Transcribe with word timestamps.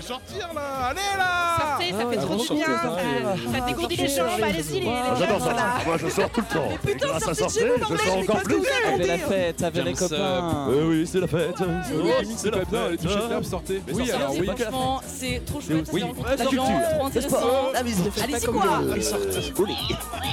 fais 0.00 0.06
sortir 0.08 0.48
là 0.54 0.60
Allez 0.90 1.00
là 1.16 1.56
Sortez, 1.58 1.90
ça 1.92 1.98
fait 1.98 2.16
Ah, 2.18 2.22
trop 2.22 2.36
bon, 2.36 2.42
du 2.44 2.54
bien. 2.54 2.66
Ça, 3.58 3.66
dégourdit 3.66 3.96
les 3.96 4.08
jambes. 4.08 4.26
Allez-y, 4.42 4.72
les, 4.74 4.80
les 4.80 4.88
Ah, 4.88 5.14
J'adore 5.18 5.40
ça. 5.40 5.52
là. 5.54 5.64
Moi, 5.86 5.96
je 5.98 6.08
sors 6.08 6.30
tout 6.30 6.40
le 6.40 6.54
temps. 6.54 6.68
putain, 6.86 7.06
Grâce 7.08 7.28
à 7.28 7.34
sortez 7.34 7.34
de 7.34 7.48
sortir, 7.48 7.62
chez 7.62 7.68
vous, 7.68 7.96
je 7.96 8.02
sors 8.02 8.16
mais 8.16 8.22
encore 8.22 8.42
plus. 8.42 8.62
Avec 8.86 9.06
la 9.06 9.18
fête, 9.18 9.62
avec 9.62 9.84
les 9.84 9.92
copains. 9.94 10.66
Oui, 10.68 10.76
oui, 10.88 11.06
c'est 11.10 11.20
la 11.20 11.26
fête. 11.26 11.54
Ah, 11.60 11.64
C'est 12.36 12.50
pas 12.50 12.64
bien, 12.64 12.88
les 12.90 12.96
touchés 12.96 13.14
de 13.16 13.20
table, 13.28 13.44
sortez. 13.44 13.82
Mais 13.86 13.92
Oui, 13.92 14.06
sortez, 14.06 14.12
alors 14.22 14.32
c'est 14.34 14.40
oui. 14.40 14.46
la 14.46 14.54
Franchement, 14.56 15.00
c'est 15.06 15.42
trop 15.44 15.60
chouette. 15.60 15.90
C'est 15.90 15.98
la 16.00 16.06
de 16.06 16.22
la 16.28 16.36
culture. 16.36 16.62
trop 16.94 17.06
intéressant. 17.06 17.70
La 17.72 17.78
Allez-y, 17.80 18.46
quoi 18.46 18.62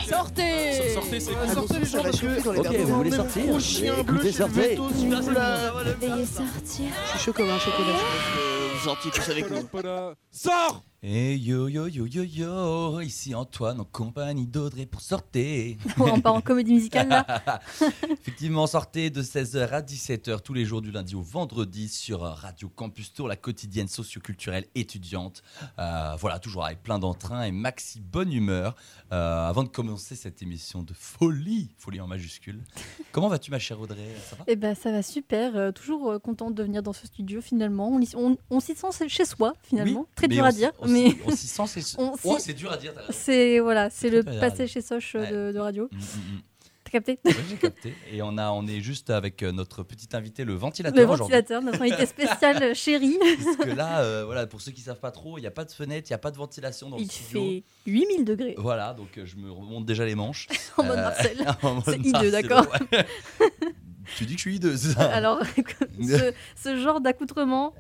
Sortez, 0.10 0.94
Sortez 0.94 1.20
c'est 1.20 1.54
Sortez 1.54 1.80
les 1.80 1.86
gens 1.86 2.04
parce 2.04 2.20
que 2.20 2.60
Ok, 2.60 2.76
vous 2.78 2.96
voulez 2.96 3.12
sortir 3.12 3.44
Écoutez, 4.00 4.32
sortez. 4.32 4.76
Veuillez 4.76 6.26
sortir. 6.26 6.86
Je 7.06 7.10
suis 7.10 7.20
chaud 7.20 7.34
comme 7.34 7.50
un 7.50 7.60
chocolat. 7.60 8.55
Nous. 9.50 10.14
Sors 10.32 10.84
Et 11.08 11.38
yo 11.38 11.68
yo 11.68 11.86
yo 11.88 12.08
yo 12.08 12.24
yo, 12.24 13.00
ici 13.00 13.36
Antoine 13.36 13.80
en 13.80 13.84
compagnie 13.84 14.48
d'Audrey 14.48 14.88
pour 14.88 15.02
sortir. 15.02 15.78
On 16.00 16.20
part 16.20 16.34
en 16.34 16.42
comédie 16.42 16.74
musicale 16.74 17.10
là. 17.10 17.62
Effectivement, 18.10 18.66
sortez 18.66 19.12
de 19.12 19.22
16h 19.22 19.70
à 19.70 19.82
17h 19.82 20.42
tous 20.42 20.56
les 20.56 20.66
jours 20.66 20.82
du 20.82 20.90
lundi 20.90 21.14
au 21.14 21.22
vendredi 21.22 21.90
sur 21.90 22.22
Radio 22.22 22.70
Campus 22.70 23.14
Tour, 23.14 23.28
la 23.28 23.36
quotidienne 23.36 23.88
socioculturelle 23.88 24.66
étudiante. 24.74 25.44
Euh, 25.78 26.16
voilà, 26.20 26.40
toujours 26.40 26.66
avec 26.66 26.82
plein 26.82 26.98
d'entrain 26.98 27.44
et 27.44 27.52
maxi 27.52 28.02
bonne 28.02 28.34
humeur. 28.34 28.76
Euh, 29.12 29.48
avant 29.48 29.62
de 29.62 29.70
commencer 29.70 30.16
cette 30.16 30.42
émission 30.42 30.82
de 30.82 30.94
folie, 30.96 31.70
folie 31.78 32.02
en 32.02 32.08
majuscule. 32.08 32.64
Comment 33.12 33.28
vas-tu 33.28 33.52
ma 33.52 33.60
chère 33.60 33.80
Audrey? 33.80 34.10
Ça 34.28 34.38
va? 34.38 34.44
Eh 34.48 34.56
ben 34.56 34.74
ça 34.74 34.92
va 34.92 35.04
super. 35.04 35.56
euh, 35.56 35.72
toujours 35.72 36.20
contente 36.20 36.56
de 36.56 36.64
venir 36.64 36.82
dans 36.82 36.94
ce 36.94 37.06
studio 37.06 37.42
finalement. 37.42 37.90
On, 37.90 38.00
y- 38.00 38.16
on, 38.16 38.38
on 38.50 38.60
s'y 38.60 38.74
sent 38.74 38.88
chez 39.08 39.26
soi 39.26 39.54
finalement. 39.62 40.00
Oui, 40.00 40.06
Très 40.16 40.28
dur 40.28 40.44
à 40.44 40.52
dire, 40.52 40.72
on 40.80 40.95
mais 41.04 41.16
on 41.26 41.32
s'y 41.32 41.48
sent, 41.48 41.64
c'est 41.68 41.96
Oh, 42.00 42.16
s'y- 42.38 42.46
c'est 42.46 42.54
dur 42.54 42.72
à 42.72 42.78
dire. 42.78 42.94
c'est 43.12 43.60
voilà, 43.60 43.90
c'est 43.90 44.10
le 44.10 44.24
passé 44.24 44.68
chez 44.68 44.82
Soch 44.82 45.16
euh, 45.16 45.20
Ouais. 45.22 45.32
de, 45.32 45.52
de 45.54 45.60
radio. 45.60 45.90
Mm, 45.92 45.98
mm, 45.98 46.00
mm. 46.36 46.42
T'as 46.86 46.92
capté 46.92 47.20
Oui, 47.26 47.34
j'ai 47.50 47.56
capté. 47.62 47.94
Et 48.14 48.22
on, 48.22 48.38
a, 48.38 48.52
on 48.52 48.68
est 48.68 48.80
juste 48.80 49.10
avec 49.10 49.42
euh, 49.42 49.52
notre 49.52 49.82
petit 49.82 50.08
invité, 50.14 50.46
le 50.46 50.54
ventilateur. 50.54 51.00
Le 51.00 51.18
ventilateur, 51.18 51.62
notre 51.64 51.82
invité 51.82 52.06
spécial 52.16 52.62
euh, 52.62 52.74
chéri. 52.76 53.18
Parce 53.44 53.58
que 53.58 53.76
là, 53.76 54.02
euh, 54.02 54.24
voilà, 54.26 54.46
pour 54.46 54.62
ceux 54.62 54.72
qui 54.72 54.82
savent 54.82 55.00
pas 55.00 55.10
trop, 55.12 55.40
il 55.40 55.42
n'y 55.42 55.48
a 55.48 55.52
pas 55.52 55.66
de 55.66 55.72
fenêtre, 55.72 56.08
il 56.10 56.14
n'y 56.14 56.16
a 56.16 56.20
pas 56.20 56.30
de 56.32 56.38
ventilation 56.38 56.90
dans 56.90 56.98
Il 56.98 57.06
le 57.06 57.10
studio. 57.10 57.42
fait 57.42 57.64
8000 57.88 58.24
degrés 58.26 58.54
Voilà, 58.60 58.94
donc 58.94 59.18
euh, 59.18 59.26
je 59.26 59.36
me 59.36 59.52
remonte 59.52 59.86
déjà 59.88 60.06
les 60.06 60.14
manches. 60.16 60.48
en 60.78 60.84
mode 60.84 60.98
Euh, 61.00 61.02
Marcel. 61.02 61.38
mode 61.64 61.84
C'est 61.86 62.00
hideux, 62.00 62.30
d'accord. 62.32 62.68
ouais. 62.92 63.06
Tu 64.18 64.26
dis 64.26 64.34
que 64.34 64.38
je 64.40 64.42
suis 64.42 64.56
hideux, 64.56 64.76
ça 64.78 65.04
Alors, 65.14 65.40
ce, 66.02 66.34
ce 66.56 66.78
genre 66.78 67.02
d'accoutrement. 67.02 67.74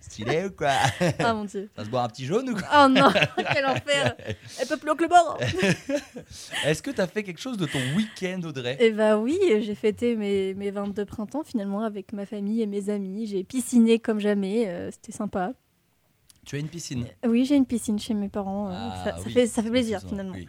Stylé 0.00 0.46
ou 0.46 0.50
quoi 0.50 0.72
Ah 1.18 1.34
mon 1.34 1.44
dieu. 1.44 1.68
Ça 1.76 1.84
se 1.84 1.90
boire 1.90 2.04
un 2.04 2.08
petit 2.08 2.24
jaune 2.26 2.50
ou 2.50 2.54
quoi 2.54 2.68
Oh 2.84 2.88
non, 2.88 3.10
quel 3.52 3.66
enfer. 3.66 4.14
Elle 4.60 4.66
peut 4.68 4.76
plus 4.76 4.94
que 4.96 5.02
le 5.02 5.08
bord. 5.08 5.38
Est-ce 6.64 6.82
que 6.82 6.90
tu 6.90 7.00
as 7.00 7.06
fait 7.06 7.22
quelque 7.22 7.40
chose 7.40 7.56
de 7.56 7.66
ton 7.66 7.78
week-end, 7.96 8.40
Audrey? 8.44 8.76
Eh 8.80 8.90
bah 8.92 9.18
oui, 9.18 9.38
j'ai 9.62 9.74
fêté 9.74 10.16
mes, 10.16 10.54
mes 10.54 10.70
22 10.70 11.04
printemps 11.04 11.42
finalement 11.44 11.82
avec 11.82 12.12
ma 12.12 12.26
famille 12.26 12.62
et 12.62 12.66
mes 12.66 12.90
amis. 12.90 13.26
J'ai 13.26 13.44
pisciné 13.44 13.98
comme 13.98 14.20
jamais, 14.20 14.68
euh, 14.68 14.90
c'était 14.90 15.12
sympa. 15.12 15.52
Tu 16.46 16.56
as 16.56 16.58
une 16.58 16.68
piscine? 16.68 17.06
Oui, 17.26 17.44
j'ai 17.44 17.54
une 17.56 17.66
piscine 17.66 17.98
chez 17.98 18.14
mes 18.14 18.28
parents. 18.28 18.68
euh, 18.70 18.72
Ah, 18.74 19.02
ça, 19.04 19.10
ça 19.18 19.22
oui. 19.26 19.32
fait, 19.32 19.46
ça 19.46 19.62
fait 19.62 19.70
plaisir 19.70 20.00
finalement. 20.06 20.32
oui. 20.34 20.48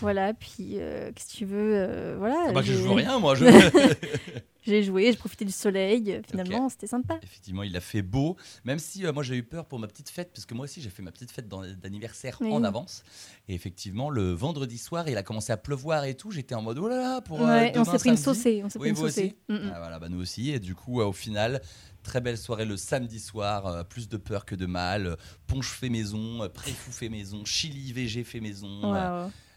Voilà, 0.00 0.34
puis 0.34 0.72
euh, 0.74 1.10
qu'est-ce 1.14 1.32
que 1.32 1.38
tu 1.38 1.44
veux 1.46 1.72
euh, 1.74 2.16
Voilà. 2.18 2.46
Ah 2.48 2.52
bah, 2.52 2.62
je 2.62 2.72
joue 2.74 2.92
rien, 2.94 3.18
moi. 3.18 3.34
Je... 3.34 3.44
J'ai 4.66 4.82
joué, 4.82 5.12
j'ai 5.12 5.16
profité 5.16 5.44
du 5.44 5.52
soleil. 5.52 6.10
euh, 6.12 6.20
Finalement, 6.28 6.68
c'était 6.68 6.88
sympa. 6.88 7.20
Effectivement, 7.22 7.62
il 7.62 7.76
a 7.76 7.80
fait 7.80 8.02
beau, 8.02 8.36
même 8.64 8.80
si 8.80 9.06
euh, 9.06 9.12
moi 9.12 9.22
j'ai 9.22 9.36
eu 9.36 9.44
peur 9.44 9.64
pour 9.64 9.78
ma 9.78 9.86
petite 9.86 10.08
fête, 10.10 10.32
parce 10.34 10.44
que 10.44 10.54
moi 10.54 10.64
aussi 10.64 10.80
j'ai 10.82 10.90
fait 10.90 11.02
ma 11.04 11.12
petite 11.12 11.30
fête 11.30 11.46
d'an- 11.46 11.62
d'anniversaire 11.80 12.36
Oui. 12.40 12.50
en 12.52 12.64
avance. 12.64 13.04
Et 13.48 13.54
effectivement, 13.54 14.10
le 14.10 14.32
vendredi 14.32 14.76
soir, 14.78 15.08
il 15.08 15.16
a 15.16 15.22
commencé 15.22 15.52
à 15.52 15.56
pleuvoir 15.56 16.04
et 16.04 16.14
tout. 16.14 16.32
J'étais 16.32 16.56
en 16.56 16.62
mode 16.62 16.78
oh 16.80 16.88
là 16.88 16.96
là 16.96 17.20
pour 17.20 17.40
euh, 17.46 17.68
on 17.76 17.84
s'est 17.84 17.98
pris 17.98 18.08
une 18.10 18.16
saucée. 18.16 18.62
On 18.64 18.68
s'est 18.68 18.80
Oui, 18.80 18.90
pris 18.92 19.00
une 19.00 19.08
saucée. 19.08 19.36
Mm, 19.48 19.54
mm. 19.54 19.70
Ah, 19.72 19.78
voilà, 19.78 19.98
bah, 20.00 20.08
nous 20.08 20.20
aussi. 20.20 20.50
Et 20.50 20.58
du 20.58 20.74
coup, 20.74 21.00
au 21.00 21.12
final, 21.12 21.62
très 22.02 22.20
belle 22.20 22.36
soirée 22.36 22.64
le 22.64 22.76
samedi 22.76 23.20
soir. 23.20 23.66
euh, 23.68 23.84
plus 23.84 24.08
de 24.08 24.16
peur 24.16 24.44
que 24.44 24.56
de 24.56 24.66
mal. 24.66 25.06
euh, 25.06 25.16
Ponche 25.46 25.70
fait 25.70 25.90
maison, 25.90 26.42
euh, 26.42 26.48
préfou 26.48 26.90
fait 26.90 27.08
maison, 27.08 27.44
chili 27.44 27.92
VG 27.92 28.24
fait 28.24 28.40
maison, 28.40 28.92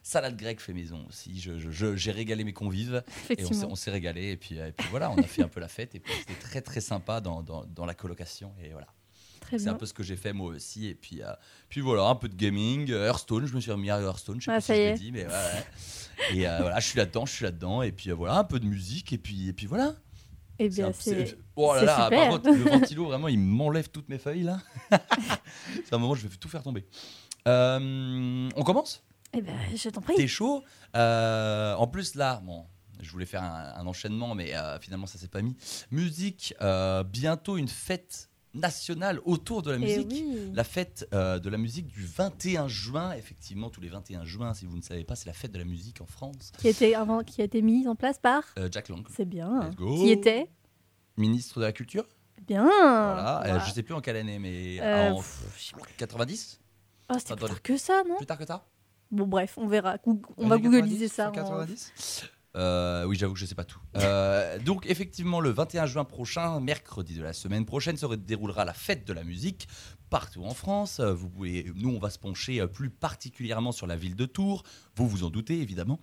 salade 0.03 0.37
grecque 0.37 0.59
fait 0.61 0.73
maison 0.73 1.05
aussi. 1.07 1.39
Je- 1.39 1.57
je- 1.59 1.71
je- 1.71 1.95
J'ai 1.95 2.11
régalé 2.11 2.43
mes 2.43 2.53
convives. 2.53 3.03
Et 3.29 3.43
on 3.69 3.75
s'est- 3.75 3.91
régalé. 3.91 4.31
Et 4.31 4.37
puis, 4.37 4.59
euh, 4.59 4.67
et 4.67 4.71
puis 4.71 4.87
voilà, 4.89 5.11
on 5.11 5.17
a 5.17 5.23
fait 5.23 5.43
un 5.43 5.47
peu 5.47 5.59
la 5.59 5.67
fête. 5.67 5.95
Et 5.95 5.99
puis 5.99 6.13
c'était 6.19 6.39
très 6.39 6.61
très 6.61 6.81
sympa 6.81 7.21
dans, 7.21 7.41
dans, 7.43 7.65
dans 7.65 7.85
la 7.85 7.93
colocation. 7.93 8.53
Et 8.63 8.69
voilà. 8.69 8.87
C'est 9.51 9.67
un 9.67 9.73
peu 9.73 9.87
ce 9.87 9.93
que 9.93 10.03
j'ai 10.03 10.15
fait 10.15 10.31
moi 10.31 10.49
aussi. 10.53 10.85
Et 10.87 10.93
puis, 10.93 11.23
euh, 11.23 11.31
puis 11.69 11.81
voilà, 11.81 12.03
un 12.03 12.13
peu 12.15 12.29
de 12.29 12.35
gaming, 12.35 12.91
euh, 12.91 13.07
Hearthstone. 13.07 13.47
Je 13.47 13.55
me 13.55 13.59
suis 13.59 13.71
remis 13.71 13.89
à 13.89 13.99
Hearthstone. 13.99 14.39
Je 14.39 14.45
sais 14.45 14.51
Ah, 14.51 14.55
pas 14.55 14.61
si 14.61 14.73
je 14.73 14.77
l'ai 14.77 14.93
dit, 14.93 15.11
mais 15.11 15.25
ouais, 15.25 15.31
ouais. 15.31 16.37
Et 16.37 16.47
euh, 16.47 16.57
voilà, 16.59 16.79
je 16.79 16.87
suis 16.87 16.97
là-dedans, 16.99 17.25
je 17.25 17.33
suis 17.33 17.45
là-dedans. 17.45 17.81
Et 17.81 17.91
puis 17.91 18.11
euh, 18.11 18.13
voilà, 18.13 18.37
un 18.37 18.43
peu 18.43 18.59
de 18.59 18.65
musique. 18.67 19.11
Et 19.11 19.17
puis, 19.17 19.47
et 19.47 19.53
puis 19.53 19.65
voilà. 19.65 19.95
Eh 20.59 20.69
C'est 20.69 20.81
bien, 20.83 20.91
c'est. 20.93 21.37
Oh 21.55 21.73
là 21.73 21.83
là, 21.83 22.09
par 22.11 22.29
contre, 22.29 22.49
le 22.51 22.63
ventilo, 22.63 23.05
vraiment, 23.05 23.27
il 23.27 23.39
m'enlève 23.39 23.89
toutes 23.89 24.07
mes 24.09 24.17
feuilles 24.19 24.43
là. 24.43 24.59
c'est 24.91 25.93
un 25.93 25.97
moment 25.97 26.11
où 26.11 26.15
je 26.15 26.27
vais 26.27 26.35
tout 26.35 26.49
faire 26.49 26.61
tomber. 26.61 26.85
On 27.45 28.63
commence? 28.63 29.01
Eh 29.33 29.41
ben, 29.41 29.55
je 29.75 29.89
t'en 29.89 30.01
prie. 30.01 30.15
T'es 30.15 30.27
chaud 30.27 30.63
Euh, 30.95 31.73
En 31.75 31.87
plus, 31.87 32.15
là, 32.15 32.41
bon, 32.43 32.65
je 32.99 33.11
voulais 33.11 33.25
faire 33.25 33.43
un, 33.43 33.73
un 33.75 33.85
enchaînement, 33.87 34.33
mais 34.35 34.55
euh, 34.55 34.79
finalement, 34.79 35.05
ça 35.05 35.17
s'est 35.17 35.27
pas 35.27 35.41
mis. 35.41 35.55
Musique, 35.91 36.53
euh, 36.61 37.03
bientôt 37.03 37.57
une 37.57 37.67
fête 37.67 38.29
nationale 38.55 39.19
autour 39.25 39.61
de 39.61 39.69
la 39.69 39.77
Eh 39.77 39.79
musique. 39.79 40.07
oui. 40.11 40.51
La 40.53 40.63
fête 40.63 41.07
de 41.11 41.49
la 41.49 41.57
musique 41.59 41.85
du 41.87 42.03
21 42.03 42.67
juin, 42.67 43.11
effectivement, 43.13 43.69
tous 43.69 43.79
les 43.81 43.89
21 43.89 44.25
juin, 44.25 44.55
si 44.55 44.65
vous 44.65 44.75
ne 44.77 44.81
savez 44.81 45.03
pas, 45.03 45.15
c'est 45.15 45.27
la 45.27 45.33
fête 45.33 45.51
de 45.51 45.59
la 45.59 45.65
musique 45.65 46.01
en 46.01 46.07
France. 46.07 46.51
Qui 46.57 46.67
a 46.67 46.71
été, 46.71 46.95
avant, 46.95 47.23
qui 47.23 47.41
a 47.41 47.43
été 47.43 47.61
mise 47.61 47.87
en 47.87 47.95
place 47.95 48.17
par. 48.17 48.43
Jack 48.71 48.89
Lang, 48.89 49.05
C'est 49.15 49.25
bien. 49.25 49.67
Let's 49.69 49.75
go. 49.75 49.95
Qui 49.95 50.09
était 50.09 50.49
ministre 51.17 51.59
de 51.59 51.65
la 51.65 51.71
Culture. 51.73 52.07
Bien. 52.47 52.63
Voilà, 52.63 53.41
Voilà. 53.45 53.59
je 53.59 53.71
sais 53.71 53.83
plus 53.83 53.93
en 53.93 54.01
quelle 54.01 54.15
année, 54.15 54.39
mais 54.39 54.79
en 54.81 55.17
pff, 55.17 55.43
je 55.57 55.63
sais 55.65 55.73
pas. 55.75 55.85
90 55.97 56.59
Oh, 57.11 57.15
c'était 57.19 57.35
plus 57.35 57.45
tard 57.47 57.61
que 57.61 57.77
ça, 57.77 58.03
non? 58.07 58.17
Plus 58.17 58.25
tard 58.25 58.37
que 58.39 58.45
ça 58.47 58.65
Bon, 59.11 59.27
bref, 59.27 59.55
on 59.57 59.67
verra. 59.67 59.97
Goog- 59.97 60.25
On 60.37 60.47
va 60.47 60.57
googliser 60.57 61.07
90, 61.07 61.07
ça. 61.09 61.23
fin 61.25 61.29
en- 61.29 61.33
90 61.33 61.91
Euh, 62.55 63.03
oui, 63.05 63.15
j'avoue 63.15 63.33
que 63.33 63.39
je 63.39 63.45
sais 63.45 63.53
pas 63.55 63.63
tout. 63.63 63.79
Euh, 63.97 64.57
donc, 64.59 64.85
effectivement, 64.87 65.39
le 65.39 65.51
21 65.51 65.85
juin 65.85 66.03
prochain, 66.03 66.59
mercredi 66.59 67.15
de 67.15 67.21
la 67.23 67.31
semaine 67.33 67.63
prochaine, 67.65 67.95
se 67.95 68.05
déroulera 68.15 68.65
la 68.65 68.73
fête 68.73 69.05
de 69.05 69.13
la 69.13 69.23
musique 69.23 69.67
partout 70.09 70.43
en 70.43 70.53
France. 70.53 70.99
Euh, 70.99 71.13
Vous 71.13 71.29
pouvez, 71.29 71.71
nous, 71.75 71.89
on 71.89 71.99
va 71.99 72.09
se 72.09 72.19
pencher 72.19 72.59
euh, 72.61 72.67
plus 72.67 72.89
particulièrement 72.89 73.71
sur 73.71 73.87
la 73.87 73.95
ville 73.95 74.15
de 74.15 74.25
Tours. 74.25 74.63
Vous 74.95 75.07
vous 75.07 75.23
en 75.23 75.29
doutez, 75.29 75.61
évidemment. 75.61 75.99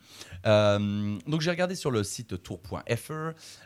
Euh, 0.46 1.18
donc, 1.26 1.40
j'ai 1.40 1.50
regardé 1.50 1.74
sur 1.74 1.90
le 1.90 2.02
site 2.04 2.42
tour.fr 2.42 3.12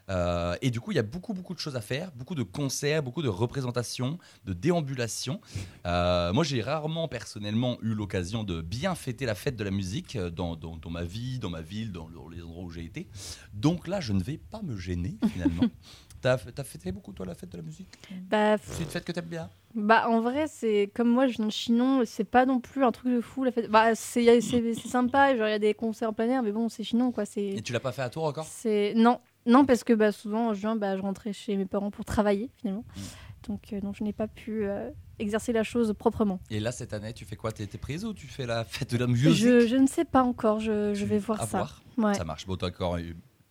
euh, 0.09 0.57
et 0.63 0.71
du 0.71 0.81
coup, 0.81 0.93
il 0.93 0.97
y 0.97 0.99
a 0.99 1.03
beaucoup, 1.05 1.35
beaucoup 1.35 1.55
de 1.55 1.59
choses 1.61 1.77
à 1.77 1.81
faire, 1.81 2.11
beaucoup 2.13 2.35
de 2.35 2.43
concerts, 2.43 3.03
beaucoup 3.03 3.23
de 3.23 3.29
représentations, 3.29 4.19
de 4.45 4.53
déambulations. 4.53 5.41
Euh, 5.87 6.33
moi, 6.33 6.45
j'ai 6.45 6.63
rarement 6.63 7.07
personnellement 7.09 7.79
eu 7.83 7.95
l'occasion 7.95 8.45
de 8.45 8.61
bien 8.61 8.95
fêter 8.95 9.27
la 9.27 9.35
fête 9.35 9.57
de 9.57 9.65
la 9.65 9.71
musique 9.71 10.17
dans, 10.19 10.57
dans- 10.57 10.77
dans 10.77 10.91
ma 10.91 11.05
vie, 11.05 11.39
dans 11.39 11.51
ma 11.51 11.63
ville, 11.63 11.93
dans, 11.93 12.09
dans 12.09 12.29
les 12.29 12.43
endroits 12.43 12.65
où 12.65 12.71
j'ai 12.71 12.85
été. 12.85 13.07
Donc 13.53 13.87
là, 13.87 14.01
je 14.01 14.13
ne 14.13 14.23
vais 14.23 14.39
pas 14.39 14.63
me 14.63 14.77
gêner 14.77 15.17
finalement. 15.33 15.65
T'as 16.21 16.35
as 16.59 16.65
fêté 16.65 16.93
beaucoup, 16.93 17.13
toi, 17.15 17.25
la 17.25 17.35
fête 17.35 17.51
de 17.51 17.57
la 17.57 17.63
musique? 17.63 17.89
Bah, 18.29 18.57
C'est 18.59 18.83
une 18.83 18.91
fête 18.91 19.05
que 19.05 19.13
t'aimes 19.13 19.25
bien? 19.25 19.49
Bah, 19.75 20.09
en 20.09 20.21
vrai, 20.21 20.47
c'est 20.49 20.91
comme 20.95 21.09
moi, 21.09 21.27
je 21.27 21.37
viens 21.37 21.47
de 21.47 21.53
Chinon, 21.53 22.03
c'est 22.05 22.25
pas 22.25 22.45
non 22.47 22.61
plus 22.61 22.85
un 22.85 22.93
truc 22.93 23.13
de 23.13 23.21
fou. 23.21 23.45
La 23.45 23.53
fête. 23.53 23.71
Bah, 23.71 23.95
c'est 23.95 24.41
c'est- 24.41 24.75
c'est 24.75 24.89
sympa, 24.89 25.37
genre 25.37 25.47
il 25.47 25.53
y 25.53 25.55
a 25.55 25.59
des 25.59 25.75
concerts 25.75 26.11
en 26.11 26.13
plein 26.13 26.29
air, 26.29 26.43
mais 26.43 26.53
bon, 26.53 26.69
c'est 26.69 26.83
Chinon, 26.83 27.13
quoi. 27.13 27.25
C'est. 27.25 27.45
Et 27.47 27.63
tu 27.63 27.73
l'as 27.73 27.81
pas 27.81 27.93
fait 27.93 28.03
à 28.03 28.11
Tours 28.11 28.25
encore? 28.25 28.45
C'est 28.47 28.93
non, 28.97 29.21
non 29.47 29.65
parce 29.65 29.85
que 29.85 29.93
bah, 29.93 30.13
souvent 30.13 30.49
en 30.49 30.55
juin, 30.55 30.77
bah, 30.77 30.97
je 30.97 31.03
rentrais 31.03 31.33
chez 31.33 31.57
mes 31.57 31.67
parents 31.67 31.91
pour 31.91 32.05
travailler 32.05 32.51
finalement. 32.57 32.85
Mm. 32.97 33.01
Donc, 33.49 33.73
euh, 33.73 33.81
donc 33.81 33.97
je 33.97 34.05
n'ai 34.05 34.13
pas 34.13 34.29
pu 34.29 34.65
euh, 34.67 34.91
exercer 35.19 35.53
la 35.53 35.63
chose 35.63 35.95
proprement. 35.99 36.41
Et 36.51 36.61
là, 36.61 36.73
cette 36.73 36.93
année, 36.93 37.13
tu 37.15 37.25
fais 37.25 37.37
quoi? 37.37 37.53
T'es 37.53 37.67
prise 37.67 38.05
ou 38.05 38.13
tu 38.13 38.27
fais 38.27 38.47
la 38.47 38.65
fête 38.65 38.91
de 38.93 38.99
la 38.99 39.07
musique? 39.07 39.33
Je, 39.33 39.67
je 39.67 39.77
ne 39.77 39.87
sais 39.87 40.05
pas 40.05 40.23
encore, 40.23 40.61
je, 40.61 40.93
vais 40.93 41.19
voir 41.19 41.41
à 41.41 41.47
ça. 41.47 41.59
voir. 41.59 41.83
Ouais. 41.97 42.15
Ça 42.15 42.25
marche. 42.25 42.47
Bon, 42.47 42.57
t'as 42.57 42.69
encore 42.69 42.99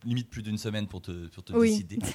limite 0.05 0.29
plus 0.29 0.41
d'une 0.43 0.57
semaine 0.57 0.87
pour 0.87 1.01
te, 1.01 1.27
pour 1.27 1.43
te 1.43 1.53
Oui. 1.53 1.69
décider. 1.71 1.99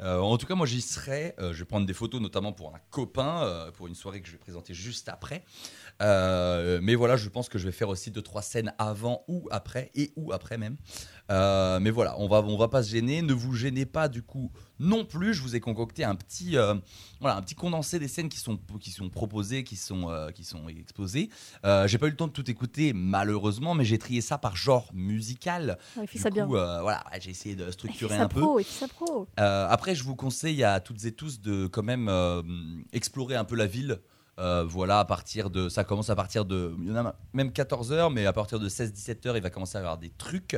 Euh, 0.00 0.18
en 0.18 0.36
tout 0.38 0.46
cas, 0.46 0.54
moi, 0.56 0.66
j'y 0.66 0.80
serai. 0.82 1.34
Euh, 1.38 1.52
je 1.52 1.60
vais 1.60 1.64
prendre 1.64 1.86
des 1.86 1.92
photos, 1.94 2.20
notamment 2.20 2.52
pour 2.52 2.74
un 2.74 2.78
copain, 2.90 3.42
euh, 3.44 3.70
pour 3.70 3.86
une 3.86 3.94
soirée 3.94 4.20
que 4.20 4.26
je 4.26 4.32
vais 4.32 4.38
présenter 4.38 4.74
juste 4.74 5.08
après. 5.08 5.44
Mais 6.00 6.94
voilà, 6.94 7.16
je 7.16 7.28
pense 7.28 7.48
que 7.48 7.58
je 7.58 7.64
vais 7.66 7.72
faire 7.72 7.88
aussi 7.88 8.10
deux, 8.10 8.20
trois 8.22 8.42
scènes 8.42 8.74
avant 8.78 9.24
ou 9.28 9.48
après, 9.50 9.90
et 9.94 10.12
ou 10.16 10.32
après 10.32 10.58
même. 10.58 10.76
Euh, 11.30 11.80
mais 11.80 11.90
voilà, 11.90 12.14
on 12.18 12.28
va, 12.28 12.42
on 12.42 12.56
va 12.58 12.68
pas 12.68 12.82
se 12.82 12.90
gêner. 12.90 13.22
Ne 13.22 13.32
vous 13.32 13.54
gênez 13.54 13.86
pas, 13.86 14.08
du 14.08 14.22
coup, 14.22 14.50
non 14.78 15.04
plus. 15.04 15.32
Je 15.34 15.40
vous 15.42 15.56
ai 15.56 15.60
concocté 15.60 16.04
un 16.04 16.14
petit, 16.14 16.56
euh, 16.58 16.74
voilà, 17.20 17.36
un 17.36 17.42
petit 17.42 17.54
condensé 17.54 17.98
des 17.98 18.08
scènes 18.08 18.28
qui 18.28 18.38
sont, 18.38 18.58
qui 18.80 18.90
sont 18.90 19.08
proposées, 19.08 19.64
qui 19.64 19.76
sont, 19.76 20.10
euh, 20.10 20.30
qui 20.30 20.44
sont 20.44 20.68
exposées. 20.68 21.30
J'ai 21.86 21.98
pas 21.98 22.06
eu 22.06 22.10
le 22.10 22.16
temps 22.16 22.26
de 22.28 22.32
tout 22.32 22.50
écouter, 22.50 22.92
malheureusement, 22.92 23.74
mais 23.74 23.84
j'ai 23.84 23.98
trié 23.98 24.20
ça 24.20 24.36
par 24.38 24.54
genre 24.56 24.90
musical. 24.92 25.78
Ouais, 25.96 26.06
Du 26.06 26.18
ça 26.18 26.28
coup, 26.28 26.34
bien. 26.34 26.46
voilà, 26.46 27.02
j'ai 27.20 27.30
essayé 27.30 27.56
de 27.56 27.70
structurer 27.70 28.16
un 28.16 28.28
peu. 28.28 28.40
pro, 28.40 28.58
il 28.60 28.64
fait 28.64 28.86
ça 28.86 28.88
pro. 28.88 29.26
Après, 29.36 29.94
je 29.94 30.04
vous 30.04 30.16
conseille 30.16 30.62
à 30.62 30.80
toutes 30.80 31.04
et 31.04 31.12
tous 31.12 31.40
de 31.40 31.66
quand 31.66 31.82
même 31.82 32.10
explorer 32.92 33.36
un 33.36 33.44
peu 33.44 33.56
la 33.56 33.66
ville. 33.66 34.00
Euh, 34.38 34.64
voilà, 34.64 34.98
à 34.98 35.04
partir 35.04 35.48
de, 35.48 35.68
ça 35.68 35.84
commence 35.84 36.10
à 36.10 36.16
partir 36.16 36.44
de, 36.44 36.74
il 36.80 36.88
y 36.88 36.90
en 36.90 37.06
a 37.06 37.14
même 37.32 37.50
14h, 37.50 38.12
mais 38.12 38.26
à 38.26 38.32
partir 38.32 38.58
de 38.58 38.68
16-17h, 38.68 39.36
il 39.36 39.42
va 39.42 39.50
commencer 39.50 39.76
à 39.76 39.80
y 39.80 39.84
avoir 39.84 39.98
des 39.98 40.10
trucs. 40.10 40.56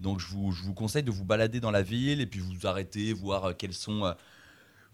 Donc 0.00 0.18
je 0.18 0.28
vous, 0.28 0.50
je 0.52 0.62
vous 0.62 0.72
conseille 0.72 1.02
de 1.02 1.10
vous 1.10 1.24
balader 1.24 1.60
dans 1.60 1.70
la 1.70 1.82
ville 1.82 2.20
et 2.20 2.26
puis 2.26 2.40
vous 2.40 2.66
arrêter, 2.66 3.12
voir 3.12 3.44
euh, 3.44 3.52
quels 3.52 3.74
sont, 3.74 4.06
euh, 4.06 4.12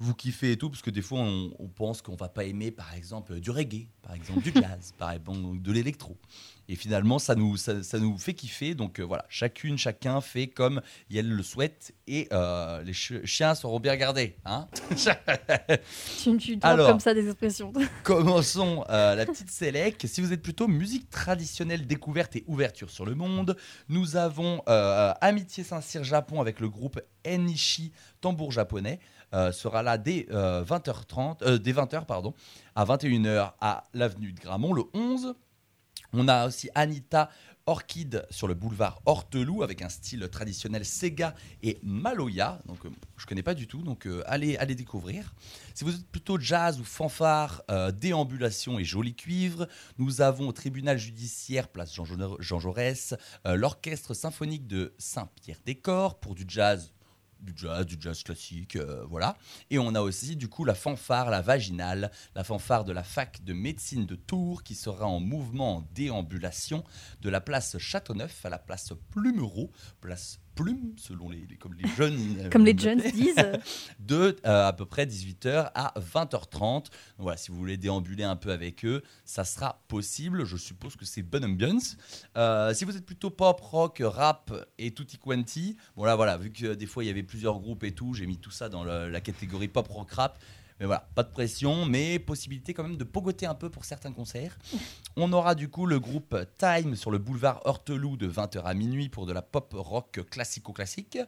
vous 0.01 0.15
kiffez 0.15 0.53
et 0.53 0.57
tout, 0.57 0.69
parce 0.69 0.83
que 0.83 0.91
des 0.91 1.03
fois 1.03 1.21
on, 1.21 1.53
on 1.61 1.69
pense 1.69 2.03
qu'on 2.03 2.17
va 2.17 2.29
pas 2.29 2.45
aimer, 2.45 2.73
par 2.73 2.93
exemple, 2.95 3.39
du 3.39 3.51
reggae, 3.51 3.87
par 4.03 4.15
exemple, 4.15 4.43
du 4.43 4.53
jazz, 4.53 4.93
par 4.99 5.13
exemple, 5.13 5.61
de 5.63 5.73
l'électro. 5.73 6.17
Et 6.69 6.77
finalement, 6.77 7.19
ça 7.19 7.35
nous, 7.35 7.57
ça, 7.57 7.83
ça 7.83 7.99
nous 7.99 8.17
fait 8.19 8.35
kiffer. 8.35 8.75
Donc 8.75 8.99
euh, 8.99 9.03
voilà, 9.03 9.25
chacune, 9.29 9.77
chacun 9.79 10.21
fait 10.21 10.47
comme 10.47 10.81
elle 11.15 11.29
le 11.31 11.43
souhaite 11.43 11.95
et 12.07 12.29
euh, 12.33 12.83
les 12.83 12.93
chi- 12.93 13.25
chiens 13.25 13.55
seront 13.55 13.81
bien 13.81 13.97
gardés. 13.97 14.37
Hein 14.45 14.67
Tu, 16.23 16.37
tu 16.39 16.59
Alors. 16.63 16.89
comme 16.89 17.01
ça 17.01 17.15
des 17.15 17.27
expressions. 17.29 17.73
Commençons 18.03 18.85
euh, 18.89 19.15
la 19.15 19.27
petite 19.27 19.51
sélec. 19.51 20.03
Si 20.07 20.21
vous 20.21 20.33
êtes 20.33 20.43
plutôt 20.43 20.69
musique 20.69 21.11
traditionnelle, 21.11 21.87
découverte 21.87 22.37
et 22.37 22.45
ouverture 22.47 22.91
sur 22.91 23.05
le 23.05 23.15
monde, 23.15 23.57
nous 23.89 24.17
avons 24.17 24.61
Amitié 24.67 25.65
Saint-Cyr 25.65 26.05
Japon 26.05 26.41
avec 26.41 26.61
le 26.61 26.69
groupe 26.69 27.01
Enishi 27.27 27.93
Tambour 28.21 28.53
japonais. 28.53 29.01
euh, 29.35 29.53
sera 29.53 29.83
là 29.83 29.99
dès 29.99 30.27
euh, 30.31 30.65
20h30, 30.65 31.43
euh, 31.43 31.59
dès 31.59 31.73
20h 31.73 32.05
pardon, 32.07 32.35
à 32.75 32.85
21h 32.85 33.53
à 33.61 33.85
l'avenue 33.93 34.33
de 34.33 34.41
Gramont 34.41 34.73
le 34.73 34.83
11. 34.95 35.35
On 36.17 36.29
a 36.29 36.47
aussi 36.47 36.71
Anita 36.77 37.29
Orchid 37.67 38.25
sur 38.31 38.47
le 38.47 38.55
boulevard 38.55 39.03
Horteloup 39.05 39.65
avec 39.65 39.83
un 39.83 39.89
style 39.89 40.29
traditionnel 40.29 40.85
Sega 40.85 41.35
et 41.61 41.81
Maloya. 41.83 42.61
Donc 42.67 42.87
euh, 42.87 42.91
je 43.17 43.27
connais 43.27 43.43
pas 43.43 43.55
du 43.55 43.67
tout, 43.67 43.83
donc 43.83 44.07
euh, 44.07 44.23
allez, 44.27 44.57
découvrir. 44.77 45.35
Si 45.75 45.83
vous 45.83 45.93
êtes 45.93 46.07
plutôt 46.07 46.39
jazz 46.39 46.79
ou 46.79 46.85
fanfare, 46.85 47.63
euh, 47.69 47.91
déambulation 47.91 48.79
et 48.79 48.85
joli 48.85 49.17
cuivre, 49.17 49.67
nous 49.99 50.21
avons 50.21 50.47
au 50.47 50.53
tribunal 50.53 50.99
judiciaire, 50.99 51.67
place 51.67 51.93
Jean, 51.93 52.07
Jaurès, 52.39 53.15
l'orchestre 53.45 54.15
symphonique 54.15 54.69
de 54.69 54.95
Saint-Pierre-des-Corps 54.99 56.21
pour 56.21 56.37
du 56.37 56.45
jazz. 56.47 56.94
Du 57.45 57.53
jazz, 57.55 57.85
du 57.85 57.97
jazz 58.01 58.23
classique, 58.23 58.77
euh, 58.77 59.05
voilà. 59.07 59.37
Et 59.69 59.79
on 59.79 59.95
a 59.95 60.01
aussi 60.01 60.35
du 60.35 60.49
coup 60.49 60.65
la 60.65 60.75
fanfare, 60.75 61.29
la 61.29 61.43
vaginale, 61.43 62.11
la 62.35 62.43
fanfare 62.43 62.87
de 62.87 62.93
la 62.93 63.03
fac 63.03 63.45
de 63.45 63.53
médecine 63.53 64.07
de 64.07 64.15
Tours 64.15 64.63
qui 64.63 64.75
sera 64.75 65.07
en 65.07 65.21
mouvement 65.21 65.77
en 65.77 65.89
déambulation 65.95 66.85
de 67.21 67.29
la 67.29 67.43
place 67.43 67.77
Châteauneuf 67.77 68.47
à 68.47 68.49
la 68.49 68.59
place 68.59 68.95
Plumereau, 69.11 69.71
place 70.01 70.41
Plume 70.55 70.93
selon 70.97 71.31
les, 71.31 71.45
les- 71.49 71.57
comme 71.57 71.75
les 71.75 71.89
jeunes 71.97 72.37
euh, 72.39 72.49
Comme 72.51 72.65
les 72.65 72.73
le 72.75 72.79
jeunes 72.83 73.01
disent. 73.13 73.35
de 73.99 74.37
euh, 74.47 74.69
à 74.69 74.73
peu 74.73 74.87
près 74.87 75.05
18h 75.07 75.71
à 75.75 75.93
20h30. 75.99 76.61
Donc 76.61 76.91
voilà, 77.19 77.37
si 77.37 77.51
vous 77.51 77.57
voulez 77.57 77.77
déambuler 77.77 78.25
un 78.25 78.37
peu 78.37 78.53
avec 78.53 78.85
eux, 78.85 79.03
ça 79.25 79.45
sera 79.45 79.83
possible. 79.89 80.45
Je 80.45 80.57
suppose 80.57 80.97
que 80.97 81.05
c'est 81.05 81.23
bonne 81.23 81.45
ambiance. 81.45 81.97
Euh, 82.37 82.73
si 82.75 82.85
vous 82.85 82.97
êtes 82.97 83.05
plutôt 83.07 83.31
pop, 83.31 83.61
rock, 83.61 84.01
rap 84.05 84.53
et 84.79 84.93
tutti 84.93 85.19
quanti, 85.19 85.77
voilà, 85.97 86.15
voilà, 86.17 86.37
vu 86.37 86.51
que 86.53 86.75
des 86.75 86.87
fois 86.87 87.03
il 87.05 87.09
y 87.09 87.11
avait 87.11 87.23
plusieurs 87.23 87.59
groupes 87.61 87.85
et 87.85 87.93
tout, 87.93 88.15
j'ai 88.15 88.27
mis 88.27 88.39
tout 88.39 88.51
ça 88.53 88.69
dans 88.69 88.85
le- 88.85 89.09
la 89.09 89.21
catégorie 89.21 89.69
pop, 89.69 89.89
rock, 89.89 90.11
rap. 90.13 90.39
Mais 90.81 90.87
voilà, 90.87 91.09
pas 91.15 91.23
de 91.23 91.31
pression, 91.31 91.87
mais 91.87 92.19
possibilité 92.19 92.75
quand 92.75 92.83
même 92.83 92.97
de 92.97 93.05
pogoter 93.05 93.47
un 93.47 93.55
peu 93.55 93.71
pour 93.71 93.85
certains 93.85 94.11
concerts. 94.13 94.59
On 95.17 95.33
aura 95.33 95.55
du 95.55 95.69
coup 95.69 95.87
le 95.87 96.01
groupe 96.01 96.37
Time 96.59 96.97
sur 96.97 97.13
le 97.13 97.19
boulevard 97.19 97.61
Horteloup 97.65 98.17
de 98.17 98.29
20h 98.29 98.63
à 98.65 98.75
minuit 98.75 99.09
pour 99.09 99.25
de 99.25 99.33
la 99.33 99.43
pop 99.43 99.73
rock 99.77 100.21
classico-classique. 100.29 101.19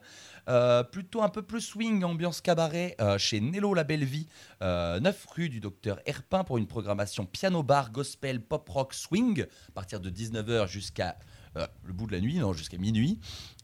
Euh, 0.49 0.83
plutôt 0.83 1.21
un 1.21 1.29
peu 1.29 1.43
plus 1.43 1.61
swing, 1.61 2.03
ambiance 2.03 2.41
cabaret 2.41 2.95
euh, 2.99 3.17
chez 3.17 3.39
Nello 3.39 3.73
La 3.73 3.85
Belle 3.85 4.03
Vie, 4.03 4.27
euh, 4.61 4.99
9 4.99 5.25
rue 5.33 5.49
du 5.49 5.61
docteur 5.61 6.01
Herpin 6.05 6.43
pour 6.43 6.57
une 6.57 6.67
programmation 6.67 7.25
piano-bar, 7.25 7.91
gospel, 7.91 8.41
pop 8.41 8.67
rock, 8.67 8.93
swing, 8.93 9.43
à 9.43 9.71
partir 9.71 10.01
de 10.01 10.09
19h 10.09 10.67
jusqu'à 10.67 11.15
euh, 11.57 11.67
le 11.83 11.93
bout 11.93 12.07
de 12.07 12.11
la 12.11 12.19
nuit, 12.19 12.37
non, 12.37 12.53
jusqu'à 12.53 12.77
minuit. 12.77 13.19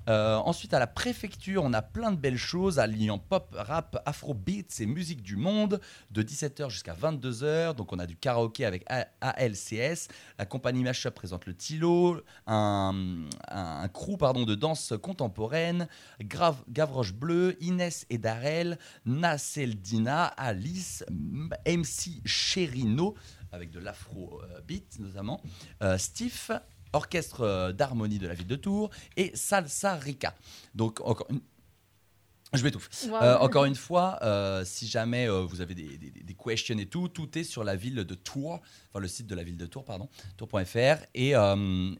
Euh, 0.09 0.35
ensuite, 0.37 0.73
à 0.73 0.79
la 0.79 0.87
préfecture, 0.87 1.63
on 1.63 1.73
a 1.73 1.81
plein 1.81 2.11
de 2.11 2.17
belles 2.17 2.37
choses 2.37 2.79
alliant 2.79 3.19
pop, 3.19 3.55
rap, 3.57 4.01
afrobeats 4.05 4.79
et 4.79 4.85
musique 4.85 5.21
du 5.21 5.35
monde 5.35 5.79
de 6.11 6.21
17h 6.21 6.69
jusqu'à 6.69 6.93
22h. 6.93 7.75
Donc, 7.75 7.93
on 7.93 7.99
a 7.99 8.05
du 8.05 8.15
karaoké 8.15 8.65
avec 8.65 8.85
ALCS. 9.21 10.09
La 10.37 10.45
compagnie 10.45 10.83
Mashup 10.83 11.13
présente 11.13 11.45
le 11.45 11.53
Tilo, 11.53 12.21
un, 12.47 13.05
crew 13.93 14.17
pardon, 14.17 14.45
de 14.45 14.55
danse 14.55 14.93
contemporaine, 15.01 15.87
Gavroche 16.21 17.13
Bleu, 17.13 17.55
Inès 17.61 18.05
et 18.09 18.17
Darel, 18.17 18.77
Naseldina, 19.05 20.25
Alice, 20.25 21.03
MC 21.65 22.21
Cherino, 22.25 23.15
avec 23.51 23.71
de 23.71 23.79
l'afro-beat 23.79 24.99
notamment, 24.99 25.39
euh, 25.81 25.97
Steve, 25.97 26.59
orchestre 26.93 27.41
euh, 27.41 27.71
d'harmonie 27.71 28.19
de 28.19 28.27
la 28.27 28.33
ville 28.33 28.47
de 28.47 28.55
Tours, 28.55 28.89
et 29.17 29.31
Salsa 29.35 29.95
Rica. 29.95 30.33
Donc, 30.75 31.01
encore 31.01 31.27
une... 31.29 31.41
Je 32.53 32.63
m'étouffe. 32.63 32.89
Wow. 33.07 33.15
Euh, 33.15 33.37
encore 33.39 33.65
une 33.65 33.75
fois, 33.75 34.19
euh, 34.21 34.63
si 34.65 34.87
jamais 34.87 35.27
euh, 35.27 35.41
vous 35.41 35.61
avez 35.61 35.73
des, 35.75 35.97
des- 35.97 36.11
des 36.11 36.33
questions 36.35 36.77
et 36.77 36.85
tout, 36.85 37.07
tout 37.07 37.37
est 37.37 37.43
sur 37.43 37.63
la 37.63 37.75
ville 37.75 37.95
de 37.95 38.13
Tours, 38.15 38.61
enfin 38.89 38.99
le 38.99 39.07
site 39.07 39.27
de 39.27 39.35
la 39.35 39.43
ville 39.43 39.57
de 39.57 39.65
Tours, 39.65 39.85
pardon, 39.85 40.09
tours.fr, 40.37 41.03
et, 41.15 41.33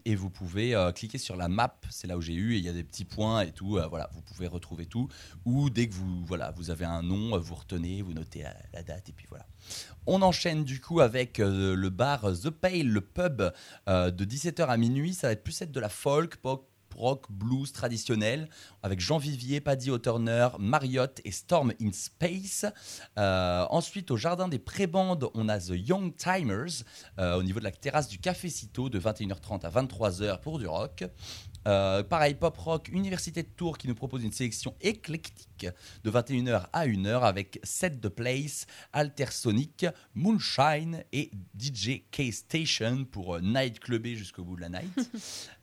et 0.05 0.15
vous 0.15 0.29
pouvez 0.29 0.75
cliquer 0.95 1.17
sur 1.17 1.35
la 1.35 1.47
map, 1.47 1.79
c'est 1.89 2.07
là 2.07 2.17
où 2.17 2.21
j'ai 2.21 2.33
eu, 2.33 2.55
et 2.55 2.57
il 2.57 2.63
y 2.63 2.69
a 2.69 2.73
des 2.73 2.83
petits 2.83 3.05
points 3.05 3.41
et 3.41 3.51
tout, 3.51 3.79
voilà, 3.89 4.09
vous 4.13 4.21
pouvez 4.21 4.47
retrouver 4.47 4.85
tout, 4.85 5.07
ou 5.45 5.69
dès 5.69 5.87
que 5.87 5.93
vous, 5.93 6.23
voilà, 6.25 6.51
vous 6.57 6.69
avez 6.69 6.85
un 6.85 7.01
nom, 7.01 7.37
vous 7.39 7.55
retenez, 7.55 8.01
vous 8.01 8.13
notez 8.13 8.43
la, 8.43 8.53
la 8.73 8.83
date, 8.83 9.09
et 9.09 9.13
puis 9.13 9.25
voilà. 9.29 9.45
On 10.05 10.21
enchaîne 10.21 10.63
du 10.65 10.81
coup 10.81 10.99
avec 10.99 11.37
le 11.37 11.89
bar 11.89 12.21
The 12.33 12.49
Pale, 12.49 12.87
le 12.87 13.01
pub 13.01 13.41
de 13.87 14.25
17h 14.25 14.65
à 14.67 14.77
minuit, 14.77 15.13
ça 15.13 15.27
va 15.27 15.33
être 15.33 15.43
plus 15.43 15.61
être 15.61 15.71
de 15.71 15.79
la 15.79 15.89
folk, 15.89 16.35
pop, 16.37 16.69
rock, 16.95 17.25
blues 17.29 17.71
traditionnel, 17.71 18.49
avec 18.81 18.99
Jean 18.99 19.17
Vivier, 19.17 19.61
Paddy 19.61 19.91
O'Turner, 19.91 20.49
Marriott 20.59 21.21
et 21.25 21.31
Storm 21.31 21.73
in 21.81 21.91
Space. 21.91 22.65
Euh, 23.17 23.65
ensuite, 23.69 24.11
au 24.11 24.17
Jardin 24.17 24.47
des 24.47 24.59
Prébandes, 24.59 25.29
on 25.33 25.49
a 25.49 25.59
The 25.59 25.73
Young 25.75 26.15
Timers, 26.15 26.83
euh, 27.19 27.37
au 27.37 27.43
niveau 27.43 27.59
de 27.59 27.65
la 27.65 27.71
terrasse 27.71 28.07
du 28.07 28.17
Café 28.17 28.49
Cito, 28.49 28.89
de 28.89 28.99
21h30 28.99 29.65
à 29.65 29.69
23h 29.69 30.39
pour 30.41 30.59
du 30.59 30.67
rock. 30.67 31.03
Euh, 31.67 32.03
pareil, 32.03 32.35
pop 32.35 32.57
rock, 32.57 32.89
Université 32.91 33.43
de 33.43 33.47
Tours 33.47 33.77
qui 33.77 33.87
nous 33.87 33.95
propose 33.95 34.23
une 34.23 34.31
sélection 34.31 34.75
éclectique 34.81 35.67
de 36.03 36.11
21h 36.11 36.67
à 36.73 36.87
1h 36.87 37.21
avec 37.21 37.59
Set 37.63 38.01
the 38.01 38.09
Place, 38.09 38.65
Altersonic, 38.91 39.85
Moonshine 40.13 41.03
et 41.11 41.31
DJ 41.57 42.03
K-Station 42.11 43.05
pour 43.05 43.35
euh, 43.35 43.41
night 43.41 43.79
clubber 43.79 44.15
jusqu'au 44.15 44.43
bout 44.43 44.55
de 44.55 44.61
la 44.61 44.69
night. 44.69 45.09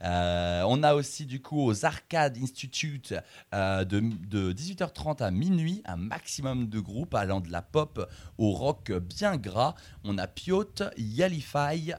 Euh, 0.03 0.63
on 0.67 0.83
a 0.83 0.95
aussi 0.95 1.27
du 1.27 1.43
coup 1.43 1.63
aux 1.63 1.85
Arcade 1.85 2.39
Institute 2.39 3.15
euh, 3.53 3.85
de, 3.85 4.01
de 4.01 4.53
18h30 4.53 5.23
à 5.23 5.31
minuit 5.31 5.83
un 5.85 5.97
maximum 5.97 6.69
de 6.69 6.81
groupes 6.81 7.15
allant 7.15 7.41
de 7.41 7.51
la 7.51 7.61
pop 7.61 8.09
au 8.39 8.53
rock 8.53 8.93
bien 8.93 9.37
gras. 9.37 9.75
On 10.05 10.17
a 10.17 10.27
Piot, 10.27 10.73
Yalify, 10.97 11.93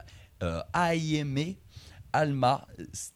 euh, 0.43 0.61
AIME, 0.73 1.55
Alma, 2.13 2.67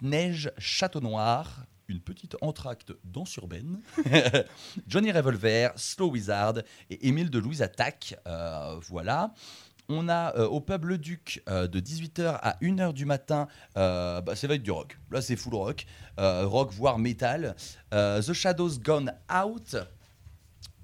Neige, 0.02 0.52
Château 0.58 1.02
Noir, 1.02 1.66
une 1.88 2.00
petite 2.00 2.36
entracte 2.42 2.94
danse 3.04 3.36
urbaine, 3.36 3.82
Johnny 4.88 5.12
Revolver, 5.12 5.72
Slow 5.76 6.12
Wizard 6.12 6.56
et 6.90 7.08
Émile 7.08 7.30
de 7.30 7.40
Louise 7.40 7.62
Attaque. 7.62 8.16
Euh, 8.28 8.80
voilà. 8.88 9.34
On 9.88 10.10
a 10.10 10.36
euh, 10.36 10.48
au 10.48 10.62
pub 10.62 10.86
Le 10.86 10.98
Duc 10.98 11.44
euh, 11.48 11.68
de 11.68 11.80
18h 11.80 12.40
à 12.42 12.58
1h 12.62 12.94
du 12.94 13.06
matin, 13.06 13.48
euh, 13.78 14.20
bah, 14.22 14.36
ça 14.36 14.48
va 14.48 14.56
être 14.56 14.64
du 14.64 14.72
rock. 14.72 14.98
Là, 15.12 15.22
c'est 15.22 15.36
full 15.36 15.54
rock, 15.56 15.86
rock 16.18 16.72
voire 16.72 16.98
métal. 16.98 17.56
The 17.92 18.34
Shadows 18.34 18.80
Gone 18.80 19.14
Out. 19.32 19.78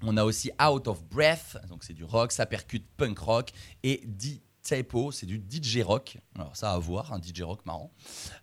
On 0.02 0.16
a 0.16 0.24
aussi 0.24 0.50
Out 0.60 0.88
of 0.88 1.04
Breath, 1.04 1.56
donc 1.68 1.84
c'est 1.84 1.92
du 1.92 2.04
rock, 2.04 2.32
ça 2.32 2.46
percute 2.46 2.86
punk 2.96 3.18
rock. 3.18 3.50
Et 3.82 4.02
D 4.04 4.42
Typo, 4.62 5.10
c'est 5.10 5.26
du 5.26 5.42
DJ 5.50 5.80
rock. 5.82 6.18
Alors 6.36 6.56
ça 6.56 6.72
à 6.72 6.78
voir, 6.78 7.12
un 7.12 7.20
DJ 7.20 7.42
rock 7.42 7.66
marrant. 7.66 7.92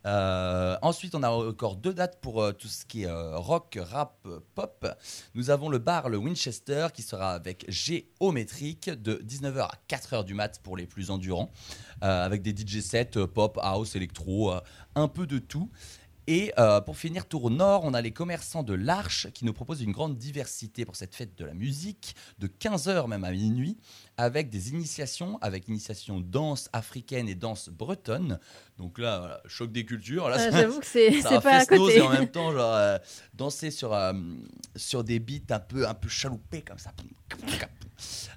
Euh, 0.05 0.77
ensuite, 0.81 1.15
on 1.15 1.23
a 1.23 1.29
encore 1.29 1.77
deux 1.77 1.93
dates 1.93 2.19
pour 2.19 2.43
euh, 2.43 2.51
tout 2.51 2.67
ce 2.67 2.85
qui 2.85 3.03
est 3.03 3.07
euh, 3.07 3.37
rock, 3.37 3.79
rap, 3.81 4.27
pop. 4.53 4.87
Nous 5.33 5.49
avons 5.49 5.69
le 5.69 5.77
bar 5.77 6.09
le 6.09 6.17
Winchester 6.17 6.87
qui 6.93 7.03
sera 7.03 7.31
avec 7.31 7.65
Géométrique 7.69 8.89
de 8.89 9.15
19h 9.25 9.61
à 9.61 9.71
4h 9.87 10.25
du 10.25 10.33
mat 10.33 10.59
pour 10.61 10.75
les 10.75 10.87
plus 10.87 11.09
endurants, 11.09 11.51
avec 12.01 12.41
des 12.41 12.51
DJ 12.51 12.81
sets 12.81 13.27
pop, 13.33 13.57
house, 13.61 13.95
électro, 13.95 14.53
un 14.95 15.07
peu 15.07 15.25
de 15.25 15.39
tout. 15.39 15.69
Et 16.27 16.53
pour 16.85 16.95
finir, 16.95 17.27
tour 17.27 17.49
nord, 17.49 17.81
on 17.85 17.93
a 17.93 18.01
les 18.01 18.11
commerçants 18.11 18.61
de 18.61 18.73
l'Arche 18.73 19.31
qui 19.33 19.45
nous 19.45 19.53
proposent 19.53 19.81
une 19.81 19.91
grande 19.91 20.17
diversité 20.17 20.85
pour 20.85 20.95
cette 20.95 21.15
fête 21.15 21.35
de 21.35 21.43
la 21.43 21.55
musique, 21.55 22.15
de 22.37 22.47
15h 22.47 23.07
même 23.07 23.23
à 23.23 23.31
minuit, 23.31 23.77
avec 24.21 24.49
des 24.49 24.69
initiations, 24.69 25.37
avec 25.41 25.67
initiation 25.69 26.19
danse 26.19 26.69
africaine 26.73 27.29
et 27.29 27.35
danse 27.35 27.69
bretonne. 27.69 28.39
Donc 28.77 28.97
là, 28.97 29.19
voilà, 29.19 29.41
choc 29.47 29.71
des 29.71 29.85
cultures. 29.85 30.27
Là, 30.29 30.37
ça- 30.37 30.51
J'avoue 30.51 30.79
que 30.79 30.85
c'est 30.85 31.21
ça 31.21 31.39
pas 31.41 31.59
à 31.61 31.65
côté. 31.65 31.97
et 31.97 32.01
en 32.01 32.09
même 32.09 32.27
temps 32.27 32.51
genre 32.51 32.73
euh, 32.73 32.97
danser 33.33 33.71
sur 33.71 33.93
euh, 33.93 34.13
sur 34.75 35.03
des 35.03 35.19
beats 35.19 35.53
un 35.55 35.59
peu 35.59 35.87
un 35.87 35.93
peu 35.93 36.09
chaloupés 36.09 36.61
comme 36.61 36.77
ça 36.79 36.91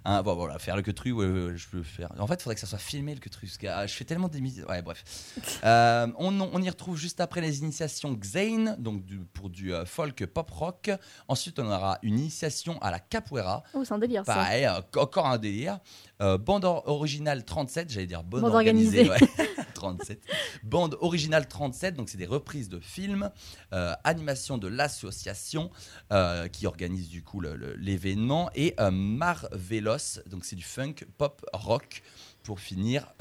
Hein, 0.04 0.24
bon, 0.24 0.34
voilà 0.34 0.58
faire 0.58 0.74
le 0.74 0.82
quetru 0.82 1.12
ouais, 1.12 1.56
je 1.56 1.68
peux 1.68 1.84
faire 1.84 2.10
en 2.18 2.26
fait 2.26 2.34
il 2.34 2.42
faudrait 2.42 2.56
que 2.56 2.60
ça 2.60 2.66
soit 2.66 2.78
filmé 2.80 3.14
le 3.14 3.20
quetru 3.20 3.46
parce 3.46 3.56
que 3.58 3.68
ah, 3.68 3.86
je 3.86 3.94
fais 3.94 4.04
tellement 4.04 4.26
d'émissions 4.26 4.66
ouais 4.68 4.82
bref 4.82 5.04
Euh, 5.64 6.08
on, 6.18 6.40
on 6.40 6.60
y 6.60 6.68
retrouve 6.68 6.96
juste 6.96 7.20
après 7.20 7.40
les 7.40 7.60
initiations 7.60 8.12
Xane 8.14 8.74
donc 8.80 9.04
du- 9.04 9.18
pour 9.20 9.48
du 9.48 9.72
euh, 9.72 9.84
folk 9.86 10.26
pop 10.26 10.50
rock 10.50 10.90
ensuite 11.28 11.60
on 11.60 11.66
aura 11.70 11.98
une 12.02 12.18
initiation 12.18 12.80
à 12.82 12.90
la 12.90 12.98
capoeira 12.98 13.62
Oh, 13.74 13.84
c'est 13.84 13.94
un 13.94 13.98
délire 14.00 14.26
ça. 14.26 14.34
Pareil, 14.34 14.64
euh, 14.66 14.80
encore 14.96 15.26
un 15.28 15.38
délire. 15.38 15.71
Euh, 16.20 16.38
bande 16.38 16.64
or- 16.64 16.86
originale 16.88 17.44
37, 17.44 17.90
j'allais 17.90 18.06
dire 18.06 18.22
bande, 18.22 18.42
Bande 18.42 18.52
organisée. 18.54 19.08
organisée. 19.08 19.32
ouais. 19.38 19.48
37. 19.74 20.22
Bande 20.62 20.96
originale 21.00 21.48
37, 21.48 21.94
donc 21.96 22.08
c'est 22.08 22.18
des 22.18 22.26
reprises 22.26 22.68
de 22.68 22.78
films, 22.78 23.30
euh, 23.72 23.92
animation 24.04 24.56
de 24.58 24.68
l'association 24.68 25.70
euh, 26.12 26.46
qui 26.48 26.66
organise 26.68 27.08
du 27.08 27.22
coup 27.24 27.40
l'événement 27.76 28.48
et 28.54 28.74
euh, 28.78 28.90
Marvelos, 28.92 30.20
donc 30.26 30.44
c'est 30.44 30.54
du 30.56 30.62
funk, 30.62 30.94
pop, 31.18 31.44
rock 31.52 32.02
pour 32.44 32.60
finir 32.60 33.12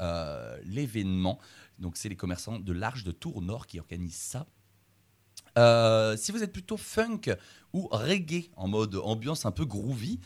l'événement. 0.64 1.38
Donc 1.78 1.96
c'est 1.96 2.08
les 2.08 2.16
commerçants 2.16 2.58
de 2.58 2.72
l'Arche 2.72 3.04
de 3.04 3.12
Tours 3.12 3.42
Nord 3.42 3.66
qui 3.66 3.80
organisent 3.80 4.14
ça. 4.14 4.46
Euh, 5.58 6.16
si 6.16 6.32
vous 6.32 6.42
êtes 6.42 6.52
plutôt 6.52 6.76
funk 6.76 7.34
ou 7.72 7.88
reggae 7.90 8.50
en 8.56 8.68
mode 8.68 8.96
ambiance 8.96 9.44
un 9.44 9.50
peu 9.50 9.64
groovy, 9.64 10.18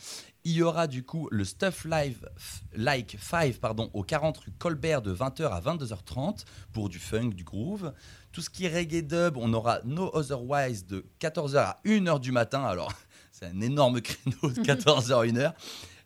il 0.45 0.53
y 0.53 0.63
aura 0.63 0.87
du 0.87 1.05
coup 1.05 1.29
le 1.33 1.45
Stuff 1.45 1.85
Live 1.85 2.29
Like 2.75 3.19
5 3.21 3.59
pardon, 3.59 3.91
au 3.95 4.03
40 4.03 4.39
rue 4.39 4.53
Colbert 4.59 5.03
de 5.03 5.13
20h 5.13 5.49
à 5.49 5.61
22h30 5.61 6.45
pour 6.73 6.89
du 6.89 6.99
funk, 6.99 7.31
du 7.31 7.43
groove. 7.43 7.93
Tout 8.31 8.41
ce 8.41 8.51
qui 8.51 8.67
est 8.67 8.75
reggae 8.75 9.03
dub, 9.03 9.37
on 9.37 9.53
aura 9.53 9.81
No 9.85 10.11
Otherwise 10.15 10.87
de 10.87 11.05
14h 11.21 11.57
à 11.57 11.81
1h 11.85 12.21
du 12.21 12.31
matin. 12.31 12.63
Alors, 12.63 12.93
c'est 13.33 13.47
un 13.47 13.61
énorme 13.61 14.01
créneau 14.01 14.51
de 14.51 14.61
14h 14.63 15.13
à 15.13 15.27
1h. 15.27 15.53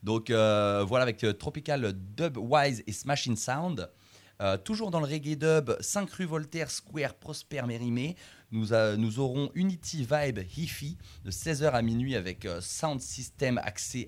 Donc 0.03 0.31
euh, 0.31 0.83
voilà, 0.89 1.03
avec 1.03 1.23
euh, 1.25 1.35
Tropical 1.35 1.93
Dub 1.93 2.39
Wise 2.39 2.83
et 2.87 2.93
Smashing 2.93 3.37
Sound. 3.37 3.91
Toujours 4.65 4.91
dans 4.91 5.01
le 5.01 5.07
reggae 5.07 5.37
dub, 5.37 5.77
5 5.81 6.11
rue 6.13 6.25
Voltaire 6.25 6.71
Square, 6.71 7.13
Prosper 7.13 7.61
Mérimée. 7.67 8.17
Nous, 8.53 9.19
aurons 9.21 9.51
Unity 9.55 9.99
Vibe 9.99 10.41
Hi-Fi 10.57 10.97
de 11.25 11.31
16h 11.31 11.71
à 11.71 11.83
minuit 11.83 12.17
avec 12.17 12.45
euh, 12.45 12.61
sound 12.61 13.01
system 13.01 13.61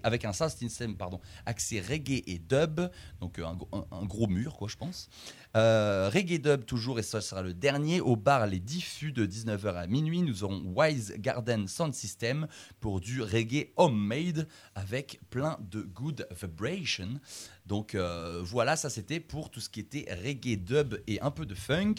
avec 0.03 0.25
un 0.25 0.33
sound 0.33 0.51
system 0.51 0.97
pardon, 0.97 1.21
accès 1.47 1.81
reggae 1.81 2.25
et 2.27 2.39
dub, 2.41 2.81
donc 3.21 3.39
euh, 3.39 3.45
un, 3.47 4.05
gros- 4.05 4.27
mur 4.27 4.57
quoi 4.57 4.67
je 4.69 4.77
pense. 4.77 5.09
Euh, 5.57 6.11
reggae 6.13 6.41
dub 6.41 6.65
toujours 6.65 6.99
et 6.99 7.03
ce 7.03 7.21
sera 7.21 7.43
le 7.43 7.55
dernier 7.55 8.01
au 8.01 8.17
bar 8.17 8.47
Les 8.49 8.59
Diffus 8.59 9.13
de 9.13 9.27
19h 9.27 9.75
à 9.77 9.87
minuit. 9.87 10.23
Nous 10.23 10.43
aurons 10.43 10.63
Wise 10.75 11.15
Garden 11.19 11.69
Sound 11.69 11.95
System 11.95 12.49
pour 12.81 13.01
du 13.01 13.23
reggae 13.23 13.69
homemade 13.77 14.49
avec 14.75 15.21
plein 15.31 15.57
de 15.71 15.83
good 15.83 16.27
vibration. 16.41 17.21
Donc 17.67 17.95
voilà, 18.43 18.75
ça 18.77 18.91
c'était 18.91 19.21
pour 19.21 19.51
tout 19.51 19.61
ce 19.61 19.69
qui 19.69 19.79
était 19.81 20.07
reggae 20.25 20.57
dub 20.57 20.97
et 21.07 21.21
un 21.21 21.31
peu 21.31 21.47
de 21.47 21.55
funk. 21.55 21.95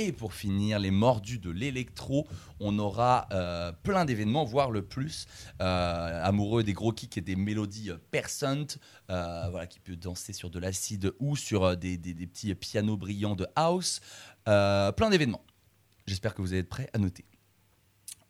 Et 0.00 0.12
pour 0.12 0.32
finir, 0.32 0.78
les 0.78 0.92
mordus 0.92 1.40
de 1.40 1.50
l'électro, 1.50 2.28
on 2.60 2.78
aura 2.78 3.26
euh, 3.32 3.72
plein 3.82 4.04
d'événements, 4.04 4.44
voire 4.44 4.70
le 4.70 4.82
plus. 4.82 5.26
Euh, 5.60 6.24
amoureux 6.24 6.62
des 6.62 6.72
gros 6.72 6.92
kicks 6.92 7.18
et 7.18 7.20
des 7.20 7.34
mélodies 7.34 7.90
euh, 7.90 7.98
percent, 8.12 8.78
euh, 9.10 9.48
voilà, 9.50 9.66
qui 9.66 9.80
peut 9.80 9.96
danser 9.96 10.32
sur 10.32 10.50
de 10.50 10.60
l'acide 10.60 11.12
ou 11.18 11.34
sur 11.34 11.76
des, 11.76 11.98
des- 11.98 12.14
petits 12.28 12.54
pianos 12.54 12.96
brillants 12.96 13.34
de 13.34 13.48
house. 13.56 14.00
Plein 14.44 15.10
d'événements. 15.10 15.42
J'espère 16.06 16.32
que 16.32 16.42
vous 16.42 16.54
être 16.54 16.68
prêts 16.68 16.88
à 16.92 16.98
noter. 16.98 17.24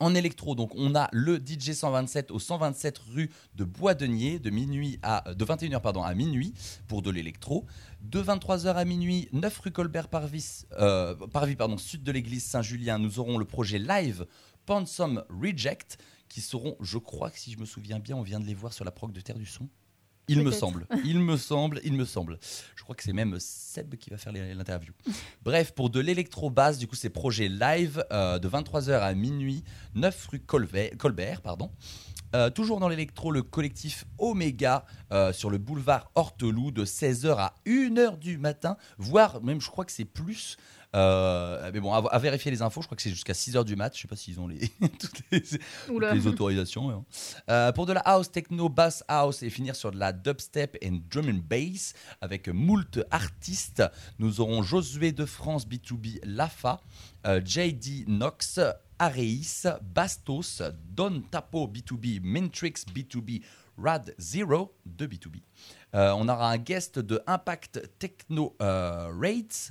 En 0.00 0.14
électro, 0.14 0.54
donc 0.54 0.70
on 0.76 0.94
a 0.94 1.08
le 1.12 1.42
DJ 1.44 1.72
127 1.72 2.30
au 2.30 2.38
127 2.38 2.98
rue 2.98 3.30
de 3.56 3.64
Bois-Denier 3.64 4.38
de 4.38 4.48
minuit 4.48 5.00
à 5.02 5.24
de 5.34 5.44
21h 5.44 5.80
pardon 5.80 6.04
à 6.04 6.14
minuit 6.14 6.54
pour 6.86 7.02
de 7.02 7.10
l'électro. 7.10 7.66
De 8.02 8.22
23h 8.22 8.74
à 8.74 8.84
minuit, 8.84 9.28
9 9.32 9.58
rue 9.58 9.72
Colbert 9.72 10.06
Parvis, 10.06 10.66
euh, 10.78 11.16
Parvis 11.32 11.56
pardon, 11.56 11.76
sud 11.78 12.04
de 12.04 12.12
l'église 12.12 12.44
Saint-Julien, 12.44 13.00
nous 13.00 13.18
aurons 13.18 13.38
le 13.38 13.44
projet 13.44 13.80
live 13.80 14.24
Pansum 14.66 15.24
Reject 15.30 15.98
qui 16.28 16.42
seront, 16.42 16.76
je 16.80 16.98
crois 16.98 17.30
que 17.30 17.38
si 17.40 17.50
je 17.50 17.58
me 17.58 17.64
souviens 17.64 17.98
bien, 17.98 18.14
on 18.14 18.22
vient 18.22 18.38
de 18.38 18.46
les 18.46 18.54
voir 18.54 18.72
sur 18.72 18.84
la 18.84 18.92
prog 18.92 19.10
de 19.10 19.20
Terre 19.20 19.38
du 19.38 19.46
Son. 19.46 19.68
Il 20.28 20.42
me 20.42 20.50
semble, 20.50 20.86
il 21.04 21.20
me 21.20 21.36
semble, 21.36 21.80
il 21.84 21.94
me 21.94 22.04
semble. 22.04 22.38
Je 22.76 22.82
crois 22.82 22.94
que 22.94 23.02
c'est 23.02 23.12
même 23.12 23.36
Seb 23.38 23.96
qui 23.96 24.10
va 24.10 24.18
faire 24.18 24.32
l'interview. 24.32 24.92
Bref, 25.42 25.72
pour 25.72 25.90
de 25.90 26.00
l'électro-basse, 26.00 26.78
du 26.78 26.86
coup, 26.86 26.96
c'est 26.96 27.10
projet 27.10 27.48
live 27.48 28.04
euh, 28.12 28.38
de 28.38 28.48
23h 28.48 29.00
à 29.00 29.14
minuit, 29.14 29.64
9 29.94 30.26
rue 30.26 30.40
Colbert. 30.40 31.40
Pardon. 31.42 31.70
Euh, 32.34 32.50
toujours 32.50 32.78
dans 32.78 32.88
l'électro, 32.88 33.30
le 33.30 33.42
collectif 33.42 34.04
Omega 34.18 34.84
euh, 35.12 35.32
sur 35.32 35.48
le 35.48 35.56
boulevard 35.56 36.10
Horteloup 36.14 36.70
de 36.72 36.84
16h 36.84 37.34
à 37.38 37.54
1h 37.66 38.18
du 38.18 38.36
matin, 38.36 38.76
voire 38.98 39.42
même 39.42 39.62
je 39.62 39.70
crois 39.70 39.86
que 39.86 39.92
c'est 39.92 40.04
plus. 40.04 40.58
Euh, 40.96 41.70
mais 41.72 41.80
bon, 41.80 41.92
à, 41.92 41.98
à 42.10 42.18
vérifier 42.18 42.50
les 42.50 42.62
infos, 42.62 42.80
je 42.80 42.86
crois 42.86 42.96
que 42.96 43.02
c'est 43.02 43.10
jusqu'à 43.10 43.34
6h 43.34 43.64
du 43.64 43.76
mat. 43.76 43.94
Je 43.94 44.00
sais 44.02 44.08
pas 44.08 44.16
s'ils 44.16 44.40
ont 44.40 44.48
les, 44.48 44.68
toutes 44.98 45.20
les, 45.30 45.42
Oula. 45.90 46.08
toutes 46.10 46.18
les 46.18 46.26
autorisations. 46.26 46.90
hein. 46.90 47.04
Euh, 47.50 47.72
pour 47.72 47.86
de 47.86 47.92
la 47.92 48.00
house, 48.00 48.30
techno, 48.30 48.68
bass 48.68 49.04
house 49.08 49.42
et 49.42 49.50
finir 49.50 49.76
sur 49.76 49.90
de 49.92 49.98
la 49.98 50.12
dubstep 50.12 50.76
et 50.80 50.90
drum 50.90 51.28
and 51.28 51.40
bass 51.48 51.92
avec 52.20 52.48
moult 52.48 53.00
artistes, 53.10 53.82
nous 54.18 54.40
aurons 54.40 54.62
Josué 54.62 55.12
de 55.12 55.24
France 55.26 55.66
B2B 55.66 56.20
Lafa, 56.24 56.80
euh, 57.26 57.40
JD 57.44 58.06
Knox, 58.06 58.58
Areis, 58.98 59.64
Bastos, 59.82 60.62
Don 60.90 61.22
Tapo 61.30 61.68
B2B, 61.68 62.20
Mintrix 62.22 62.84
B2B, 62.92 63.42
Rad 63.80 64.12
Zero 64.18 64.74
de 64.86 65.06
B2B. 65.06 65.42
Euh, 65.94 66.12
on 66.16 66.28
aura 66.28 66.50
un 66.50 66.58
guest 66.58 66.98
de 66.98 67.22
Impact 67.28 67.80
Techno 67.98 68.56
euh, 68.60 69.08
Rates 69.18 69.70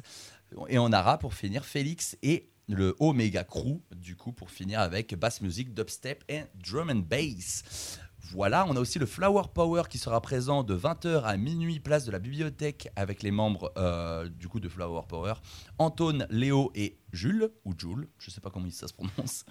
et 0.68 0.80
on 0.80 0.88
aura 0.88 1.18
pour 1.18 1.34
finir 1.34 1.66
Félix 1.66 2.18
et 2.22 2.50
le 2.68 2.96
Omega 3.00 3.44
Crew, 3.44 3.82
du 3.96 4.16
coup, 4.16 4.34
pour 4.34 4.52
finir 4.52 4.80
avec 4.80 5.16
bass 5.16 5.42
music, 5.42 5.74
dubstep 5.74 6.24
et 6.28 6.44
drum 6.56 6.90
and 6.90 7.04
bass. 7.08 8.00
Voilà, 8.32 8.66
on 8.68 8.76
a 8.76 8.80
aussi 8.80 9.00
le 9.00 9.06
Flower 9.06 9.44
Power 9.54 9.84
qui 9.90 9.98
sera 9.98 10.20
présent 10.20 10.64
de 10.64 10.76
20h 10.78 11.24
à 11.24 11.38
minuit, 11.38 11.80
place 11.80 12.04
de 12.04 12.12
la 12.12 12.20
bibliothèque, 12.20 12.90
avec 12.98 13.24
les 13.24 13.32
membres 13.32 13.72
euh, 13.78 14.28
du 14.28 14.50
coup 14.50 14.60
de 14.60 14.68
Flower 14.68 15.04
Power, 15.08 15.36
Anton, 15.78 16.28
Léo 16.30 16.72
et 16.76 16.98
Jules, 17.14 17.50
ou 17.64 17.74
Jules, 17.78 18.10
je 18.18 18.30
sais 18.30 18.42
pas 18.42 18.50
comment 18.50 18.70
ça 18.70 18.88
se 18.88 18.94
prononce. 18.94 19.46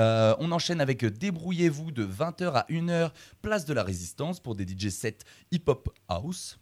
Euh, 0.00 0.34
on 0.38 0.52
enchaîne 0.52 0.80
avec 0.80 1.04
Débrouillez-vous 1.04 1.90
de 1.90 2.06
20h 2.06 2.52
à 2.52 2.66
1h, 2.68 3.12
place 3.42 3.64
de 3.64 3.74
la 3.74 3.82
Résistance 3.82 4.40
pour 4.40 4.54
des 4.54 4.66
DJ 4.66 4.88
sets 4.88 5.18
hip-hop 5.52 5.88
house. 6.08 6.58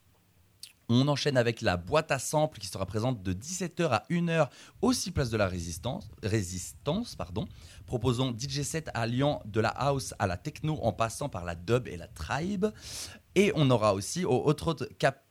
On 0.89 1.09
enchaîne 1.09 1.37
avec 1.37 1.61
la 1.63 1.77
boîte 1.77 2.11
à 2.13 2.19
samples 2.19 2.59
qui 2.59 2.67
sera 2.67 2.85
présente 2.85 3.23
de 3.23 3.33
17h 3.33 3.89
à 3.89 4.05
1h, 4.11 4.49
aussi 4.83 5.11
place 5.11 5.31
de 5.31 5.37
la 5.37 5.49
Résistance, 5.49 6.09
résistance 6.23 7.17
pardon, 7.17 7.47
proposant 7.87 8.37
DJ 8.37 8.63
set 8.63 8.91
alliant 8.93 9.41
de 9.47 9.61
la 9.61 9.71
house 9.71 10.15
à 10.19 10.27
la 10.27 10.37
techno 10.37 10.79
en 10.83 10.93
passant 10.93 11.29
par 11.29 11.45
la 11.45 11.55
dub 11.55 11.89
et 11.89 11.97
la 11.97 12.09
tribe. 12.09 12.67
Et 13.35 13.51
on 13.57 13.71
aura 13.71 13.95
aussi 13.95 14.25
au 14.25 14.49
Hot 14.49 14.87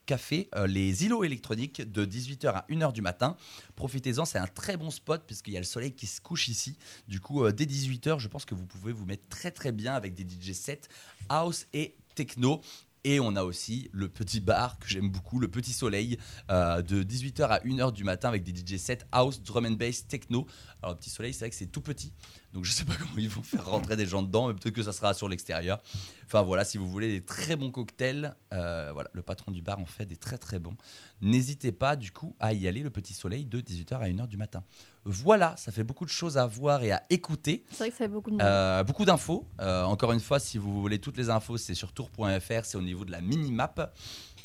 Café 0.06 0.48
euh, 0.54 0.66
les 0.66 1.04
îlots 1.04 1.24
électroniques 1.24 1.80
de 1.90 2.04
18h 2.04 2.48
à 2.48 2.66
1h 2.68 2.92
du 2.92 3.00
matin. 3.00 3.36
Profitez-en, 3.76 4.26
c'est 4.26 4.38
un 4.38 4.46
très 4.46 4.76
bon 4.76 4.90
spot 4.90 5.22
puisqu'il 5.26 5.54
y 5.54 5.56
a 5.56 5.60
le 5.60 5.64
soleil 5.64 5.92
qui 5.92 6.06
se 6.06 6.20
couche 6.20 6.48
ici. 6.48 6.76
Du 7.08 7.20
coup, 7.20 7.44
euh, 7.44 7.52
dès 7.52 7.64
18h, 7.64 8.18
je 8.18 8.28
pense 8.28 8.44
que 8.44 8.54
vous 8.54 8.66
pouvez 8.66 8.92
vous 8.92 9.06
mettre 9.06 9.26
très 9.28 9.50
très 9.50 9.72
bien 9.72 9.94
avec 9.94 10.14
des 10.14 10.24
DJ 10.24 10.52
sets 10.52 10.82
house 11.30 11.66
et 11.72 11.96
techno. 12.14 12.60
Et 13.06 13.20
on 13.20 13.36
a 13.36 13.44
aussi 13.44 13.90
le 13.92 14.08
petit 14.08 14.40
bar 14.40 14.78
que 14.78 14.88
j'aime 14.88 15.10
beaucoup, 15.10 15.38
le 15.38 15.48
petit 15.48 15.74
soleil, 15.74 16.18
euh, 16.50 16.80
de 16.80 17.02
18h 17.02 17.42
à 17.42 17.60
1h 17.60 17.92
du 17.92 18.02
matin 18.02 18.28
avec 18.28 18.42
des 18.42 18.54
DJ 18.54 18.78
sets 18.78 19.00
house, 19.12 19.42
drum 19.42 19.66
and 19.66 19.72
bass, 19.72 20.06
techno. 20.06 20.46
Alors, 20.82 20.94
le 20.94 20.98
petit 20.98 21.10
soleil, 21.10 21.34
c'est 21.34 21.40
vrai 21.40 21.50
que 21.50 21.56
c'est 21.56 21.66
tout 21.66 21.82
petit. 21.82 22.14
Donc, 22.54 22.64
je 22.64 22.72
sais 22.72 22.86
pas 22.86 22.94
comment 22.98 23.18
ils 23.18 23.28
vont 23.28 23.42
faire 23.42 23.66
rentrer 23.66 23.96
des 23.96 24.06
gens 24.06 24.22
dedans, 24.22 24.48
mais 24.48 24.54
peut-être 24.54 24.74
que 24.74 24.82
ça 24.82 24.94
sera 24.94 25.12
sur 25.12 25.28
l'extérieur. 25.28 25.82
Enfin, 26.24 26.40
voilà, 26.40 26.64
si 26.64 26.78
vous 26.78 26.88
voulez 26.88 27.08
des 27.08 27.22
très 27.22 27.56
bons 27.56 27.70
cocktails, 27.70 28.34
euh, 28.54 28.90
voilà, 28.94 29.10
le 29.12 29.22
patron 29.22 29.52
du 29.52 29.60
bar 29.60 29.78
en 29.78 29.86
fait 29.86 30.06
des 30.06 30.16
très 30.16 30.38
très 30.38 30.58
bons. 30.58 30.76
N'hésitez 31.20 31.72
pas, 31.72 31.96
du 31.96 32.10
coup, 32.10 32.34
à 32.40 32.54
y 32.54 32.66
aller 32.66 32.80
le 32.80 32.90
petit 32.90 33.12
soleil 33.12 33.44
de 33.44 33.60
18h 33.60 33.96
à 33.98 34.08
1h 34.08 34.28
du 34.28 34.38
matin. 34.38 34.64
Voilà, 35.06 35.54
ça 35.58 35.70
fait 35.70 35.84
beaucoup 35.84 36.04
de 36.06 36.10
choses 36.10 36.38
à 36.38 36.46
voir 36.46 36.82
et 36.82 36.90
à 36.90 37.02
écouter. 37.10 37.64
C'est 37.70 37.76
vrai 37.78 37.88
que 37.90 37.96
ça 37.96 38.04
fait 38.04 38.08
beaucoup 38.08 38.30
de 38.30 38.36
monde. 38.36 38.42
Euh, 38.46 38.82
beaucoup 38.84 39.04
d'infos. 39.04 39.46
Euh, 39.60 39.82
encore 39.84 40.12
une 40.12 40.20
fois, 40.20 40.38
si 40.38 40.56
vous 40.56 40.80
voulez 40.80 40.98
toutes 40.98 41.18
les 41.18 41.28
infos, 41.28 41.58
c'est 41.58 41.74
sur 41.74 41.92
tour.fr, 41.92 42.64
c'est 42.64 42.76
au 42.78 42.82
niveau 42.82 43.04
de 43.04 43.12
la 43.12 43.20
mini-map. 43.20 43.92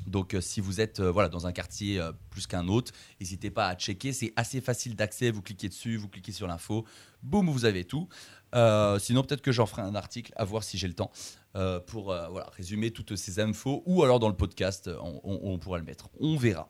Donc 0.08 0.34
euh, 0.34 0.42
si 0.42 0.60
vous 0.60 0.82
êtes 0.82 1.00
voilà, 1.02 1.30
dans 1.30 1.48
un 1.48 1.52
quartier 1.54 2.02
plus 2.30 2.46
qu'un 2.46 2.68
autre, 2.68 2.92
n'hésitez 3.22 3.52
pas 3.52 3.68
à 3.70 3.76
checker. 3.76 4.12
C'est 4.12 4.34
assez 4.36 4.60
facile 4.60 4.96
d'accès. 4.96 5.32
Vous 5.32 5.42
cliquez 5.42 5.70
dessus, 5.70 5.96
vous 5.98 6.10
cliquez 6.10 6.32
sur 6.34 6.48
l'info. 6.48 6.86
Boum, 7.24 7.50
vous 7.50 7.64
avez 7.66 7.86
tout. 7.86 8.10
Sinon, 8.54 9.24
peut-être 9.24 9.42
que 9.42 9.52
j'en 9.52 9.66
ferai 9.66 9.82
un 9.84 9.96
article 9.96 10.34
à 10.36 10.44
voir 10.44 10.64
si 10.64 10.78
j'ai 10.78 10.88
le 10.88 10.94
temps 10.94 11.12
pour 11.88 12.06
voilà, 12.06 12.50
résumer 12.56 12.92
toutes 12.92 13.16
ces 13.16 13.40
infos. 13.40 13.82
Ou 13.86 14.04
alors 14.04 14.20
dans 14.20 14.30
le 14.30 14.36
podcast, 14.36 14.90
on, 15.02 15.22
on- 15.24 15.40
on 15.54 15.58
pourra 15.60 15.78
le 15.78 15.84
mettre. 15.86 16.10
On 16.20 16.36
verra. 16.36 16.68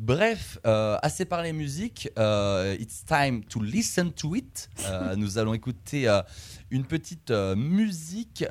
Bref, 0.00 0.58
euh, 0.66 0.96
assez 1.02 1.26
parlé 1.26 1.52
musique. 1.52 2.08
euh, 2.18 2.74
it's 2.80 3.04
time 3.04 3.44
to 3.44 3.60
listen 3.60 4.10
to 4.14 4.34
it. 4.34 4.70
Euh, 4.86 5.14
nous 5.16 5.36
allons 5.36 5.52
écouter 5.52 6.08
euh, 6.08 6.22
une 6.70 6.86
petite 6.86 7.30
musique 7.30 8.46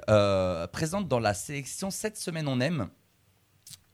présente 0.72 1.08
dans 1.08 1.20
la 1.20 1.34
sélection 1.34 1.90
Cette 1.90 2.18
semaine 2.18 2.48
on 2.48 2.60
aime. 2.60 2.88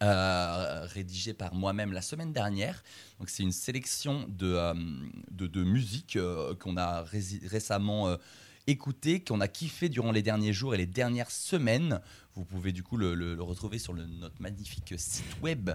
rédigée 0.02 1.34
par 1.34 1.54
moi-même 1.56 1.94
la 1.94 2.02
semaine 2.02 2.34
dernière. 2.34 2.84
Donc 3.20 3.30
c'est 3.30 3.44
une 3.44 3.54
sélection 3.54 4.26
de, 4.28 4.60
de, 5.32 5.48
de 5.48 5.64
musique 5.64 6.20
qu'on 6.60 6.76
a 6.76 7.04
récemment 7.04 8.18
écoutée, 8.68 9.24
qu'on 9.24 9.42
a 9.42 9.48
kiffé 9.48 9.90
durant 9.90 10.12
les 10.12 10.22
derniers 10.22 10.54
jours 10.54 10.74
et 10.74 10.78
les 10.78 10.86
dernières 10.86 11.32
semaines. 11.32 12.02
Vous 12.36 12.46
pouvez 12.46 12.72
du 12.72 12.84
coup 12.84 12.98
le, 12.98 13.42
retrouver 13.42 13.80
sur 13.80 13.94
notre 13.94 14.42
magnifique 14.42 14.94
site 14.98 15.42
web 15.42 15.72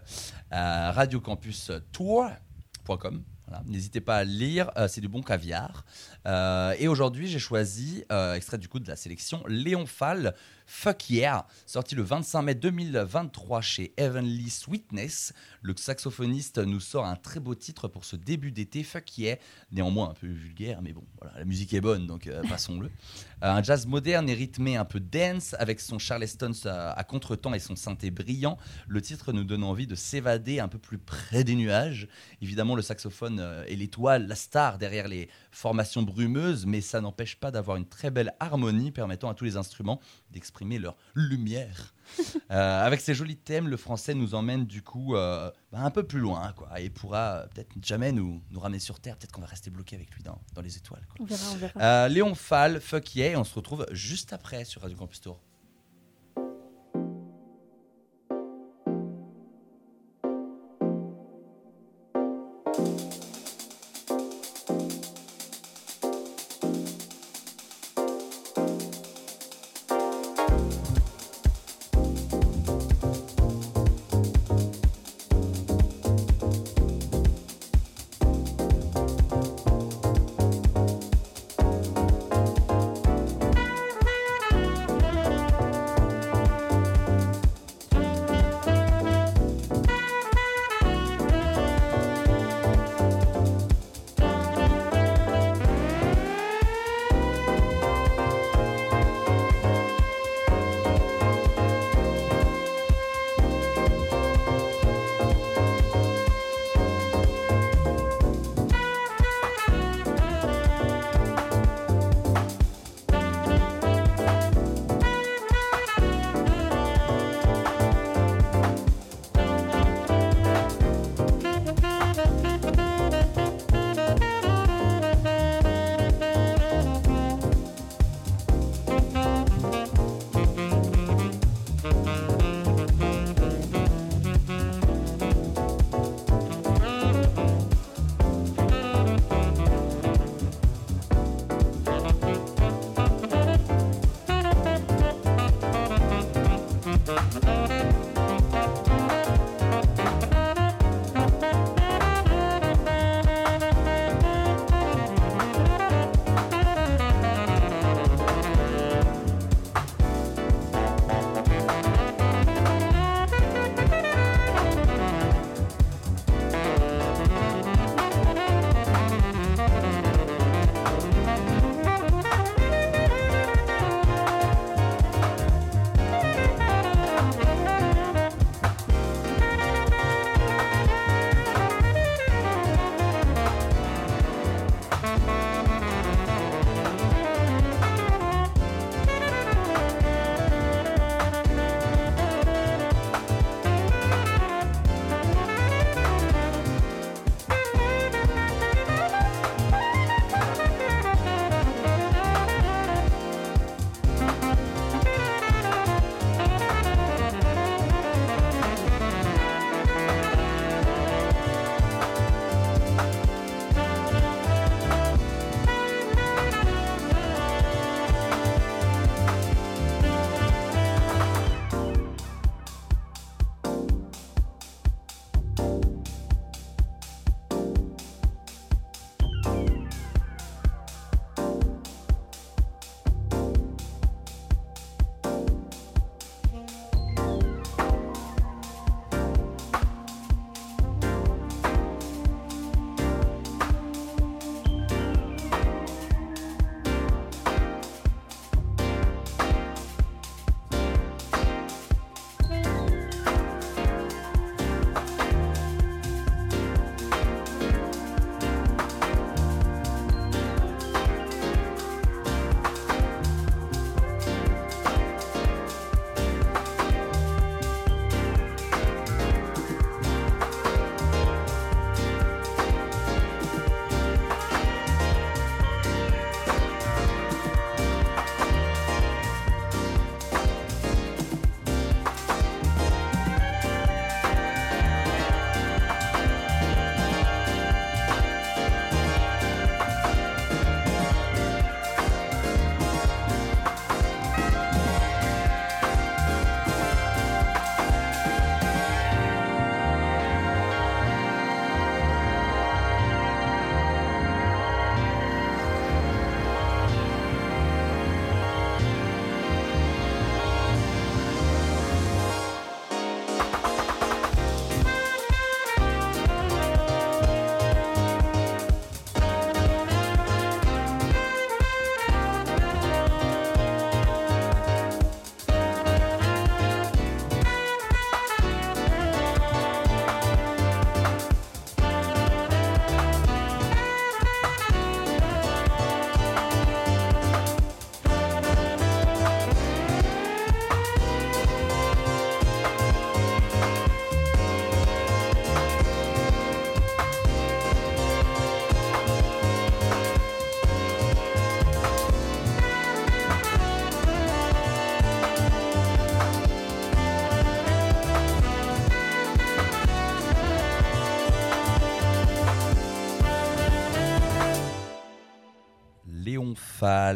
euh, 0.52 0.90
radiocampustour.com. 0.90 3.24
N'hésitez 3.66 4.00
pas 4.00 4.16
à 4.16 4.24
lire, 4.24 4.70
euh, 4.76 4.88
c'est 4.88 5.00
du 5.00 5.08
bon 5.08 5.22
caviar. 5.22 5.84
Euh, 6.26 6.74
et 6.78 6.88
aujourd'hui, 6.88 7.28
j'ai 7.28 7.38
choisi, 7.38 8.04
euh, 8.12 8.34
extrait 8.34 8.58
du 8.58 8.68
coup 8.68 8.78
de 8.78 8.88
la 8.88 8.96
sélection, 8.96 9.42
Léon 9.48 9.86
Fall, 9.86 10.34
Fuck 10.72 11.10
Yeah, 11.10 11.46
sorti 11.66 11.96
le 11.96 12.02
25 12.02 12.42
mai 12.42 12.54
2023 12.54 13.60
chez 13.60 13.92
Heavenly 13.96 14.48
Sweetness. 14.48 15.34
Le 15.62 15.74
saxophoniste 15.76 16.58
nous 16.58 16.78
sort 16.78 17.06
un 17.06 17.16
très 17.16 17.40
beau 17.40 17.56
titre 17.56 17.88
pour 17.88 18.04
ce 18.04 18.14
début 18.14 18.52
d'été, 18.52 18.84
Fuck 18.84 19.18
Yeah, 19.18 19.36
néanmoins 19.72 20.10
un 20.10 20.14
peu 20.14 20.28
vulgaire, 20.28 20.80
mais 20.80 20.92
bon, 20.92 21.02
voilà, 21.20 21.40
la 21.40 21.44
musique 21.44 21.74
est 21.74 21.80
bonne, 21.80 22.06
donc 22.06 22.28
euh, 22.28 22.42
passons-le. 22.48 22.88
Euh, 23.42 23.46
un 23.46 23.62
jazz 23.62 23.86
moderne 23.86 24.28
et 24.28 24.34
rythmé 24.34 24.76
un 24.76 24.84
peu 24.84 25.00
dance, 25.00 25.54
avec 25.58 25.80
son 25.80 25.98
Charleston 25.98 26.52
à, 26.66 26.92
à 26.92 27.04
contre-temps 27.04 27.54
et 27.54 27.58
son 27.58 27.74
synthé 27.74 28.10
brillant. 28.10 28.58
Le 28.86 29.00
titre 29.00 29.32
nous 29.32 29.44
donne 29.44 29.64
envie 29.64 29.86
de 29.86 29.94
s'évader 29.94 30.60
un 30.60 30.68
peu 30.68 30.76
plus 30.76 30.98
près 30.98 31.42
des 31.42 31.54
nuages. 31.54 32.06
Évidemment, 32.42 32.74
le 32.74 32.82
saxophone 32.82 33.40
euh, 33.40 33.64
est 33.64 33.76
l'étoile, 33.76 34.26
la 34.26 34.34
star 34.34 34.76
derrière 34.76 35.08
les 35.08 35.30
formations 35.50 36.02
brumeuses, 36.02 36.66
mais 36.66 36.80
ça 36.80 37.00
n'empêche 37.00 37.36
pas 37.36 37.50
d'avoir 37.50 37.76
une 37.76 37.86
très 37.86 38.10
belle 38.10 38.34
harmonie 38.40 38.90
permettant 38.90 39.28
à 39.28 39.34
tous 39.34 39.44
les 39.44 39.56
instruments 39.56 40.00
d'exprimer 40.30 40.78
leur 40.78 40.96
lumière. 41.14 41.94
Euh, 42.50 42.84
avec 42.84 43.00
ces 43.00 43.14
jolis 43.14 43.36
thèmes, 43.36 43.68
le 43.68 43.76
français 43.76 44.14
nous 44.14 44.34
emmène 44.34 44.66
du 44.66 44.82
coup 44.82 45.14
euh, 45.14 45.48
bah, 45.70 45.78
un 45.82 45.90
peu 45.92 46.02
plus 46.02 46.18
loin 46.18 46.52
quoi, 46.54 46.80
et 46.80 46.90
pourra 46.90 47.34
euh, 47.34 47.46
peut-être 47.46 47.70
jamais 47.80 48.10
nous, 48.10 48.42
nous 48.50 48.58
ramener 48.58 48.80
sur 48.80 48.98
Terre. 48.98 49.16
Peut-être 49.16 49.30
qu'on 49.30 49.40
va 49.40 49.46
rester 49.46 49.70
bloqué 49.70 49.94
avec 49.94 50.10
lui 50.16 50.24
dans, 50.24 50.40
dans 50.52 50.60
les 50.60 50.76
étoiles. 50.76 51.06
quoi. 51.06 51.18
On 51.20 51.24
verra, 51.24 51.52
on 51.52 51.56
verra. 51.56 51.80
Euh, 51.80 52.08
Léon 52.08 52.34
Fall, 52.34 52.80
Fuck 52.80 53.14
Yeah, 53.14 53.38
on 53.38 53.44
se 53.44 53.54
retrouve 53.54 53.86
juste 53.92 54.32
après 54.32 54.64
sur 54.64 54.82
Radio 54.82 54.96
Campus 54.96 55.20
Tour. 55.20 55.40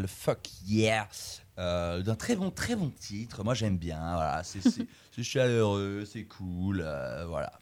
Fuck 0.07 0.48
Yeah. 0.66 1.09
Euh, 1.59 2.03
D'un 2.03 2.14
très 2.16 2.37
bon, 2.37 2.50
très 2.50 2.74
bon 2.77 2.90
titre. 2.90 3.44
Moi, 3.44 3.55
j'aime 3.55 3.79
bien. 3.79 3.98
Voilà, 4.14 4.42
c'est- 4.44 4.61
c'est 4.61 4.87
c'est 5.14 5.22
chaleureux, 5.22 6.05
c'est 6.05 6.24
cool. 6.24 6.83
euh, 6.85 7.24
voilà. 7.27 7.53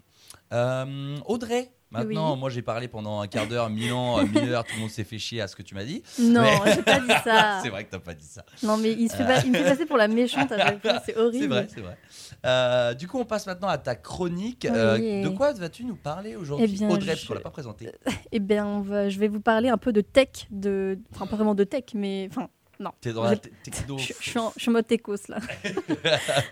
Euh, 0.53 1.19
Audrey, 1.27 1.71
maintenant, 1.93 2.33
Oui. 2.35 2.41
moi 2.41 2.51
j'ai 2.51 2.63
parlé 2.63 2.89
pendant 2.89 3.21
un 3.21 3.27
quart 3.29 3.47
d'heure, 3.47 3.71
mille 3.71 3.93
ans, 3.93 4.19
euh, 4.19 4.25
mille 4.25 4.51
heures, 4.53 4.65
tout 4.65 4.75
le 4.75 4.81
monde 4.81 4.91
s'est 4.91 5.05
fait 5.05 5.19
chier 5.19 5.41
à 5.41 5.47
ce 5.49 5.55
que 5.55 5.63
tu 5.63 5.75
m'as 5.75 5.85
dit. 5.85 6.03
Non, 6.19 6.43
Mais- 6.43 6.75
j'ai 6.75 6.83
pas 6.83 6.99
dit 7.01 7.07
ça. 7.25 7.61
c'est 7.63 7.69
vrai 7.69 7.85
que 7.85 7.91
t'as 7.91 7.99
pas 7.99 8.15
dit 8.15 8.27
ça. 8.27 8.45
Non, 8.63 8.77
mais 8.77 8.93
il, 8.93 9.11
se 9.11 9.17
fait 9.17 9.25
pas- 9.27 9.41
il 9.45 9.53
me 9.53 9.57
fait 9.59 9.65
passer 9.65 9.87
pour 9.87 9.97
la 9.97 10.09
méchante 10.09 10.51
à 10.53 10.59
chaque 10.59 10.81
fois, 10.83 11.01
c'est 11.05 11.17
horrible. 11.17 11.43
C'est 11.43 11.49
vrai, 11.49 11.67
c'est 11.75 11.81
vrai. 11.81 11.97
Euh, 12.45 12.95
du 12.95 13.07
coup, 13.07 13.19
on 13.19 13.25
passe 13.25 13.47
maintenant 13.47 13.69
à 13.69 13.79
ta 13.79 13.95
chronique. 13.95 14.65
Euh, 14.65 15.23
de 15.23 15.29
quoi 15.29 15.53
vas-tu 15.53 15.85
nous 15.85 15.95
parler 15.97 16.35
aujourd'hui, 16.37 16.79
Eh 16.81 16.87
Audrey, 16.87 17.15
je- 17.17 17.27
qu'on 17.27 17.35
l'a 17.35 17.41
pas 17.41 17.51
présenté. 17.51 17.91
Eh 18.33 18.41
bien, 18.41 18.67
on 18.67 18.81
va- 18.81 19.09
je 19.11 19.19
vais 19.19 19.29
vous 19.29 19.41
parler 19.41 19.69
un 19.69 19.77
peu 19.79 19.93
de 19.93 20.01
tech, 20.01 20.47
de, 20.51 20.99
enfin 21.15 21.27
pas 21.27 21.37
vraiment 21.37 21.55
de 21.55 21.65
tech, 21.65 21.85
mais 21.95 22.27
enfin 22.31 22.49
non. 22.81 22.91
T'es 23.01 23.13
dans 23.13 23.23
la 23.25 23.37
techno. 23.37 23.97
Je, 23.99 24.13
je 24.19 24.31
suis 24.31 24.39
en, 24.39 24.53
je 24.57 24.63
suis 24.63 24.71
en 24.71 24.73
mode 24.73 24.87
techos 24.87 25.15
là. 25.29 25.39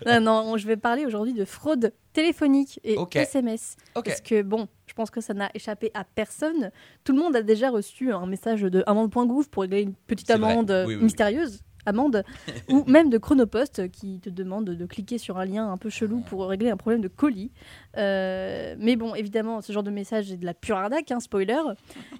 non, 0.05 0.21
non, 0.45 0.57
je 0.57 0.65
vais 0.67 0.77
parler 0.77 1.05
aujourd'hui 1.05 1.33
de 1.33 1.45
fraude 1.45 1.91
téléphonique 2.13 2.79
et. 2.83 2.95
SMS. 3.15 3.75
Ok. 3.95 4.05
Parce 4.05 4.21
que 4.21 4.41
bon, 4.41 4.67
je 4.91 4.93
pense 4.93 5.09
que 5.09 5.21
ça 5.21 5.33
n'a 5.33 5.49
échappé 5.53 5.89
à 5.93 6.03
personne. 6.03 6.69
Tout 7.05 7.13
le 7.13 7.19
monde 7.19 7.33
a 7.33 7.41
déjà 7.41 7.69
reçu 7.69 8.11
un 8.11 8.25
message 8.25 8.61
de 8.63 8.83
amende.gouv 8.85 9.47
pour 9.49 9.61
régler 9.61 9.83
une 9.83 9.93
petite 9.93 10.29
amende 10.29 10.69
Oui, 10.69 10.95
oui, 10.95 10.95
oui. 10.97 11.03
mystérieuse. 11.05 11.61
Amende, 11.85 12.23
ou 12.69 12.83
même 12.87 13.09
de 13.09 13.17
Chronopost 13.17 13.89
qui 13.89 14.19
te 14.19 14.29
demande 14.29 14.65
de 14.65 14.85
cliquer 14.85 15.17
sur 15.17 15.39
un 15.39 15.45
lien 15.45 15.71
un 15.71 15.77
peu 15.77 15.89
chelou 15.89 16.19
pour 16.19 16.45
régler 16.45 16.69
un 16.69 16.75
problème 16.77 16.99
de 17.01 17.07
colis. 17.07 17.51
Euh, 17.97 18.75
mais 18.77 18.97
bon, 18.97 19.15
évidemment, 19.15 19.61
ce 19.61 19.71
genre 19.71 19.81
de 19.81 19.89
message 19.91 20.29
est 20.31 20.37
de 20.37 20.45
la 20.45 20.53
pure 20.53 20.75
arnaque, 20.77 21.09
hein, 21.09 21.19
spoiler. 21.21 21.57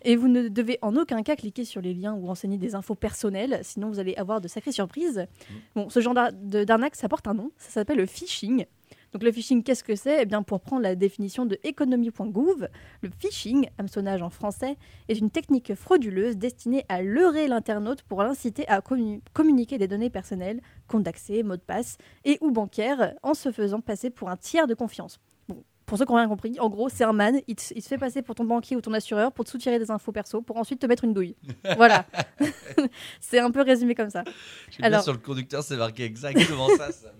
Et 0.04 0.16
vous 0.16 0.30
ne 0.30 0.48
devez 0.48 0.80
en 0.82 0.96
aucun 0.96 1.22
cas 1.24 1.36
cliquer 1.36 1.66
sur 1.66 1.82
les 1.82 1.94
liens 1.94 2.16
ou 2.16 2.26
renseigner 2.26 2.58
des 2.58 2.74
infos 2.74 2.96
personnelles, 2.96 3.60
sinon 3.62 3.90
vous 3.90 4.00
allez 4.00 4.16
avoir 4.16 4.40
de 4.42 4.48
sacrées 4.48 4.72
surprises. 4.72 5.28
Bon, 5.76 5.90
ce 5.90 6.00
genre 6.00 6.16
d'arnaque, 6.16 6.96
ça 6.96 7.10
porte 7.10 7.28
un 7.28 7.34
nom, 7.36 7.52
ça 7.58 7.70
s'appelle 7.70 7.98
le 7.98 8.08
phishing. 8.08 8.66
Donc 9.14 9.24
le 9.24 9.32
phishing, 9.32 9.62
qu'est-ce 9.62 9.84
que 9.84 9.96
c'est? 9.96 10.22
Eh 10.22 10.26
bien, 10.26 10.42
pour 10.42 10.62
prendre 10.62 10.84
la 10.84 10.96
définition 10.96 11.46
de 11.46 11.60
economie.gouv, 11.64 12.68
le 13.02 13.10
phishing, 13.20 13.68
hameçonnage 13.78 14.22
en 14.22 14.30
français, 14.30 14.78
est 15.10 15.18
une 15.20 15.30
technique 15.30 15.76
frauduleuse 15.76 16.38
destinée 16.38 16.86
à 16.88 17.02
leurrer 17.02 17.48
l'internaute 17.50 18.04
pour 18.04 18.24
l'inciter 18.24 18.66
à 18.70 18.80
commu- 18.80 19.20
communiquer 19.34 19.78
des 19.78 19.88
données 19.90 20.10
personnelles, 20.10 20.62
compte 20.88 21.04
d'accès, 21.04 21.44
mot 21.44 21.58
de 21.58 21.62
passe 21.62 21.98
et 22.24 22.38
ou 22.40 22.52
bancaire, 22.52 23.14
en 23.22 23.34
se 23.34 23.52
faisant 23.52 23.82
passer 23.82 24.10
pour 24.12 24.30
un 24.30 24.38
tiers 24.38 24.66
de 24.66 24.74
confiance. 24.76 25.20
Bon, 25.50 25.62
pour 25.86 25.98
ceux 25.98 26.06
qui 26.06 26.12
n'ont 26.14 26.18
rien 26.20 26.30
compris, 26.30 26.58
en 26.62 26.70
gros, 26.70 26.88
c'est 26.88 27.04
un 27.04 27.12
man, 27.12 27.38
il, 27.50 27.60
se 27.60 27.74
fait 27.82 27.98
passer 27.98 28.22
pour 28.22 28.36
ton 28.36 28.46
banquier 28.46 28.78
ou 28.78 28.82
ton 28.82 28.94
assureur 28.94 29.34
pour 29.34 29.44
te 29.44 29.50
soutirer 29.50 29.78
des 29.78 29.92
infos 29.92 30.14
perso, 30.14 30.42
pour 30.42 30.56
ensuite 30.56 30.80
te 30.80 30.86
mettre 30.86 31.04
une 31.04 31.14
douille. 31.14 31.36
voilà. 31.76 32.06
c'est 33.20 33.40
un 33.40 33.52
peu 33.52 33.62
résumé 33.62 33.94
comme 33.94 34.10
ça. 34.10 34.24
Bien 34.24 34.86
Alors- 34.88 35.04
sur 35.04 35.12
le 35.12 35.18
conducteur, 35.20 35.64
c'est 35.64 35.76
marqué 35.76 36.06
exactement 36.06 36.70
ça. 36.78 36.94
ça. 36.94 37.12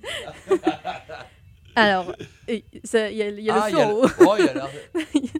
Alors, 1.82 2.16
il 2.48 2.64
y 2.84 2.98
a, 2.98 3.10
y 3.30 3.50
a 3.50 3.64
Ah, 3.64 3.70
le. 3.70 3.78
Oh, 4.28 4.36
il 4.40 4.46
y 4.46 4.50
a 4.50 4.54
l'air. 4.54 4.70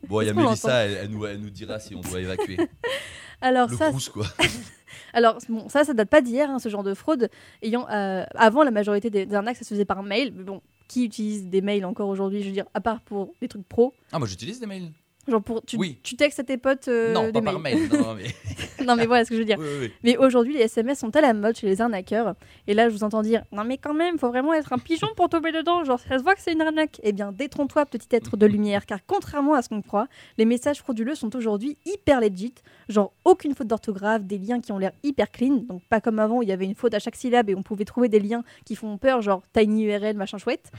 Bon, 0.08 0.22
il 0.22 0.28
y 0.28 0.30
a 0.30 0.34
Mélissa, 0.34 0.86
elle, 0.86 0.98
elle 1.04 1.10
nous, 1.10 1.26
elle 1.26 1.40
nous 1.40 1.50
dira 1.50 1.80
si 1.80 1.96
on 1.96 2.02
doit 2.02 2.20
évacuer. 2.20 2.58
Alors 3.42 3.70
le 3.70 3.76
ça, 3.78 3.92
quoi. 4.14 4.26
Alors, 5.14 5.40
bon, 5.50 5.68
ça, 5.68 5.84
ça 5.84 5.94
date 5.94 6.10
pas 6.10 6.22
d'hier, 6.22 6.50
hein, 6.50 6.60
ce 6.60 6.70
genre 6.70 6.84
de 6.84 6.94
fraude. 6.94 7.30
Ayant, 7.62 7.88
euh, 7.90 8.24
avant, 8.36 8.64
la 8.64 8.72
majorité 8.72 9.10
des, 9.10 9.26
des 9.26 9.36
arnaques, 9.36 9.58
ça 9.58 9.64
se 9.64 9.70
faisait 9.70 9.86
par 9.86 10.04
mail. 10.04 10.32
Mais 10.36 10.44
bon, 10.44 10.62
qui 10.88 11.06
utilise 11.06 11.48
des 11.48 11.62
mails 11.62 11.86
encore 11.86 12.10
aujourd'hui 12.10 12.42
Je 12.44 12.48
veux 12.48 12.54
dire, 12.54 12.66
à 12.74 12.82
part 12.82 13.02
pour 13.02 13.34
des 13.42 13.48
trucs 13.48 13.68
pro? 13.68 13.94
Ah, 14.12 14.20
moi 14.20 14.28
j'utilise 14.28 14.60
des 14.60 14.68
mails. 14.68 14.92
Genre, 15.28 15.42
pour, 15.42 15.64
tu, 15.64 15.78
Oui. 15.78 16.00
tu 16.02 16.16
textes 16.16 16.40
à 16.40 16.44
tes 16.44 16.58
potes 16.58 16.88
euh, 16.88 17.14
non, 17.14 17.32
pas 17.32 17.42
par 17.42 17.60
mail. 17.60 17.88
Non, 17.90 18.16
mais... 18.16 18.24
non, 18.86 18.96
mais 18.96 19.06
voilà 19.06 19.24
ce 19.24 19.30
que 19.30 19.36
je 19.36 19.40
veux 19.42 19.46
dire. 19.46 19.58
oui, 19.60 19.68
oui, 19.70 19.78
oui. 19.82 19.92
Mais 20.04 20.18
aujourd'hui, 20.18 20.56
les 20.56 20.62
SMS 20.62 21.00
sont 21.00 21.16
à 21.16 21.22
la 21.22 21.34
mode 21.34 21.56
chez 21.56 21.68
les 21.68 21.80
arnaqueurs. 21.80 22.34
Et 22.68 22.74
là, 22.74 22.90
je 22.90 22.94
vous 22.96 23.04
entends 23.04 23.22
dire 23.22 23.44
Non, 23.52 23.64
mais 23.64 23.78
quand 23.78 23.94
même, 23.94 24.18
faut 24.18 24.30
vraiment 24.30 24.54
être 24.54 24.74
un 24.74 24.80
pigeon 24.80 25.08
pour 25.16 25.30
tomber 25.30 25.52
dedans. 25.52 25.84
Genre, 25.84 26.00
ça 26.00 26.18
se 26.18 26.24
voit 26.24 26.34
que 26.34 26.42
c'est 26.42 26.54
une 26.54 26.62
arnaque. 26.62 27.00
Eh 27.04 27.12
bien, 27.12 27.32
détrompe-toi, 27.32 27.86
petit 27.86 28.08
être 28.16 28.36
de 28.36 28.46
lumière. 28.48 28.86
Car 28.88 29.00
contrairement 29.06 29.54
à 29.54 29.62
ce 29.62 29.70
qu'on 29.70 29.82
croit, 29.84 30.08
les 30.40 30.46
messages 30.46 30.80
frauduleux 30.80 31.16
sont 31.16 31.36
aujourd'hui 31.36 31.78
hyper 31.86 32.20
legit. 32.20 32.56
Genre, 32.90 33.14
aucune 33.24 33.54
faute 33.54 33.68
d'orthographe, 33.68 34.24
des 34.24 34.40
liens 34.40 34.60
qui 34.60 34.72
ont 34.72 34.80
l'air 34.80 34.92
hyper 35.04 35.30
clean. 35.32 35.64
Donc, 35.70 35.84
pas 35.88 36.02
comme 36.02 36.18
avant 36.20 36.38
où 36.40 36.44
il 36.44 36.50
y 36.50 36.52
avait 36.52 36.66
une 36.66 36.76
faute 36.76 36.94
à 36.96 37.00
chaque 37.00 37.16
syllabe 37.16 37.50
et 37.50 37.56
on 37.56 37.62
pouvait 37.64 37.86
trouver 37.86 38.10
des 38.10 38.20
liens 38.20 38.44
qui 38.66 38.76
font 38.76 38.98
peur, 38.98 39.22
genre 39.22 39.44
tiny 39.54 39.84
URL, 39.86 40.18
machin 40.18 40.40
chouette. 40.40 40.72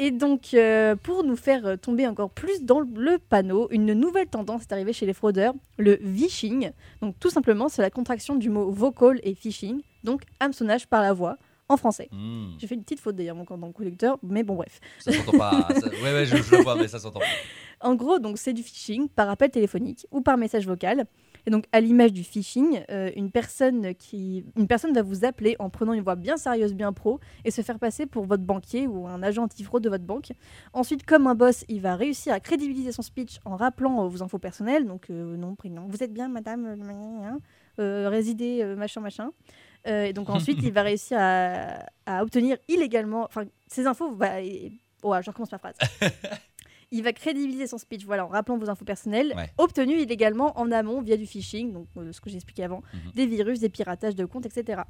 Et 0.00 0.10
donc, 0.10 0.54
euh, 0.54 0.96
pour 0.96 1.22
nous 1.22 1.36
faire 1.36 1.78
tomber 1.80 2.06
encore 2.08 2.30
plus 2.30 2.62
dans 2.62 2.80
le 2.80 3.18
panneau, 3.18 3.68
une 3.70 3.92
nouvelle 3.94 4.26
tendance 4.26 4.62
est 4.62 4.72
arrivée 4.72 4.92
chez 4.92 5.06
les 5.06 5.12
fraudeurs, 5.14 5.54
le 5.78 5.98
vishing. 6.00 6.70
Donc, 7.00 7.14
tout 7.20 7.30
simplement, 7.30 7.68
c'est 7.68 7.80
la 7.82 7.90
contraction 7.90 8.34
du 8.34 8.50
mot 8.50 8.70
vocal 8.70 9.20
et 9.22 9.34
phishing, 9.34 9.82
donc 10.02 10.22
hameçonnage 10.40 10.88
par 10.88 11.00
la 11.00 11.12
voix 11.12 11.36
en 11.68 11.76
français. 11.76 12.08
Hmm, 12.10 12.56
J'ai 12.58 12.66
fait 12.66 12.74
une 12.74 12.82
petite 12.82 13.00
faute 13.00 13.14
d'ailleurs, 13.16 13.36
mon 13.36 13.44
dans 13.44 13.66
le 13.68 13.72
conducteur, 13.72 14.18
mais 14.22 14.42
bon, 14.42 14.56
bref. 14.56 14.80
ça 14.98 15.12
s'entend 15.12 15.38
pas. 15.38 15.68
ça- 15.80 15.88
Ouais, 16.02 16.12
ouais, 16.12 16.26
je, 16.26 16.36
je 16.36 16.56
le 16.56 16.62
vois, 16.62 16.74
mais 16.76 16.88
ça 16.88 16.98
s'entend 16.98 17.20
pas. 17.20 17.26
En 17.80 17.94
gros, 17.94 18.18
donc 18.18 18.36
c'est 18.38 18.52
du 18.52 18.62
phishing 18.62 19.08
par 19.08 19.30
appel 19.30 19.50
téléphonique 19.50 20.06
ou 20.10 20.20
par 20.20 20.36
message 20.36 20.66
vocal. 20.66 21.04
Et 21.46 21.50
donc, 21.50 21.66
à 21.72 21.80
l'image 21.80 22.12
du 22.12 22.24
phishing, 22.24 22.82
euh, 22.90 23.10
une, 23.16 23.30
personne 23.30 23.94
qui, 23.94 24.44
une 24.56 24.66
personne 24.66 24.92
va 24.92 25.02
vous 25.02 25.24
appeler 25.24 25.56
en 25.58 25.68
prenant 25.68 25.92
une 25.92 26.02
voix 26.02 26.16
bien 26.16 26.36
sérieuse, 26.36 26.74
bien 26.74 26.92
pro, 26.92 27.20
et 27.44 27.50
se 27.50 27.60
faire 27.62 27.78
passer 27.78 28.06
pour 28.06 28.24
votre 28.24 28.42
banquier 28.42 28.86
ou 28.86 29.06
un 29.06 29.22
agent 29.22 29.42
antifraude 29.42 29.82
de 29.82 29.90
votre 29.90 30.04
banque. 30.04 30.32
Ensuite, 30.72 31.04
comme 31.04 31.26
un 31.26 31.34
boss, 31.34 31.64
il 31.68 31.80
va 31.80 31.96
réussir 31.96 32.32
à 32.32 32.40
crédibiliser 32.40 32.92
son 32.92 33.02
speech 33.02 33.40
en 33.44 33.56
rappelant 33.56 34.04
euh, 34.04 34.08
vos 34.08 34.22
infos 34.22 34.38
personnelles, 34.38 34.86
donc 34.86 35.10
euh, 35.10 35.36
nom, 35.36 35.54
prénom. 35.54 35.86
Vous 35.88 36.02
êtes 36.02 36.12
bien, 36.12 36.28
madame, 36.28 36.66
euh, 36.66 37.36
hein, 37.78 38.08
résidez, 38.08 38.64
machin, 38.76 39.00
machin. 39.00 39.30
Et 39.86 40.14
donc 40.14 40.30
ensuite, 40.30 40.58
il 40.62 40.72
va 40.72 40.82
réussir 40.84 41.18
à, 41.20 41.84
à 42.06 42.22
obtenir 42.22 42.56
illégalement, 42.68 43.24
enfin, 43.24 43.44
ces 43.66 43.86
infos, 43.86 44.12
bah, 44.12 44.36
oh, 45.02 45.14
je 45.20 45.30
recommence 45.30 45.52
ma 45.52 45.58
phrase. 45.58 45.76
Il 46.94 47.02
va 47.02 47.12
crédibiliser 47.12 47.66
son 47.66 47.76
speech 47.78 48.04
voilà, 48.06 48.24
en 48.24 48.28
rappelant 48.28 48.56
vos 48.56 48.70
infos 48.70 48.84
personnelles, 48.84 49.32
Ouais. 49.36 49.50
obtenues 49.58 50.00
illégalement 50.00 50.56
en 50.58 50.70
amont 50.70 51.00
via 51.02 51.16
du 51.16 51.26
phishing, 51.26 51.72
donc 51.72 51.88
euh, 51.96 52.12
ce 52.12 52.20
que 52.20 52.30
j'ai 52.30 52.36
expliqué 52.36 52.62
avant, 52.62 52.82
Mhm. 52.94 53.10
des 53.14 53.26
virus, 53.26 53.58
des 53.58 53.68
piratages 53.68 54.14
de 54.14 54.24
comptes, 54.24 54.46
etc. 54.46 54.82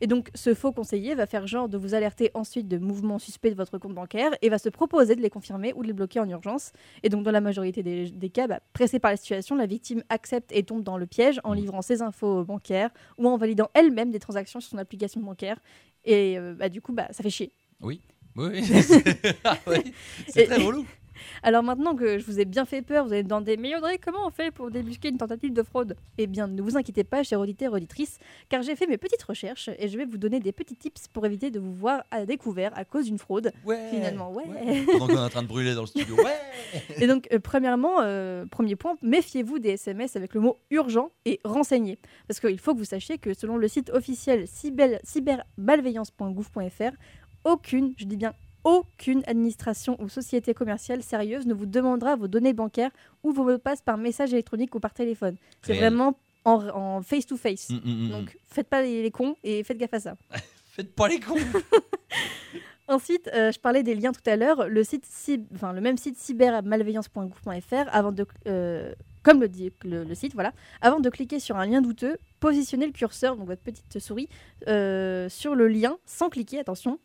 Et 0.00 0.06
donc, 0.06 0.30
ce 0.34 0.54
faux 0.54 0.72
conseiller 0.72 1.14
va 1.14 1.26
faire 1.26 1.46
genre 1.46 1.68
de 1.68 1.76
vous 1.76 1.92
alerter 1.94 2.30
ensuite 2.34 2.68
de 2.68 2.78
mouvements 2.78 3.18
suspects 3.18 3.50
de 3.50 3.54
votre 3.56 3.76
compte 3.78 3.94
bancaire 3.94 4.30
et 4.42 4.48
va 4.48 4.58
se 4.58 4.68
proposer 4.70 5.14
de 5.16 5.20
les 5.20 5.28
confirmer 5.28 5.74
ou 5.74 5.82
de 5.82 5.88
les 5.88 5.92
bloquer 5.92 6.20
en 6.20 6.28
urgence. 6.28 6.72
Et 7.02 7.08
donc, 7.10 7.22
dans 7.24 7.30
la 7.32 7.40
majorité 7.42 7.82
des, 7.82 8.08
des 8.10 8.30
cas, 8.30 8.46
bah, 8.46 8.60
pressée 8.72 8.98
par 8.98 9.10
la 9.10 9.18
situation, 9.18 9.56
la 9.56 9.66
victime 9.66 10.02
accepte 10.08 10.52
et 10.52 10.62
tombe 10.62 10.82
dans 10.84 10.96
le 10.96 11.06
piège 11.06 11.38
en 11.44 11.50
Mhm. 11.50 11.56
livrant 11.60 11.82
ses 11.82 12.00
infos 12.00 12.44
bancaires 12.44 12.90
ou 13.18 13.28
en 13.28 13.36
validant 13.36 13.68
elle-même 13.74 14.10
des 14.10 14.20
transactions 14.20 14.60
sur 14.60 14.70
son 14.70 14.78
application 14.78 15.20
bancaire. 15.20 15.58
Et 16.06 16.38
euh, 16.38 16.54
bah, 16.54 16.68
du 16.70 16.80
coup, 16.80 16.92
bah, 16.94 17.08
ça 17.10 17.22
fait 17.22 17.28
chier. 17.28 17.52
Oui, 17.82 18.00
oui. 18.36 18.62
c'est- 18.64 19.04
Ah 19.44 19.58
oui, 19.66 19.92
c'est 20.28 20.44
très 20.46 20.56
relou. 20.64 20.86
Alors 21.42 21.62
maintenant 21.62 21.94
que 21.94 22.18
je 22.18 22.24
vous 22.24 22.40
ai 22.40 22.44
bien 22.44 22.64
fait 22.64 22.82
peur, 22.82 23.04
vous 23.06 23.12
allez 23.12 23.22
me 23.22 23.28
demander 23.28 23.56
Mais 23.56 23.74
Audrey, 23.76 23.98
comment 23.98 24.26
on 24.26 24.30
fait 24.30 24.50
pour 24.50 24.70
débusquer 24.70 25.08
une 25.08 25.18
tentative 25.18 25.52
de 25.52 25.62
fraude? 25.62 25.96
Eh 26.18 26.26
bien, 26.26 26.46
ne 26.46 26.62
vous 26.62 26.76
inquiétez 26.76 27.04
pas, 27.04 27.22
chers 27.22 27.40
auditeurs 27.40 27.72
et 27.72 27.76
auditrices, 27.76 28.18
car 28.48 28.62
j'ai 28.62 28.76
fait 28.76 28.86
mes 28.86 28.98
petites 28.98 29.22
recherches 29.22 29.70
et 29.78 29.88
je 29.88 29.96
vais 29.96 30.04
vous 30.04 30.18
donner 30.18 30.40
des 30.40 30.52
petits 30.52 30.76
tips 30.76 31.08
pour 31.08 31.26
éviter 31.26 31.50
de 31.50 31.58
vous 31.60 31.74
voir 31.74 32.02
à 32.10 32.26
découvert 32.26 32.76
à 32.76 32.84
cause 32.84 33.06
d'une 33.06 33.18
fraude. 33.18 33.52
Ouais. 33.64 33.88
Finalement, 33.90 34.32
ouais. 34.32 34.44
Pendant 34.92 35.06
qu'on 35.06 35.14
est 35.14 35.18
en 35.18 35.28
train 35.28 35.42
de 35.42 35.48
brûler 35.48 35.74
dans 35.74 35.82
le 35.82 35.86
studio. 35.86 36.16
Ouais. 36.16 36.38
Et 37.00 37.06
donc, 37.06 37.28
euh, 37.32 37.38
premièrement, 37.38 38.00
euh, 38.00 38.44
premier 38.46 38.76
point, 38.76 38.96
méfiez-vous 39.02 39.58
des 39.58 39.70
SMS 39.70 40.16
avec 40.16 40.34
le 40.34 40.40
mot 40.40 40.56
urgent 40.70 41.10
et 41.24 41.40
renseigné. 41.44 41.98
Parce 42.28 42.40
qu'il 42.40 42.58
faut 42.58 42.72
que 42.74 42.78
vous 42.78 42.84
sachiez 42.84 43.18
que 43.18 43.34
selon 43.34 43.56
le 43.56 43.68
site 43.68 43.90
officiel 43.90 44.44
cyber- 44.44 45.00
cybermalveillance.gouv.fr, 45.04 46.92
aucune, 47.44 47.94
je 47.96 48.04
dis 48.04 48.16
bien 48.16 48.34
aucune 48.64 49.22
administration 49.26 49.96
ou 50.00 50.08
société 50.08 50.54
commerciale 50.54 51.02
sérieuse 51.02 51.46
ne 51.46 51.54
vous 51.54 51.66
demandera 51.66 52.16
vos 52.16 52.28
données 52.28 52.52
bancaires 52.52 52.90
ou 53.22 53.32
vos 53.32 53.44
mots 53.44 53.52
de 53.52 53.56
passe 53.56 53.80
par 53.80 53.96
message 53.96 54.32
électronique 54.32 54.74
ou 54.74 54.80
par 54.80 54.94
téléphone. 54.94 55.36
C'est 55.62 55.74
vraiment 55.74 56.16
en, 56.44 57.02
face-to-face. 57.02 57.70
Mm, 57.70 57.74
mm, 57.74 57.80
mm, 57.84 58.06
mm. 58.06 58.10
Donc, 58.10 58.38
faites 58.46 58.68
pas 58.68 58.82
les, 58.82 59.02
les 59.02 59.10
cons 59.10 59.36
et 59.44 59.62
faites 59.64 59.78
gaffe 59.78 59.94
à 59.94 60.00
ça. 60.00 60.16
Faites 60.72 60.94
pas 60.94 61.08
les 61.08 61.18
cons. 61.18 61.34
Ensuite, 62.90 63.28
euh, 63.34 63.52
je 63.52 63.58
parlais 63.60 63.82
des 63.82 63.94
liens 63.94 64.12
tout 64.12 64.28
à 64.28 64.36
l'heure. 64.36 64.68
Le, 64.68 64.82
site 64.82 65.04
enfin, 65.54 65.72
le 65.72 65.80
même 65.80 65.96
site 65.96 66.16
cybermalveillance.gouv.fr, 66.16 67.88
avant 67.92 68.10
de, 68.10 68.26
euh, 68.48 68.92
comme 69.22 69.40
le 69.40 69.48
dit 69.48 69.72
le, 69.84 70.02
le 70.02 70.14
site, 70.14 70.34
voilà, 70.34 70.52
avant 70.80 70.98
de 70.98 71.08
cliquer 71.08 71.38
sur 71.38 71.56
un 71.56 71.66
lien 71.66 71.82
douteux, 71.82 72.18
positionnez 72.40 72.86
le 72.86 72.92
curseur, 72.92 73.36
donc 73.36 73.46
votre 73.46 73.62
petite 73.62 73.98
souris, 74.00 74.28
euh, 74.66 75.28
sur 75.28 75.54
le 75.54 75.68
lien 75.68 75.98
sans 76.04 76.30
cliquer, 76.30 76.58
attention. 76.58 76.98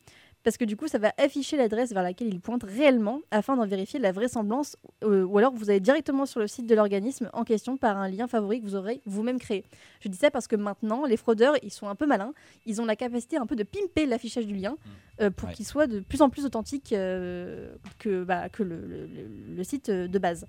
Parce 0.46 0.58
que 0.58 0.64
du 0.64 0.76
coup, 0.76 0.86
ça 0.86 0.98
va 0.98 1.12
afficher 1.18 1.56
l'adresse 1.56 1.92
vers 1.92 2.04
laquelle 2.04 2.28
il 2.28 2.38
pointe 2.40 2.62
réellement 2.62 3.20
afin 3.32 3.56
d'en 3.56 3.66
vérifier 3.66 3.98
la 3.98 4.12
vraisemblance, 4.12 4.76
euh, 5.02 5.24
ou 5.24 5.38
alors 5.38 5.52
vous 5.52 5.70
allez 5.70 5.80
directement 5.80 6.24
sur 6.24 6.38
le 6.38 6.46
site 6.46 6.66
de 6.68 6.74
l'organisme 6.76 7.28
en 7.32 7.42
question 7.42 7.76
par 7.76 7.96
un 7.96 8.08
lien 8.08 8.28
favori 8.28 8.60
que 8.60 8.64
vous 8.64 8.76
aurez 8.76 9.02
vous-même 9.06 9.40
créé. 9.40 9.64
Je 9.98 10.08
dis 10.08 10.16
ça 10.16 10.30
parce 10.30 10.46
que 10.46 10.54
maintenant, 10.54 11.04
les 11.04 11.16
fraudeurs, 11.16 11.54
ils 11.64 11.72
sont 11.72 11.88
un 11.88 11.96
peu 11.96 12.06
malins, 12.06 12.32
ils 12.64 12.80
ont 12.80 12.84
la 12.84 12.94
capacité 12.94 13.36
un 13.38 13.46
peu 13.46 13.56
de 13.56 13.64
pimper 13.64 14.06
l'affichage 14.06 14.46
du 14.46 14.54
lien 14.54 14.76
euh, 15.20 15.30
pour 15.30 15.48
Ouais. 15.48 15.54
qu'il 15.56 15.66
soit 15.66 15.88
de 15.88 15.98
plus 15.98 16.22
en 16.22 16.30
plus 16.30 16.44
authentique 16.44 16.92
euh, 16.92 17.74
que, 17.98 18.22
bah, 18.22 18.48
que 18.48 18.62
le, 18.62 19.08
le- 19.56 19.64
site 19.64 19.90
de 19.90 20.18
base. 20.20 20.46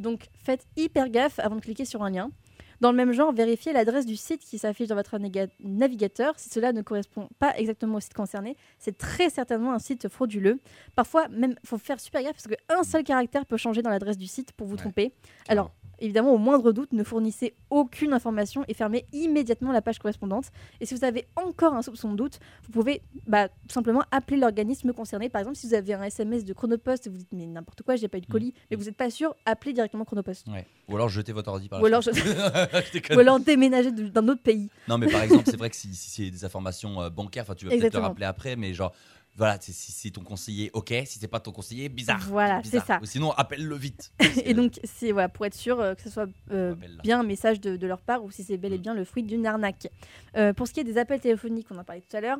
Donc 0.00 0.26
faites 0.42 0.66
hyper 0.76 1.08
gaffe 1.08 1.38
avant 1.38 1.54
de 1.54 1.60
cliquer 1.60 1.84
sur 1.84 2.02
un 2.02 2.10
lien. 2.10 2.30
Dans 2.80 2.90
le 2.90 2.96
même 2.96 3.12
genre, 3.12 3.32
vérifiez 3.32 3.72
l'adresse 3.72 4.06
du 4.06 4.16
site 4.16 4.42
qui 4.44 4.58
s'affiche 4.58 4.88
dans 4.88 4.94
votre 4.94 5.18
navigateur. 5.60 6.34
Si 6.38 6.48
cela 6.50 6.72
ne 6.72 6.82
correspond 6.82 7.28
pas 7.38 7.56
exactement 7.56 7.96
au 7.96 8.00
site 8.00 8.14
concerné, 8.14 8.56
c'est 8.78 8.96
très 8.98 9.30
certainement 9.30 9.72
un 9.72 9.78
site 9.78 10.08
frauduleux. 10.08 10.58
Parfois, 10.94 11.28
même, 11.28 11.54
il 11.62 11.68
faut 11.68 11.78
faire 11.78 11.98
super 12.00 12.22
gaffe 12.22 12.34
parce 12.34 12.46
qu'un 12.48 12.82
seul 12.82 13.02
caractère 13.04 13.46
peut 13.46 13.56
changer 13.56 13.82
dans 13.82 13.90
l'adresse 13.90 14.18
du 14.18 14.26
site 14.26 14.52
pour 14.52 14.66
vous 14.66 14.74
Ouais. 14.74 14.80
tromper. 14.80 15.12
Alors, 15.48 15.70
évidemment, 15.98 16.32
au 16.32 16.38
moindre 16.38 16.72
doute, 16.72 16.92
ne 16.92 17.04
fournissez 17.04 17.54
aucune 17.70 18.12
information 18.12 18.64
et 18.68 18.74
fermez 18.74 19.06
immédiatement 19.12 19.72
la 19.72 19.82
page 19.82 19.98
correspondante. 19.98 20.46
Et 20.80 20.86
si 20.86 20.94
vous 20.94 21.04
avez 21.04 21.26
encore 21.36 21.74
un 21.74 21.82
soupçon 21.82 22.12
de 22.12 22.16
doute, 22.16 22.38
vous 22.64 22.72
pouvez 22.72 23.02
bah, 23.26 23.48
tout 23.48 23.72
simplement 23.72 24.02
appeler 24.10 24.38
l'organisme 24.38 24.92
concerné. 24.92 25.28
Par 25.28 25.40
exemple, 25.40 25.56
si 25.56 25.66
vous 25.66 25.74
avez 25.74 25.94
un 25.94 26.02
SMS 26.02 26.44
de 26.44 26.52
Chronopost 26.52 27.06
et 27.06 27.10
vous 27.10 27.18
dites 27.18 27.32
mais 27.32 27.46
n'importe 27.46 27.82
quoi, 27.82 27.96
j'ai 27.96 28.08
pas 28.08 28.18
eu 28.18 28.22
de 28.22 28.26
colis, 28.26 28.54
mais 28.70 28.76
vous 28.76 28.84
n'êtes 28.84 28.96
pas 28.96 29.10
sûr, 29.10 29.34
appelez 29.44 29.72
directement 29.72 30.04
Chronopost. 30.04 30.46
Ouais. 30.48 30.66
Ou 30.88 30.94
alors 30.94 31.08
jetez 31.08 31.32
votre 31.32 31.50
ordi 31.50 31.68
par 31.68 31.82
Ou 31.82 31.86
alors. 31.86 32.02
Je. 32.02 32.10
Ou 33.16 33.18
alors 33.18 33.40
déménager 33.40 33.90
d'un 33.90 34.28
autre 34.28 34.42
pays. 34.42 34.68
Non, 34.88 34.98
mais 34.98 35.08
par 35.08 35.22
exemple, 35.22 35.44
c'est 35.46 35.56
vrai 35.56 35.70
que 35.70 35.76
si, 35.76 35.94
si 35.94 36.10
c'est 36.10 36.30
des 36.30 36.44
informations 36.44 37.02
euh, 37.02 37.10
bancaires, 37.10 37.42
enfin, 37.42 37.54
tu 37.54 37.66
vas 37.66 37.76
peut-être 37.76 37.98
rappeler 37.98 38.26
après, 38.26 38.56
mais 38.56 38.72
genre, 38.74 38.92
voilà, 39.36 39.58
si 39.60 39.72
c'est 39.72 40.10
ton 40.10 40.22
conseiller, 40.22 40.70
ok. 40.72 40.94
Si 41.04 41.18
c'est 41.18 41.28
pas 41.28 41.40
ton 41.40 41.52
conseiller, 41.52 41.88
bizarre. 41.88 42.24
Voilà, 42.28 42.62
c'est 42.64 42.80
ça. 42.80 42.98
Ou 43.02 43.04
sinon, 43.06 43.32
appelle-le 43.32 43.76
vite. 43.76 44.12
Et 44.44 44.54
donc, 44.54 44.80
c'est 44.84 45.12
voilà, 45.12 45.28
pour 45.28 45.44
être 45.44 45.54
sûr 45.54 45.78
euh, 45.78 45.94
que 45.94 46.02
ce 46.02 46.10
soit 46.10 46.28
euh, 46.52 46.74
bien 47.02 47.20
un 47.20 47.22
message 47.22 47.60
de, 47.60 47.76
de 47.76 47.86
leur 47.86 48.00
part 48.00 48.24
ou 48.24 48.30
si 48.30 48.42
c'est 48.44 48.56
bel 48.56 48.72
et 48.72 48.78
Mm. 48.78 48.82
bien 48.82 48.94
le 48.94 49.04
fruit 49.04 49.22
d'une 49.22 49.46
arnaque. 49.46 49.88
Euh, 50.36 50.52
pour 50.52 50.66
ce 50.66 50.72
qui 50.72 50.80
est 50.80 50.84
des 50.84 50.96
appels 50.98 51.20
téléphoniques, 51.20 51.66
on 51.70 51.78
en 51.78 51.84
parlait 51.84 52.02
tout 52.02 52.16
à 52.16 52.20
l'heure, 52.20 52.38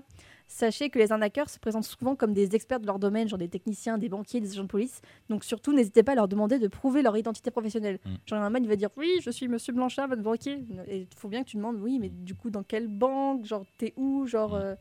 sachez 0.48 0.90
que 0.90 0.98
les 0.98 1.12
arnaqueurs 1.12 1.50
se 1.50 1.58
présentent 1.58 1.84
souvent 1.84 2.14
comme 2.14 2.32
des 2.32 2.54
experts 2.54 2.80
de 2.80 2.86
leur 2.86 2.98
domaine, 2.98 3.28
genre 3.28 3.38
des 3.38 3.48
techniciens, 3.48 3.98
des 3.98 4.08
banquiers, 4.08 4.40
des 4.40 4.52
agents 4.52 4.62
de 4.62 4.68
police. 4.68 5.00
Donc 5.28 5.44
surtout, 5.44 5.72
n'hésitez 5.72 6.02
pas 6.02 6.12
à 6.12 6.14
leur 6.14 6.28
demander 6.28 6.58
de 6.58 6.68
prouver 6.68 7.02
leur 7.02 7.16
identité 7.16 7.50
professionnelle. 7.50 7.98
Mm. 8.04 8.14
Genre 8.26 8.40
un 8.40 8.50
mec 8.50 8.62
il 8.64 8.68
va 8.68 8.76
dire 8.76 8.90
oui, 8.96 9.10
je 9.22 9.30
suis 9.30 9.48
Monsieur 9.48 9.72
Blanchard, 9.72 10.08
votre 10.08 10.22
banquier. 10.22 10.64
Et 10.88 11.00
il 11.00 11.08
faut 11.16 11.28
bien 11.28 11.42
que 11.42 11.48
tu 11.48 11.56
demandes 11.56 11.76
oui, 11.78 11.98
mais 12.00 12.08
du 12.08 12.34
coup 12.34 12.48
dans 12.50 12.62
quelle 12.62 12.88
banque, 12.88 13.44
genre 13.44 13.64
t'es 13.76 13.92
où, 13.96 14.26
genre. 14.26 14.52
Mm. 14.54 14.62
euh, 14.62 14.74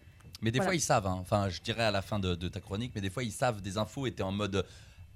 Mais 0.46 0.52
des 0.52 0.60
Voilà. 0.60 0.70
fois, 0.70 0.76
ils 0.76 0.80
savent. 0.80 1.08
hein. 1.08 1.18
Enfin, 1.22 1.50
je 1.50 1.60
dirais 1.60 1.86
à 1.86 1.90
la 1.92 2.04
fin 2.04 2.20
de, 2.20 2.36
de 2.36 2.48
ta 2.48 2.60
chronique, 2.60 2.92
mais 2.94 3.02
des 3.02 3.10
fois, 3.10 3.24
ils 3.24 3.32
savent 3.32 3.62
des 3.62 3.80
infos 3.80 4.06
et 4.06 4.12
t'es 4.12 4.22
en 4.22 4.32
mode. 4.32 4.64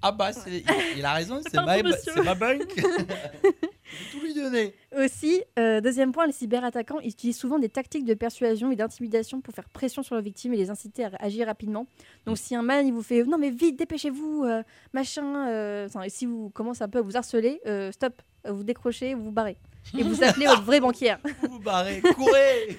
Ah 0.02 0.10
bah, 0.10 0.30
il, 0.48 0.64
il 0.96 1.04
a 1.04 1.12
raison, 1.12 1.40
c'est 1.48 1.54
ma, 1.64 1.80
ma 2.24 2.34
banque. 2.34 2.74
je 2.76 4.10
tout 4.10 4.20
lui 4.24 4.34
donner. 4.34 4.74
Aussi, 4.96 5.40
euh, 5.58 5.80
deuxième 5.80 6.10
point, 6.10 6.26
les 6.26 6.32
cyberattaquants 6.32 6.98
ils 7.00 7.10
utilisent 7.10 7.38
souvent 7.38 7.58
des 7.60 7.68
tactiques 7.68 8.04
de 8.04 8.14
persuasion 8.14 8.72
et 8.72 8.76
d'intimidation 8.76 9.40
pour 9.40 9.54
faire 9.54 9.68
pression 9.68 10.02
sur 10.02 10.16
la 10.16 10.20
victime 10.20 10.52
et 10.54 10.56
les 10.56 10.70
inciter 10.70 11.04
à 11.04 11.10
agir 11.20 11.46
rapidement. 11.46 11.86
Donc 12.26 12.38
si 12.38 12.54
un 12.56 12.62
man 12.62 12.86
il 12.86 12.92
vous 12.92 13.02
fait 13.02 13.22
non 13.24 13.38
mais 13.38 13.50
vite 13.50 13.78
dépêchez-vous 13.78 14.44
euh, 14.44 14.62
machin, 14.94 15.48
euh, 15.48 15.88
si 16.08 16.26
vous 16.26 16.50
commencez 16.50 16.82
un 16.82 16.88
peu 16.88 16.98
à 16.98 17.02
vous 17.02 17.16
harceler, 17.16 17.60
euh, 17.66 17.92
stop, 17.92 18.20
vous 18.48 18.64
décrochez, 18.64 19.14
vous 19.14 19.24
vous 19.24 19.32
barrez 19.32 19.58
et 19.96 20.02
vous 20.02 20.22
appelez 20.22 20.46
votre 20.46 20.62
vraie 20.62 20.80
banquière. 20.80 21.18
Vous 21.42 21.48
vous 21.54 21.60
barrez, 21.60 22.00
courez 22.14 22.78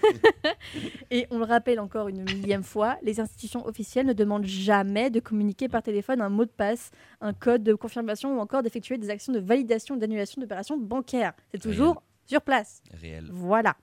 Et 1.12 1.28
on 1.30 1.40
le 1.40 1.44
rappelle 1.44 1.80
encore 1.80 2.08
une 2.08 2.24
millième 2.24 2.64
fois, 2.64 2.98
les 3.02 3.20
institutions 3.20 3.66
officielles 3.66 4.06
ne 4.06 4.14
demandent 4.14 4.46
jamais 4.46 5.10
de 5.10 5.20
communiquer 5.20 5.68
par 5.68 5.84
téléphone 5.84 6.22
un 6.22 6.30
mot 6.30 6.46
de 6.46 6.52
passe, 6.52 6.92
un 7.20 7.34
code 7.34 7.64
de 7.64 7.74
confirmation 7.74 8.38
ou 8.38 8.40
encore 8.40 8.64
d'effectuer 8.64 8.98
des 8.98 9.10
actions 9.10 9.34
de 9.34 9.40
validation 9.40 9.96
ou 9.96 9.98
d'annulation 9.98 10.42
d'opérations 10.42 10.78
bancaires. 10.78 11.34
C'est 11.52 11.62
toujours 11.62 12.02
sur 12.26 12.42
place. 12.42 12.82
Réel. 12.94 13.30
Voilà. 13.32 13.76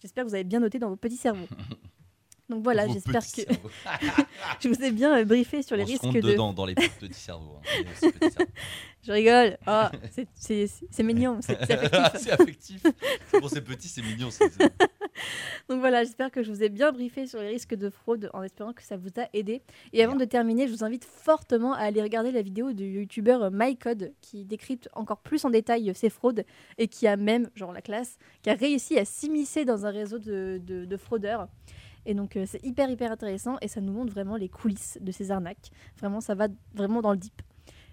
J'espère 0.00 0.24
que 0.24 0.30
vous 0.30 0.34
avez 0.34 0.44
bien 0.44 0.60
noté 0.60 0.78
dans 0.78 0.88
vos 0.88 0.96
petits 0.96 1.16
cerveaux. 1.16 1.48
Donc 2.50 2.62
voilà, 2.64 2.86
j'espère 2.88 3.22
petits 3.22 3.46
que 3.46 3.52
je 4.60 4.68
vous 4.68 4.82
ai 4.82 4.90
bien 4.90 5.18
euh, 5.18 5.24
briefé 5.24 5.62
sur 5.62 5.76
les 5.76 5.84
On 5.84 5.86
risques 5.86 6.02
de. 6.20 6.20
dedans 6.32 6.52
dans 6.52 6.66
les 6.66 6.74
petits 7.00 7.14
cerveaux. 7.14 7.56
hein. 7.58 7.82
Aussi 7.92 8.12
petits 8.12 8.30
cerveaux. 8.32 8.50
Je 9.02 9.12
rigole. 9.12 9.56
Oh, 9.66 9.84
c'est- 10.12 10.28
mignon, 11.02 11.38
c'est 11.40 11.58
affectif. 11.58 12.20
c'est 12.20 12.30
affectif. 12.32 12.82
Bon, 13.40 13.48
c'est 13.48 13.62
mignon. 14.02 14.28
Donc 15.70 15.80
voilà, 15.80 16.04
j'espère 16.04 16.30
que 16.30 16.42
je 16.42 16.50
vous 16.52 16.62
ai 16.62 16.68
bien 16.68 16.92
briefé 16.92 17.26
sur 17.26 17.40
les 17.40 17.48
risques 17.48 17.74
de 17.74 17.88
fraude 17.88 18.28
en 18.34 18.42
espérant 18.42 18.74
que 18.74 18.82
ça 18.82 18.98
vous 18.98 19.08
a 19.18 19.26
aidé. 19.32 19.62
Et 19.94 20.04
avant 20.04 20.16
de 20.16 20.24
terminer, 20.26 20.68
je 20.68 20.74
vous 20.74 20.84
invite 20.84 21.06
fortement 21.06 21.72
à 21.72 21.78
aller 21.78 22.02
regarder 22.02 22.30
la 22.30 22.42
vidéo 22.42 22.72
du 22.74 22.84
youtubeur 22.84 23.50
MyCode 23.50 24.12
qui 24.20 24.44
décrypte 24.44 24.90
encore 24.92 25.20
plus 25.22 25.46
en 25.46 25.50
détail 25.50 25.90
ces 25.94 26.10
fraudes 26.10 26.44
et 26.76 26.86
qui 26.86 27.06
a 27.06 27.16
même, 27.16 27.48
genre 27.54 27.72
la 27.72 27.80
classe, 27.80 28.18
qui 28.42 28.50
a 28.50 28.54
réussi 28.54 28.98
à 28.98 29.06
s'immiscer 29.06 29.64
dans 29.64 29.86
un 29.86 29.90
réseau 29.90 30.18
de, 30.18 30.60
de- 30.62 30.84
de 30.84 30.96
fraudeurs. 30.98 31.48
Et 32.06 32.14
donc 32.14 32.36
euh, 32.36 32.44
c'est 32.46 32.64
hyper 32.64 32.90
hyper 32.90 33.12
intéressant 33.12 33.56
et 33.60 33.68
ça 33.68 33.80
nous 33.80 33.92
montre 33.92 34.12
vraiment 34.12 34.36
les 34.36 34.48
coulisses 34.48 34.98
de 35.00 35.12
ces 35.12 35.30
arnaques. 35.30 35.70
Vraiment, 35.98 36.20
ça 36.20 36.34
va 36.34 36.48
vraiment 36.74 37.02
dans 37.02 37.12
le 37.12 37.18
deep. 37.18 37.42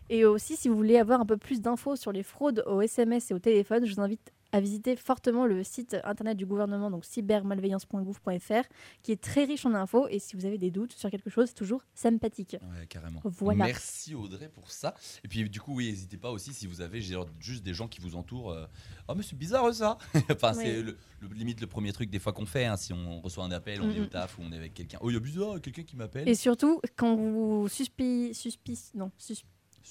Et 0.09 0.23
aussi, 0.23 0.55
si 0.55 0.69
vous 0.69 0.75
voulez 0.75 0.97
avoir 0.97 1.19
un 1.19 1.25
peu 1.25 1.37
plus 1.37 1.61
d'infos 1.61 1.97
sur 1.97 2.11
les 2.11 2.23
fraudes 2.23 2.63
au 2.65 2.81
SMS 2.81 3.29
et 3.31 3.33
au 3.33 3.39
téléphone, 3.39 3.85
je 3.85 3.93
vous 3.93 4.01
invite 4.01 4.31
à 4.51 4.59
visiter 4.61 4.95
fortement 4.95 5.45
le 5.45 5.63
site 5.63 5.95
internet 6.03 6.37
du 6.37 6.45
gouvernement, 6.45 6.89
donc 6.91 7.05
cybermalveillance.gouv.fr, 7.05 8.67
qui 9.03 9.11
est 9.11 9.21
très 9.21 9.43
riche 9.45 9.65
en 9.65 9.73
infos. 9.73 10.07
Et 10.09 10.19
si 10.19 10.35
vous 10.35 10.45
avez 10.45 10.57
des 10.57 10.71
doutes 10.71 10.93
sur 10.93 11.09
quelque 11.09 11.29
chose, 11.29 11.47
c'est 11.49 11.53
toujours 11.55 11.83
sympathique. 11.93 12.57
Ouais, 12.61 12.85
carrément. 12.87 13.21
Voilà. 13.23 13.65
Merci 13.65 14.15
Audrey 14.15 14.49
pour 14.49 14.71
ça. 14.71 14.93
Et 15.23 15.27
puis 15.27 15.49
du 15.49 15.59
coup, 15.59 15.75
oui, 15.75 15.87
n'hésitez 15.89 16.17
pas 16.17 16.31
aussi 16.31 16.53
si 16.53 16.67
vous 16.67 16.81
avez 16.81 17.01
juste 17.39 17.63
des 17.63 17.73
gens 17.73 17.87
qui 17.87 17.99
vous 17.99 18.15
entourent. 18.15 18.51
euh, 18.51 18.65
Oh 19.07 19.15
mais 19.15 19.23
c'est 19.23 19.37
bizarre 19.37 19.73
ça. 19.73 19.97
enfin, 20.31 20.53
c'est 20.53 20.77
Oui. 20.77 20.83
le, 20.83 20.97
le- 21.21 21.33
limite 21.35 21.61
le 21.61 21.67
premier 21.67 21.91
truc 21.93 22.09
des 22.09 22.19
fois 22.19 22.33
qu'on 22.33 22.45
fait. 22.45 22.65
hein, 22.65 22.77
si 22.77 22.93
on 22.93 23.21
reçoit 23.21 23.43
un 23.43 23.51
appel, 23.51 23.81
on 23.81 23.89
est 23.89 23.99
au 23.99 24.03
Mhm. 24.03 24.09
taf 24.09 24.37
ou 24.37 24.41
on 24.43 24.51
est 24.51 24.57
avec 24.57 24.73
quelqu'un. 24.73 24.97
Oh, 25.01 25.09
il 25.09 25.13
y 25.13 25.17
a 25.17 25.19
bizarre, 25.19 25.61
quelqu'un 25.61 25.83
qui 25.83 25.95
m'appelle. 25.95 26.27
Et 26.27 26.35
surtout, 26.35 26.81
quand 26.95 27.15
vous 27.15 27.67
suspi... 27.69 28.33
suspi... 28.33 28.77
non, 28.95 29.11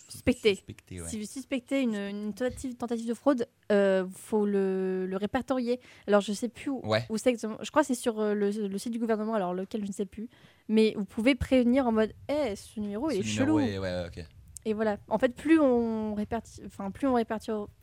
suspectez. 0.08 0.54
Suspecté, 0.54 1.00
ouais. 1.02 1.08
Si 1.08 1.18
vous 1.20 1.26
suspectez 1.26 1.82
une, 1.82 1.94
une 1.94 2.32
tentative, 2.34 2.74
tentative 2.76 3.06
de 3.08 3.14
fraude, 3.14 3.46
il 3.70 4.06
faut 4.14 4.46
le, 4.46 5.06
le 5.06 5.16
répertorier. 5.16 5.80
Alors, 6.06 6.20
je 6.20 6.32
sais 6.32 6.48
plus 6.48 6.70
où, 6.70 6.80
Ouais. 6.84 7.04
où 7.10 7.16
c'est 7.18 7.30
exactement. 7.30 7.58
Je 7.62 7.70
crois 7.70 7.82
que 7.82 7.88
c'est 7.88 7.94
sur 7.94 8.20
euh, 8.20 8.34
le, 8.34 8.50
le 8.50 8.78
site 8.78 8.92
du 8.92 8.98
gouvernement, 8.98 9.34
alors 9.34 9.54
lequel 9.54 9.82
je 9.82 9.88
ne 9.88 9.92
sais 9.92 10.06
plus. 10.06 10.28
Mais 10.68 10.94
vous 10.96 11.04
pouvez 11.04 11.34
prévenir 11.34 11.86
en 11.86 11.92
mode 11.92 12.12
Eh, 12.28 12.56
ce 12.56 12.80
numéro, 12.80 13.10
il 13.10 13.20
est 13.20 13.22
chelou. 13.22 13.58
numéro 13.58 13.60
est- 13.60 13.78
ouais, 13.78 14.02
ouais, 14.02 14.06
ok. 14.08 14.24
Et 14.64 14.72
voilà. 14.74 14.96
En 15.08 15.18
fait, 15.18 15.28
plus 15.34 15.60
on, 15.60 16.14
réperti... 16.14 16.60
enfin, 16.66 16.90
plus 16.90 17.06
on 17.06 17.14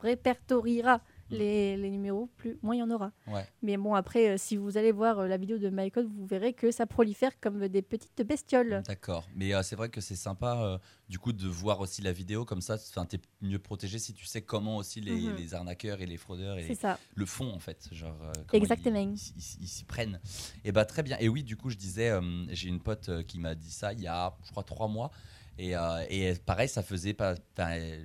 répertoriera. 0.00 1.00
Les, 1.34 1.76
les 1.76 1.90
numéros, 1.90 2.28
plus 2.36 2.56
moins 2.62 2.74
il 2.74 2.78
y 2.78 2.82
en 2.82 2.90
aura. 2.90 3.12
Ouais. 3.26 3.46
Mais 3.62 3.76
bon, 3.76 3.94
après, 3.94 4.30
euh, 4.30 4.36
si 4.38 4.56
vous 4.56 4.76
allez 4.78 4.92
voir 4.92 5.18
euh, 5.20 5.26
la 5.28 5.36
vidéo 5.36 5.58
de 5.58 5.68
MyCode, 5.70 6.06
vous 6.12 6.26
verrez 6.26 6.52
que 6.52 6.70
ça 6.70 6.86
prolifère 6.86 7.38
comme 7.40 7.68
des 7.68 7.82
petites 7.82 8.22
bestioles. 8.26 8.82
D'accord. 8.86 9.26
Mais 9.34 9.54
euh, 9.54 9.62
c'est 9.62 9.76
vrai 9.76 9.88
que 9.88 10.00
c'est 10.00 10.16
sympa 10.16 10.80
du 11.08 11.18
coup 11.18 11.32
de 11.32 11.46
voir 11.46 11.80
aussi 11.80 12.00
la 12.02 12.12
vidéo 12.12 12.44
comme 12.44 12.60
ça. 12.60 12.74
Enfin, 12.74 13.04
t'es 13.04 13.20
mieux 13.42 13.58
protégé 13.58 13.98
si 13.98 14.14
tu 14.14 14.24
sais 14.26 14.42
comment 14.42 14.76
aussi 14.78 15.00
les, 15.00 15.12
Mhm. 15.14 15.36
les 15.36 15.54
arnaqueurs 15.54 16.00
et 16.00 16.06
les 16.06 16.16
fraudeurs 16.16 16.58
et 16.58 16.74
ça. 16.74 16.98
le 17.14 17.26
fond 17.26 17.52
en 17.52 17.58
fait 17.58 17.88
genre 17.92 18.16
Exactement. 18.52 18.98
ils- 18.98 19.68
s'y 19.68 19.84
prennent 19.84 20.20
et 20.64 20.72
bah 20.72 20.84
très 20.84 21.02
bien 21.02 21.16
et 21.20 21.28
oui 21.28 21.42
du 21.42 21.56
coup 21.56 21.70
je 21.70 21.76
disais 21.76 22.10
j'ai 22.50 22.68
une 22.68 22.80
pote 22.80 23.24
qui 23.26 23.38
m'a 23.38 23.54
dit 23.54 23.70
ça 23.70 23.92
il 23.92 24.00
y 24.00 24.06
a 24.06 24.34
je 24.44 24.50
crois 24.50 24.62
trois 24.62 24.88
mois 24.88 25.10
et, 25.58 25.76
euh, 25.76 26.04
et 26.10 26.34
pareil 26.34 26.68
ça 26.68 26.82
faisait 26.82 27.14
pas 27.14 27.34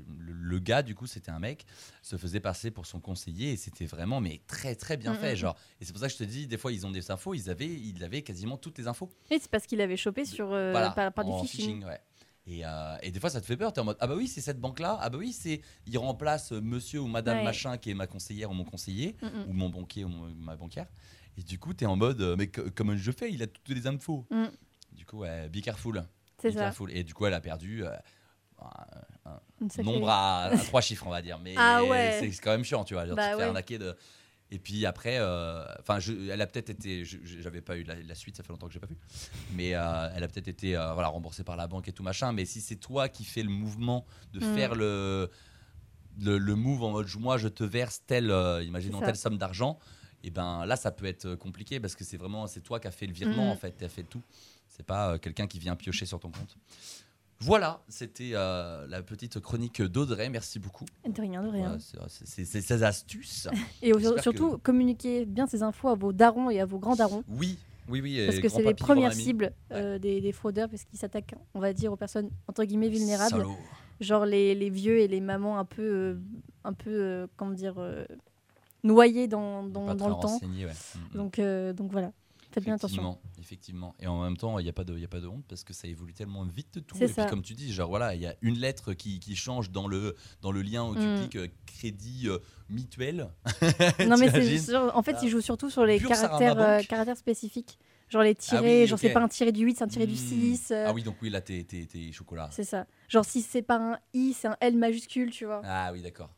le, 0.07 0.59
gars 0.59 0.83
du 0.83 0.95
coup 0.95 1.07
c'était 1.07 1.31
un 1.31 1.39
mec 1.39 1.65
se 2.01 2.17
faisait 2.17 2.39
passer 2.39 2.71
pour 2.71 2.85
son 2.85 2.99
conseiller 2.99 3.51
et 3.53 3.57
c'était 3.57 3.85
vraiment 3.85 4.21
mais 4.21 4.41
très 4.47 4.75
très 4.75 4.97
bien 4.97 5.13
Mhm. 5.13 5.19
fait 5.19 5.35
genre 5.35 5.55
et 5.81 5.85
c'est 5.85 5.91
pour 5.93 6.01
ça 6.01 6.07
que 6.07 6.13
je 6.13 6.17
te 6.19 6.23
dis 6.23 6.47
des 6.47 6.57
fois 6.57 6.71
ils 6.71 6.85
ont 6.85 6.91
des 6.91 7.09
infos 7.11 7.33
ils 7.33 7.49
avaient 7.49 7.67
ils 7.67 8.03
avaient 8.03 8.21
quasiment 8.21 8.57
toutes 8.57 8.77
les 8.77 8.87
infos 8.87 9.09
Et 9.31 9.39
c'est 9.39 9.49
parce 9.49 9.65
qu'il 9.65 9.81
avait 9.81 9.97
chopé 9.97 10.25
sur, 10.25 10.51
euh, 10.53 10.71
voilà, 10.71 10.91
par, 10.91 11.11
par 11.13 11.25
du 11.25 11.47
phishing. 11.47 11.83
ouais. 11.85 11.99
Et, 12.47 12.65
euh, 12.65 12.97
et 13.03 13.11
des 13.11 13.19
fois, 13.19 13.29
ça 13.29 13.41
te 13.41 13.45
fait 13.45 13.57
peur. 13.57 13.71
Tu 13.73 13.77
es 13.79 13.81
en 13.81 13.85
mode 13.85 13.97
Ah, 13.99 14.07
bah 14.07 14.15
oui, 14.15 14.27
c'est 14.27 14.41
cette 14.41 14.59
banque-là. 14.59 14.97
Ah, 15.01 15.09
bah 15.11 15.19
oui, 15.19 15.33
c'est 15.33 15.61
il 15.85 15.95
remplace 15.99 16.51
euh, 16.51 16.59
monsieur 16.61 16.99
ou 17.01 17.07
madame 17.07 17.37
Ouais. 17.37 17.43
machin 17.43 17.77
qui 17.77 17.91
est 17.91 17.93
ma 17.93 18.07
conseillère 18.07 18.49
ou 18.49 18.53
mon 18.55 18.63
conseiller, 18.63 19.17
Mm, 19.21 19.27
mm. 19.27 19.45
ou 19.49 19.53
mon 19.53 19.69
banquier 19.69 20.03
ou 20.03 20.07
mon- 20.07 20.33
ma 20.33 20.55
banquière. 20.55 20.87
Et 21.37 21.43
du 21.43 21.59
coup, 21.59 21.75
tu 21.75 21.83
es 21.83 21.87
en 21.87 21.95
mode 21.95 22.21
euh, 22.21 22.35
Mais 22.35 22.47
co- 22.47 22.63
comment 22.73 22.95
je 22.97 23.11
fais? 23.11 23.31
Il 23.31 23.43
a 23.43 23.47
toutes 23.47 23.69
les 23.69 23.85
infos. 23.85 24.25
Mm. 24.31 24.45
Du 24.93 25.05
coup, 25.05 25.17
ouais, 25.19 25.47
be 25.49 25.61
careful. 25.61 26.03
C'est 26.41 26.51
ça. 26.51 26.71
Et 26.89 27.03
du 27.03 27.13
coup, 27.13 27.25
elle 27.25 27.33
a 27.33 27.41
perdu 27.41 27.83
euh, 27.85 27.91
un, 28.61 29.83
nombre 29.83 30.09
à, 30.09 30.43
à 30.45 30.57
trois 30.57 30.81
chiffres, 30.81 31.05
on 31.07 31.11
va 31.11 31.21
dire. 31.21 31.39
Mais 31.39 31.53
Ah 31.57 31.83
ouais. 31.83 32.17
c'est 32.19 32.29
quand 32.41 32.51
même 32.51 32.63
chiant, 32.63 32.83
tu 32.83 32.93
vois. 32.93 33.05
Genre, 33.05 33.15
Bah 33.15 33.23
tu 33.27 33.31
te 33.31 33.35
fais 33.37 33.41
ouais. 33.43 33.47
arnaquer 33.49 33.77
de. 33.77 33.95
Et 34.51 34.57
puis 34.57 34.83
après, 34.87 35.17
euh, 35.19 35.63
enfin, 35.79 35.99
elle 35.99 36.41
a 36.41 36.47
peut-être 36.47 36.71
été, 36.71 37.05
j'avais 37.05 37.61
pas 37.61 37.77
eu 37.77 37.83
la, 37.83 37.93
la 37.93 38.15
suite, 38.15 38.35
ça 38.35 38.41
fait 38.41 38.49
longtemps 38.49 38.65
que 38.65 38.73
j'ai 38.73 38.79
pas 38.79 38.87
vu, 38.87 38.97
mais 39.53 39.75
euh, 39.75 40.09
elle 40.15 40.23
a 40.23 40.27
peut-être 40.27 40.47
été, 40.47 40.75
euh, 40.75 40.91
voilà, 40.93 41.09
remboursée 41.09 41.43
par 41.43 41.55
la 41.55 41.67
banque 41.67 41.87
et 41.87 41.91
tout 41.91 42.01
machin. 42.01 42.33
Mais 42.33 42.45
si 42.45 42.59
c'est 42.59 42.77
toi 42.77 43.09
qui 43.09 43.25
fais 43.25 43.43
le 43.43 43.49
mouvement 43.51 44.07
de 44.33 44.39
Mm. 44.39 44.55
faire 44.55 44.73
le, 44.73 45.29
le 46.19 46.39
le 46.39 46.55
move 46.55 46.81
en 46.83 46.89
mode, 46.89 47.07
moi, 47.19 47.37
je 47.37 47.47
te 47.47 47.63
verse 47.63 48.01
telle, 48.07 48.33
imaginons 48.63 49.01
telle 49.01 49.17
somme 49.17 49.37
d'argent, 49.37 49.77
et 50.23 50.31
ben 50.31 50.65
là 50.65 50.75
ça 50.77 50.89
peut 50.91 51.05
être 51.05 51.35
compliqué 51.35 51.79
parce 51.79 51.95
que 51.95 52.03
c'est 52.03 52.17
vraiment 52.17 52.47
c'est 52.47 52.61
toi 52.61 52.79
qui 52.79 52.87
as 52.87 52.91
fait 52.91 53.05
le 53.05 53.13
virement 53.13 53.45
Mhm. 53.45 53.51
en 53.51 53.55
fait, 53.55 53.77
tu 53.77 53.85
as 53.85 53.89
fait 53.89 54.01
tout. 54.03 54.23
C'est 54.79 54.85
pas 54.85 55.11
euh, 55.11 55.17
quelqu'un 55.17 55.45
qui 55.45 55.59
vient 55.59 55.75
piocher 55.75 56.05
sur 56.05 56.21
ton 56.21 56.31
compte. 56.31 56.55
Voilà, 57.41 57.81
c'était 57.89 58.31
euh, 58.33 58.87
la 58.87 59.01
petite 59.03 59.37
chronique 59.41 59.81
d'Audrey. 59.81 60.29
Merci 60.29 60.57
beaucoup. 60.57 60.85
De 61.05 61.19
rien, 61.21 61.43
de 61.43 61.49
rien. 61.49 61.77
Voilà, 61.93 62.07
c'est- 62.07 62.45
ces 62.45 62.83
astuces. 62.83 63.49
Et 63.81 63.91
surtout, 64.21 64.57
communiquez 64.59 65.25
bien 65.25 65.47
ces 65.47 65.63
infos 65.63 65.89
à 65.89 65.95
vos 65.95 66.13
darons 66.13 66.49
et 66.49 66.61
à 66.61 66.65
vos 66.65 66.79
grands-darons. 66.79 67.25
Oui, 67.27 67.57
oui, 67.89 67.99
oui. 68.01 68.25
Parce 68.25 68.39
que 68.39 68.47
c'est 68.47 68.63
les 68.63 68.73
premières 68.73 69.11
cibles 69.13 69.51
euh, 69.73 69.99
des, 69.99 70.21
des 70.21 70.31
fraudeurs, 70.31 70.69
parce 70.69 70.85
qu'ils 70.85 70.97
s'attaquent, 70.99 71.35
on 71.53 71.59
va 71.59 71.73
dire, 71.73 71.91
aux 71.91 71.97
personnes 71.97 72.29
entre 72.47 72.63
guillemets 72.63 72.87
vulnérables, 72.89 73.31
Salaud. 73.31 73.57
genre 73.99 74.25
les, 74.25 74.55
les 74.55 74.69
vieux 74.69 74.99
et 74.99 75.09
les 75.09 75.19
mamans 75.19 75.59
un 75.59 75.65
peu, 75.65 75.81
euh, 75.81 76.15
un 76.63 76.71
peu, 76.73 76.89
euh, 76.89 77.27
comment 77.35 77.51
dire, 77.51 77.75
euh, 77.79 78.05
noyés 78.85 79.27
dans, 79.27 79.63
dans, 79.63 79.91
le 79.91 79.97
temps. 79.97 80.39
ouais. 80.41 80.65
Mm, 80.65 80.65
mm. 81.13 81.17
Donc, 81.17 81.39
euh, 81.39 81.73
donc 81.73 81.91
voilà, 81.91 82.13
faites 82.51 82.63
bien 82.63 82.75
attention. 82.75 83.01
Effectivement, 83.03 83.21
effectivement. 83.39 83.95
Et 83.99 84.07
en 84.07 84.21
même 84.23 84.37
temps, 84.37 84.59
il 84.59 84.63
n'y 84.63 84.69
a, 84.69 84.73
pas 84.73 84.83
de- 84.83 84.97
y 84.97 85.03
a 85.05 85.07
pas 85.07 85.19
de 85.19 85.27
honte 85.27 85.45
parce 85.47 85.63
que 85.63 85.73
ça 85.73 85.87
évolue 85.87 86.13
tellement 86.13 86.43
vite 86.45 86.85
tout. 86.87 86.97
Et 87.01 87.07
puis, 87.07 87.25
comme 87.29 87.41
tu 87.41 87.53
dis, 87.53 87.71
genre 87.73 87.89
voilà, 87.89 88.15
il 88.15 88.21
y 88.21 88.27
a 88.27 88.35
une 88.41 88.57
lettre 88.57 88.93
qui, 88.93 89.19
qui 89.19 89.35
change 89.35 89.71
dans 89.71 89.87
le, 89.87 90.15
dans 90.41 90.51
le 90.51 90.61
lien 90.61 90.83
où 90.85 90.95
tu 90.95 91.01
Mm. 91.07 91.15
cliques 91.17 91.35
euh, 91.37 91.47
crédit 91.65 92.27
euh, 92.27 92.39
mutuel. 92.69 93.29
Non 94.07 94.17
mais 94.19 94.29
c'est 94.59 94.75
en 94.75 95.01
fait, 95.03 95.15
Ah. 95.17 95.19
ils 95.23 95.29
jouent 95.29 95.41
surtout 95.41 95.69
sur 95.69 95.85
les 95.85 95.97
Pure 95.99 96.09
caractères, 96.09 96.59
euh, 96.59 96.81
caractères 96.83 97.17
spécifiques. 97.17 97.77
Genre 98.09 98.23
les 98.23 98.31
Ah 98.31 98.33
tirés, 98.35 98.81
oui, 98.81 98.87
genre 98.87 98.97
c'est 98.97 99.11
pas 99.13 99.21
un 99.21 99.27
tiré 99.27 99.51
du 99.51 99.63
8, 99.63 99.77
c'est 99.77 99.83
un 99.83 99.87
tiré 99.87 100.07
du 100.07 100.13
Mm. 100.13 100.17
6. 100.17 100.71
euh, 100.71 100.85
Ah 100.87 100.93
oui, 100.93 101.03
donc 101.03 101.17
oui, 101.21 101.29
là, 101.29 101.41
t'es 101.41 101.65
chocolat. 102.11 102.49
C'est 102.51 102.63
ça. 102.63 102.87
Genre 103.07 103.23
si 103.23 103.41
c'est 103.43 103.61
pas 103.61 103.77
un 103.93 103.99
I, 104.15 104.33
c'est 104.33 104.47
un 104.47 104.57
L 104.61 104.75
majuscule, 104.77 105.29
tu 105.31 105.45
vois. 105.45 105.61
Ah 105.63 105.91
oui, 105.93 106.01
d'accord. 106.01 106.33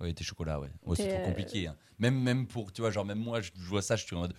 Oui, 0.00 0.14
t'es 0.14 0.22
chocolat, 0.22 0.60
ouais. 0.60 0.70
Ouais, 0.86 0.94
c'est 0.94 1.08
trop 1.08 1.18
euh, 1.18 1.24
compliqué. 1.24 1.66
hein. 1.66 1.74
Même, 1.98 2.20
même 2.22 2.46
pour, 2.46 2.72
tu 2.72 2.82
vois, 2.82 2.92
genre, 2.92 3.04
même 3.04 3.18
moi, 3.18 3.40
je, 3.40 3.50
je 3.56 3.68
vois 3.68 3.82
ça, 3.82 3.96
je 3.96 4.04
suis 4.04 4.14
en 4.14 4.20
mode, 4.20 4.34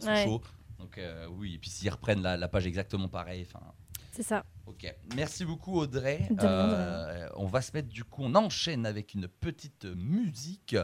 sont 0.00 0.08
Ouais. 0.08 0.24
chauds. 0.24 0.42
Donc, 0.78 0.96
euh, 0.98 1.26
oui, 1.30 1.54
et 1.54 1.58
puis 1.58 1.70
s'ils 1.70 1.90
reprennent 1.90 2.22
la, 2.22 2.36
la 2.36 2.48
page 2.48 2.66
exactement 2.66 3.08
pareil, 3.08 3.46
enfin. 3.46 3.64
C'est 4.12 4.22
ça. 4.22 4.44
Ok, 4.70 4.86
merci 5.16 5.44
beaucoup 5.44 5.80
Audrey. 5.80 6.28
Euh, 6.44 7.28
on 7.34 7.46
va 7.46 7.60
se 7.60 7.72
mettre 7.74 7.88
du 7.88 8.04
coup, 8.04 8.22
on 8.22 8.36
enchaîne 8.36 8.86
avec 8.86 9.14
une 9.14 9.26
petite 9.26 9.84
musique. 9.84 10.76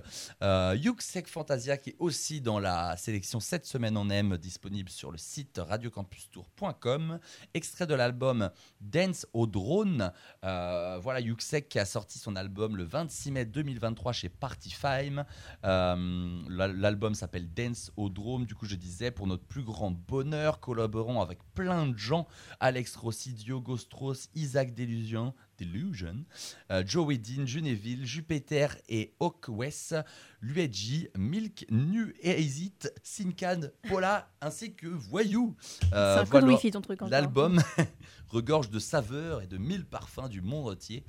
Euh, 0.43 0.77
Yuxek 0.77 1.29
Fantasia 1.29 1.77
qui 1.77 1.91
est 1.91 1.97
aussi 2.01 2.41
dans 2.41 2.59
la 2.59 2.97
sélection 2.97 3.39
cette 3.39 3.65
semaine 3.65 3.97
en 3.97 4.11
M 4.11 4.39
disponible 4.39 4.89
sur 4.91 5.13
le 5.13 5.19
site 5.19 5.61
radiocampustour.com. 5.65 7.21
Extrait 7.55 7.87
de 7.87 7.95
l'album 7.95 8.51
Dance 8.81 9.25
au 9.33 9.47
drone. 9.47 10.11
Euh, 10.45 10.99
voilà 11.01 11.21
Yuxek 11.21 11.69
qui 11.69 11.79
a 11.79 11.85
sorti 11.85 12.19
son 12.19 12.35
album 12.35 12.77
le 12.77 12.83
26 12.83 13.31
mai 13.31 13.45
2023 13.45 14.13
chez 14.13 14.29
Party 14.29 14.71
Fime. 14.73 15.25
Euh, 15.65 16.43
l'al- 16.49 16.77
L'album 16.77 17.15
s'appelle 17.15 17.53
Dance 17.55 17.93
au 17.97 18.09
drone. 18.09 18.47
Du 18.47 18.57
coup, 18.57 18.67
je 18.67 18.75
disais, 18.75 19.13
pour 19.13 19.29
notre 19.29 19.45
plus 19.45 19.63
grand 19.63 19.93
bonheur, 19.93 20.59
collaborant 20.59 21.23
avec 21.23 21.39
plein 21.55 21.87
de 21.87 21.97
gens 21.97 22.27
Alex 22.59 22.97
Rossi, 22.97 23.33
Diogo 23.33 23.76
Strauss, 23.77 24.29
Isaac 24.35 24.75
Delusion, 24.75 25.35
Delusion 25.59 26.25
euh, 26.71 26.83
Joey 26.87 27.19
Dean, 27.19 27.47
Genéville, 27.47 28.05
Jupiter 28.05 28.77
et 28.89 29.15
Hawk 29.21 29.47
West, 29.49 29.95
Luigi, 30.41 31.09
Milk, 31.17 31.67
Nu 31.71 32.15
et 32.21 32.31
Exit, 32.41 32.93
Sincan, 33.03 33.61
Paula 33.89 34.29
ainsi 34.41 34.75
que 34.75 34.87
Voyou. 34.87 35.57
Euh, 35.93 36.19
c'est 36.19 36.31
voilà. 36.31 36.57
ton 36.71 36.81
truc. 36.81 37.01
L'album 37.09 37.61
regorge 38.29 38.71
de 38.71 38.79
saveurs 38.79 39.43
et 39.43 39.47
de 39.47 39.57
mille 39.57 39.85
parfums 39.85 40.29
du 40.29 40.41
monde 40.41 40.73
entier. 40.73 41.05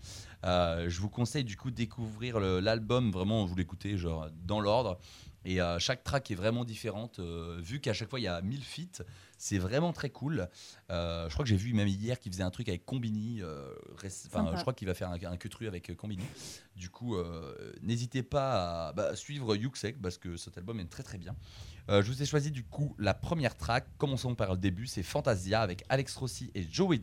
Euh, 0.45 0.89
je 0.89 1.01
vous 1.01 1.09
conseille 1.09 1.43
du 1.43 1.57
coup 1.57 1.71
de 1.71 1.75
découvrir 1.75 2.39
l'album, 2.39 3.11
vraiment 3.11 3.45
vous 3.45 3.55
l'écoutez 3.55 3.97
genre 3.97 4.29
dans 4.45 4.59
l'ordre. 4.59 4.99
Et 5.45 5.61
euh, 5.61 5.79
chaque 5.79 6.03
track 6.03 6.31
est 6.31 6.35
vraiment 6.35 6.65
différente. 6.65 7.19
vu 7.19 7.79
qu'à 7.79 7.93
chaque 7.93 8.09
fois 8.09 8.19
il 8.19 8.23
y 8.23 8.27
a 8.27 8.41
1000 8.41 8.63
feats, 8.63 9.03
c'est 9.37 9.57
vraiment 9.57 9.93
très 9.93 10.09
cool. 10.09 10.49
Euh, 10.89 11.27
je 11.29 11.33
crois 11.33 11.43
que 11.43 11.49
j'ai 11.49 11.55
vu 11.55 11.73
même 11.73 11.87
hier 11.87 12.19
qu'il 12.19 12.31
faisait 12.31 12.43
un 12.43 12.51
truc 12.51 12.67
avec 12.69 12.85
Combini. 12.85 13.41
euh, 13.41 13.73
je 14.57 14.61
crois 14.61 14.73
qu'il 14.73 14.87
va 14.87 14.93
faire 14.93 15.09
un, 15.09 15.17
un 15.23 15.37
queutru 15.37 15.67
avec 15.67 15.89
euh, 15.89 15.95
Combini. 15.95 16.25
Du 16.75 16.89
coup, 16.89 17.15
n'hésitez 17.81 18.21
pas 18.21 18.89
à 18.89 18.93
bah, 18.93 19.15
suivre 19.15 19.55
Yuxek 19.55 19.99
parce 20.01 20.17
que 20.19 20.37
cet 20.37 20.57
album 20.57 20.79
est 20.79 20.85
très 20.85 21.01
très 21.03 21.17
bien. 21.17 21.35
Je 21.89 22.01
vous 22.01 22.21
ai 22.21 22.25
choisi 22.25 22.51
du 22.51 22.63
coup 22.65 22.93
la 22.99 23.13
première 23.13 23.55
track. 23.55 23.87
Commençons 23.97 24.35
par 24.35 24.51
le 24.51 24.57
début, 24.57 24.85
c'est 24.87 25.03
Fantasia 25.03 25.61
avec 25.61 25.85
Alex 25.89 26.15
Rossi 26.17 26.51
et 26.53 26.63
Joe. 26.69 26.95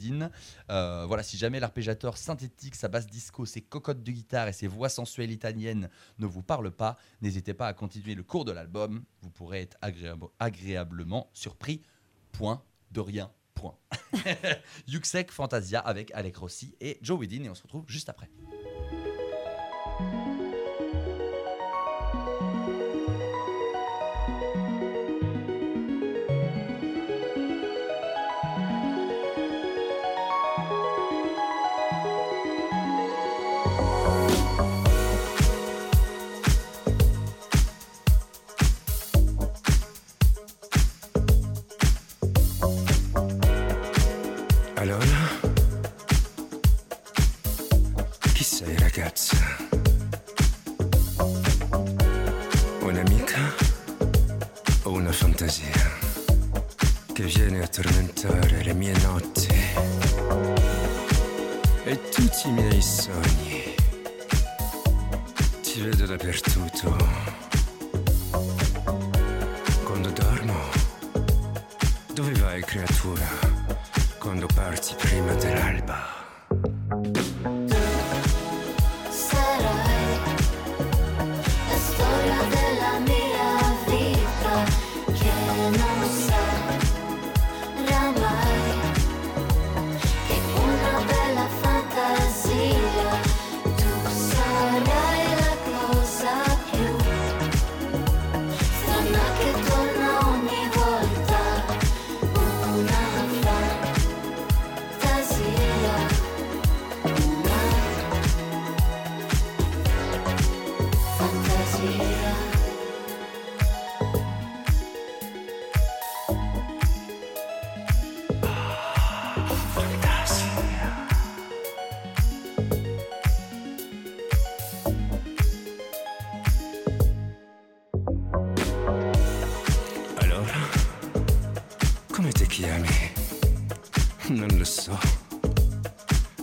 Euh, 0.71 1.05
voilà, 1.07 1.23
si 1.23 1.37
jamais 1.37 1.59
l'arpégiateur 1.59 2.17
synthétique, 2.17 2.75
sa 2.75 2.89
basse 2.89 3.07
disco, 3.07 3.47
ses 3.47 3.63
cocottes 3.63 4.03
de 4.03 4.13
guitare 4.13 4.49
et 4.49 4.53
ses 4.53 4.67
voix 4.67 4.89
sensuelles 4.89 5.31
italiennes 5.31 5.89
ne 6.19 6.27
vous 6.27 6.43
parlent 6.43 6.71
pas, 6.71 6.97
n'hésitez 7.23 7.55
pas 7.55 7.67
à 7.69 7.73
continuer 7.73 8.15
le 8.15 8.23
cours 8.23 8.45
de 8.45 8.53
l'album. 8.53 9.05
Vous 9.23 9.31
pourrez 9.31 9.63
être 9.63 9.77
agréable- 9.83 10.29
agréablement 10.39 11.31
surpris. 11.33 11.83
Point 12.35 12.63
de 12.91 13.01
rien. 13.01 13.31
Point. 13.55 13.77
Yuxek 14.89 15.31
Fantasia 15.31 15.81
avec 15.81 16.11
Alex 16.15 16.39
Rossi 16.39 16.77
et 16.81 16.99
Joe 17.01 17.27
Dean 17.29 17.45
et 17.45 17.51
on 17.51 17.55
se 17.55 17.63
retrouve 17.63 17.85
juste 17.87 18.09
après. 18.09 18.29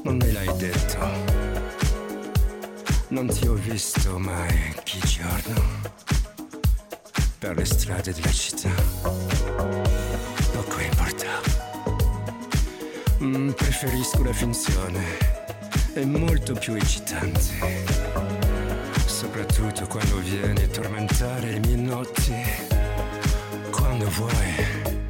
Non 0.03 0.17
me 0.17 0.31
l'hai 0.31 0.57
detto. 0.57 0.97
Non 3.09 3.27
ti 3.27 3.47
ho 3.47 3.53
visto 3.53 4.17
mai 4.17 4.73
giorno 4.83 5.20
le 7.61 7.65
strade 7.65 8.11
della 8.11 8.31
città. 8.31 8.71
Poco 10.51 10.79
importa. 10.79 11.27
Mm, 13.21 13.51
preferisco 13.51 14.23
la 14.23 14.33
finzione. 14.33 15.03
È 15.93 16.03
molto 16.03 16.53
più 16.53 16.73
eccitante. 16.73 17.39
soprattutto 19.05 19.85
quando 19.85 20.17
vieni 20.17 20.63
a 20.63 20.67
tormentare 20.69 21.51
i 21.51 21.59
miei 21.59 21.81
notti. 21.81 22.33
Quando 23.69 24.09
vuoi. 24.09 25.00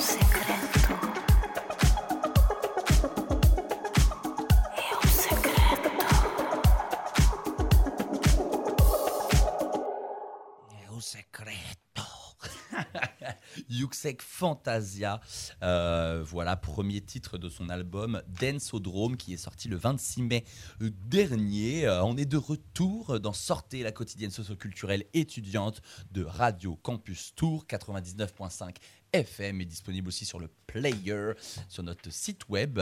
Yuxek 13.68 14.22
Fantasia, 14.22 15.20
Euh, 15.62 16.22
voilà, 16.24 16.56
premier 16.56 17.02
titre 17.02 17.36
de 17.36 17.50
son 17.50 17.68
album 17.68 18.22
Densodrome 18.40 19.18
qui 19.18 19.34
est 19.34 19.36
sorti 19.36 19.68
le 19.68 19.76
26 19.76 20.22
mai 20.22 20.44
dernier. 20.80 21.86
Euh, 21.86 22.02
on 22.02 22.16
est 22.16 22.24
de 22.24 22.38
retour 22.38 23.20
dans 23.20 23.34
Sortez, 23.34 23.82
la 23.82 23.92
quotidienne 23.92 24.30
socioculturelle 24.30 25.04
étudiante 25.12 25.82
de 26.12 26.24
Radio 26.24 26.76
Campus 26.76 27.34
Tour 27.34 27.66
99.5 27.68 28.76
FM 29.12 29.60
est 29.60 29.64
disponible 29.64 30.08
aussi 30.08 30.24
sur 30.24 30.38
le 30.38 30.48
player, 30.66 31.32
sur 31.68 31.82
notre 31.82 32.10
site 32.12 32.48
web. 32.48 32.78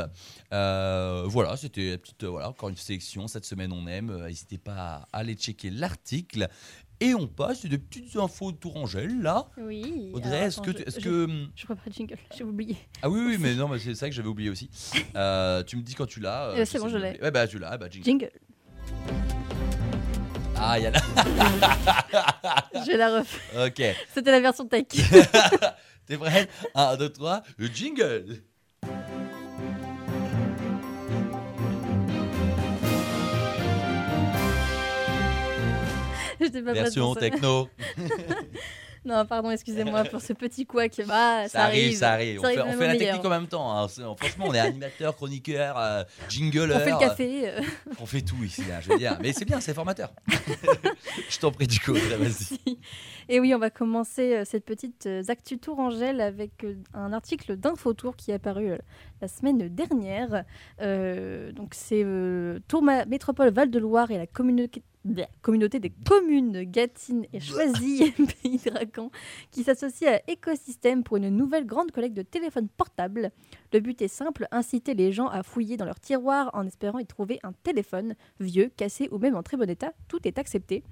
Euh, 0.53 1.25
voilà, 1.27 1.57
c'était 1.57 1.91
la 1.93 1.99
petite, 1.99 2.25
euh, 2.25 2.29
voilà, 2.29 2.49
encore 2.51 2.69
une 2.69 2.77
sélection. 2.77 3.29
Cette 3.29 3.45
semaine, 3.45 3.73
on 3.73 3.87
aime. 3.87 4.11
Euh, 4.11 4.27
N'hésitez 4.29 4.59
pas 4.59 5.07
à 5.13 5.19
aller 5.19 5.35
checker 5.35 5.71
l'article. 5.71 6.49
Et 7.01 7.15
on 7.15 7.29
passe 7.29 7.65
des 7.65 7.79
petites 7.79 8.17
infos 8.17 8.51
de 8.51 8.57
Tourangelle, 8.57 9.23
là. 9.23 9.47
Oui. 9.57 10.11
Audrey, 10.15 10.39
est-ce 10.47 10.61
que, 10.61 10.73
tu- 10.73 10.83
je- 10.89 10.99
que... 11.01 11.29
Je 11.55 11.67
reprends 11.67 11.85
le 11.87 11.93
jingle, 11.93 12.17
j'ai 12.37 12.43
oublié. 12.43 12.77
Ah 13.03 13.09
oui, 13.09 13.21
oui, 13.25 13.37
mais 13.39 13.55
non, 13.55 13.69
mais 13.69 13.79
c'est 13.79 13.95
ça 13.95 14.09
que 14.09 14.15
j'avais 14.17 14.27
oublié 14.29 14.51
aussi. 14.51 14.69
Euh, 15.15 15.63
tu 15.63 15.77
me 15.77 15.83
dis 15.83 15.95
quand 15.95 16.07
tu 16.07 16.19
l'as. 16.19 16.49
Euh, 16.51 16.65
c'est 16.65 16.81
bon, 16.81 16.89
je 16.89 16.97
l'ai. 16.99 17.17
Ouais, 17.23 17.31
bah 17.31 17.47
tu 17.47 17.61
l'as, 17.61 17.79
bah 17.79 17.87
jingle. 17.89 18.05
Jingle. 18.05 18.31
Ah, 20.57 20.77
il 20.77 20.83
y 20.83 20.87
a. 20.89 20.93
Je 22.85 22.97
la 22.97 23.21
refais. 23.21 23.67
Ok. 23.69 23.97
C'était 24.13 24.33
la 24.33 24.41
version 24.41 24.67
tech. 24.67 24.87
T'es 26.09 26.17
prête 26.17 26.49
1, 26.75 26.97
2, 26.97 27.11
3, 27.11 27.43
le 27.59 27.67
jingle. 27.67 28.43
Version 36.41 37.15
techno. 37.15 37.69
Non, 39.05 39.25
pardon, 39.27 39.51
excusez-moi 39.51 40.05
pour 40.05 40.21
ce 40.21 40.33
petit 40.33 40.67
couac. 40.67 41.01
Ah, 41.09 41.43
ça, 41.45 41.49
Ça 41.49 41.65
arrive, 41.65 41.97
ça 41.97 42.13
arrive. 42.13 42.41
On 42.41 42.45
fait, 42.45 42.61
on 42.61 42.73
fait 42.73 42.87
la 42.87 42.93
meilleur. 42.95 42.99
technique 42.99 43.25
en 43.25 43.31
même 43.31 43.47
temps. 43.47 43.77
hein. 43.79 43.87
Franchement, 43.89 44.47
on 44.49 44.55
est 44.55 44.59
animateur, 44.59 45.15
chroniqueur, 45.17 45.79
euh, 45.79 46.03
jingler. 46.29 46.75
On 46.75 46.79
fait 46.81 46.91
le 46.91 46.99
café. 46.99 47.49
euh, 47.49 47.61
On 48.01 48.07
fait 48.07 48.21
tout 48.23 48.43
ici, 48.45 48.63
hein, 48.71 48.79
je 48.83 48.91
veux 48.91 48.99
dire. 48.99 49.17
Mais 49.23 49.33
c'est 49.33 49.45
bien, 49.45 49.61
c'est 49.61 49.75
formateur. 49.75 50.13
je 51.29 51.39
t'en 51.39 51.51
prie, 51.51 51.67
du 51.67 51.81
coup, 51.81 51.93
vas-y. 51.95 52.79
Et 53.29 53.41
oui, 53.41 53.55
on 53.55 53.59
va 53.59 53.71
commencer 53.71 54.35
euh, 54.37 54.45
cette 54.45 54.65
petite 54.65 55.07
euh, 55.07 55.23
actu 55.29 55.59
Tourangelle 55.59 56.21
avec 56.21 56.65
euh, 56.65 56.75
un 56.95 57.13
article 57.13 57.57
d'Infotour 57.57 58.17
qui 58.17 58.31
est 58.31 58.35
apparu 58.35 58.71
la 59.21 59.29
semaine 59.29 59.69
dernière. 59.69 60.45
Euh, 60.81 61.53
donc 61.53 61.73
c'est 61.75 62.05
Tour 62.69 62.83
Métropole 62.83 63.51
Val-de-Loire 63.51 64.11
et 64.11 64.17
la 64.19 64.27
communauté 64.27 64.83
Communauté 65.43 65.81
des 65.81 65.91
communes 65.91 66.65
Gâtine 66.65 67.27
et 67.33 67.41
Choisy 67.41 68.13
Pays 68.43 68.59
Dracan 68.65 69.11
qui 69.51 69.63
s'associent 69.65 70.13
à 70.13 70.21
Écosystème 70.31 71.05
pour 71.05 71.17
une 71.17 71.29
nouvelle 71.31 71.67
grande 71.67 71.91
collecte 71.91 72.17
de 72.17 72.23
téléphones 72.23 72.69
portables. 72.69 73.31
Le 73.73 73.81
but 73.81 74.01
est 74.03 74.09
simple, 74.09 74.47
inciter 74.51 74.95
les 74.95 75.13
gens 75.13 75.29
à 75.29 75.43
fouiller 75.43 75.77
dans 75.77 75.85
leurs 75.85 76.01
tiroirs 76.01 76.51
en 76.53 76.67
espérant 76.67 76.99
y 76.99 77.07
trouver 77.07 77.39
un 77.43 77.53
téléphone 77.53 78.15
vieux, 78.41 78.71
cassé 78.77 79.09
ou 79.11 79.19
même 79.19 79.37
en 79.37 79.43
très 79.43 79.57
bon 79.57 79.69
état. 79.69 79.93
Tout 80.09 80.27
est 80.27 80.39
accepté. 80.39 80.83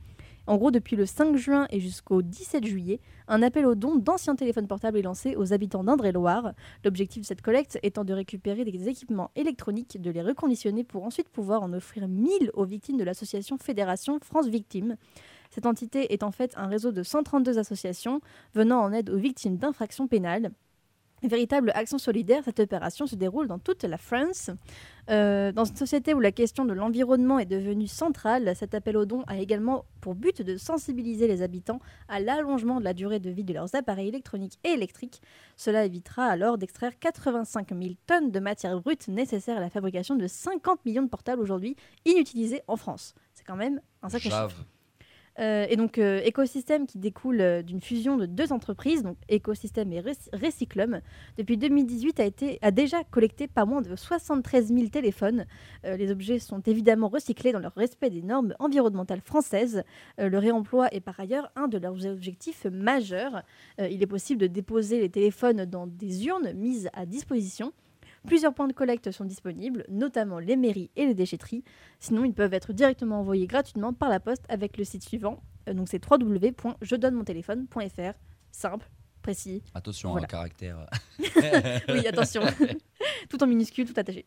En 0.48 0.58
gros, 0.58 0.70
depuis 0.70 0.94
le 0.94 1.06
5 1.06 1.36
juin 1.36 1.66
et 1.70 1.80
jusqu'au 1.80 2.22
17 2.22 2.64
juillet, 2.64 3.00
un 3.26 3.42
appel 3.42 3.66
aux 3.66 3.74
dons 3.74 3.96
d'anciens 3.96 4.36
téléphones 4.36 4.68
portables 4.68 4.96
est 4.98 5.02
lancé 5.02 5.34
aux 5.34 5.52
habitants 5.52 5.82
d'Indre-et-Loire. 5.82 6.52
L'objectif 6.84 7.22
de 7.22 7.26
cette 7.26 7.42
collecte 7.42 7.80
étant 7.82 8.04
de 8.04 8.14
récupérer 8.14 8.64
des 8.64 8.88
équipements 8.88 9.32
électroniques, 9.34 10.00
de 10.00 10.10
les 10.10 10.22
reconditionner 10.22 10.84
pour 10.84 11.04
ensuite 11.04 11.28
pouvoir 11.30 11.62
en 11.62 11.72
offrir 11.72 12.06
1000 12.06 12.52
aux 12.54 12.64
victimes 12.64 12.96
de 12.96 13.02
l'association 13.02 13.58
Fédération 13.58 14.20
France 14.22 14.46
Victimes. 14.46 14.96
Cette 15.50 15.66
entité 15.66 16.12
est 16.12 16.22
en 16.22 16.30
fait 16.30 16.52
un 16.56 16.68
réseau 16.68 16.92
de 16.92 17.02
132 17.02 17.58
associations 17.58 18.20
venant 18.54 18.80
en 18.80 18.92
aide 18.92 19.10
aux 19.10 19.18
victimes 19.18 19.56
d'infractions 19.56 20.06
pénales. 20.06 20.52
Véritable 21.22 21.72
action 21.74 21.96
solidaire, 21.96 22.42
cette 22.44 22.60
opération 22.60 23.06
se 23.06 23.16
déroule 23.16 23.48
dans 23.48 23.58
toute 23.58 23.84
la 23.84 23.96
France. 23.96 24.50
Euh, 25.08 25.50
dans 25.50 25.64
une 25.64 25.76
société 25.76 26.12
où 26.12 26.20
la 26.20 26.30
question 26.30 26.66
de 26.66 26.74
l'environnement 26.74 27.38
est 27.38 27.46
devenue 27.46 27.86
centrale, 27.86 28.54
cet 28.54 28.74
appel 28.74 28.98
aux 28.98 29.06
dons 29.06 29.22
a 29.26 29.38
également 29.38 29.86
pour 30.02 30.14
but 30.14 30.42
de 30.42 30.58
sensibiliser 30.58 31.26
les 31.26 31.40
habitants 31.40 31.80
à 32.08 32.20
l'allongement 32.20 32.80
de 32.80 32.84
la 32.84 32.92
durée 32.92 33.18
de 33.18 33.30
vie 33.30 33.44
de 33.44 33.54
leurs 33.54 33.74
appareils 33.74 34.08
électroniques 34.08 34.58
et 34.62 34.70
électriques. 34.70 35.22
Cela 35.56 35.86
évitera 35.86 36.26
alors 36.26 36.58
d'extraire 36.58 36.98
85 36.98 37.70
000 37.70 37.94
tonnes 38.06 38.30
de 38.30 38.40
matière 38.40 38.78
brute 38.78 39.08
nécessaires 39.08 39.56
à 39.56 39.60
la 39.60 39.70
fabrication 39.70 40.16
de 40.16 40.26
50 40.26 40.84
millions 40.84 41.02
de 41.02 41.08
portables 41.08 41.40
aujourd'hui 41.40 41.76
inutilisés 42.04 42.60
en 42.68 42.76
France. 42.76 43.14
C'est 43.32 43.44
quand 43.44 43.56
même 43.56 43.80
un 44.02 44.10
sacré 44.10 44.28
chiffre. 44.28 44.66
Euh, 45.38 45.66
et 45.68 45.76
donc, 45.76 45.98
euh, 45.98 46.20
écosystème 46.24 46.86
qui 46.86 46.98
découle 46.98 47.40
euh, 47.40 47.62
d'une 47.62 47.80
fusion 47.80 48.16
de 48.16 48.24
deux 48.26 48.52
entreprises, 48.52 49.02
donc 49.02 49.16
Écosystème 49.28 49.92
et 49.92 50.00
Rec- 50.00 50.30
Recyclum, 50.32 51.00
depuis 51.36 51.58
2018 51.58 52.20
a, 52.20 52.24
été, 52.24 52.58
a 52.62 52.70
déjà 52.70 53.04
collecté 53.04 53.46
pas 53.46 53.64
moins 53.66 53.82
de 53.82 53.94
73 53.94 54.68
000 54.72 54.88
téléphones. 54.88 55.46
Les 55.84 56.10
objets 56.10 56.38
sont 56.38 56.60
évidemment 56.60 57.08
recyclés 57.08 57.52
dans 57.52 57.58
le 57.58 57.68
respect 57.68 58.10
des 58.10 58.22
normes 58.22 58.54
environnementales 58.58 59.20
françaises. 59.20 59.82
Le 60.18 60.38
réemploi 60.38 60.88
est 60.92 61.00
par 61.00 61.18
ailleurs 61.20 61.50
un 61.56 61.68
de 61.68 61.78
leurs 61.78 62.06
objectifs 62.06 62.64
majeurs. 62.66 63.42
Il 63.78 64.02
est 64.02 64.06
possible 64.06 64.40
de 64.40 64.46
déposer 64.46 65.00
les 65.00 65.10
téléphones 65.10 65.64
dans 65.64 65.86
des 65.86 66.26
urnes 66.26 66.52
mises 66.54 66.88
à 66.92 67.06
disposition. 67.06 67.72
Plusieurs 68.26 68.54
points 68.54 68.66
de 68.68 68.72
collecte 68.72 69.10
sont 69.12 69.24
disponibles, 69.24 69.84
notamment 69.88 70.38
les 70.38 70.56
mairies 70.56 70.90
et 70.96 71.06
les 71.06 71.14
déchetteries. 71.14 71.62
Sinon, 72.00 72.24
ils 72.24 72.34
peuvent 72.34 72.54
être 72.54 72.72
directement 72.72 73.20
envoyés 73.20 73.46
gratuitement 73.46 73.92
par 73.92 74.08
la 74.08 74.18
poste 74.20 74.44
avec 74.48 74.76
le 74.78 74.84
site 74.84 75.04
suivant. 75.04 75.42
Euh, 75.68 75.74
donc 75.74 75.88
c'est 75.88 76.00
www.jedonnemontéléphone.fr. 76.04 78.18
Simple, 78.50 78.88
précis. 79.22 79.62
Attention, 79.74 80.10
Voilà. 80.12 80.24
un 80.24 80.28
caractère. 80.28 80.86
Oui, 81.88 82.06
attention. 82.06 82.42
tout 83.28 83.42
en 83.42 83.46
minuscule, 83.46 83.86
tout 83.86 83.98
attaché. 83.98 84.26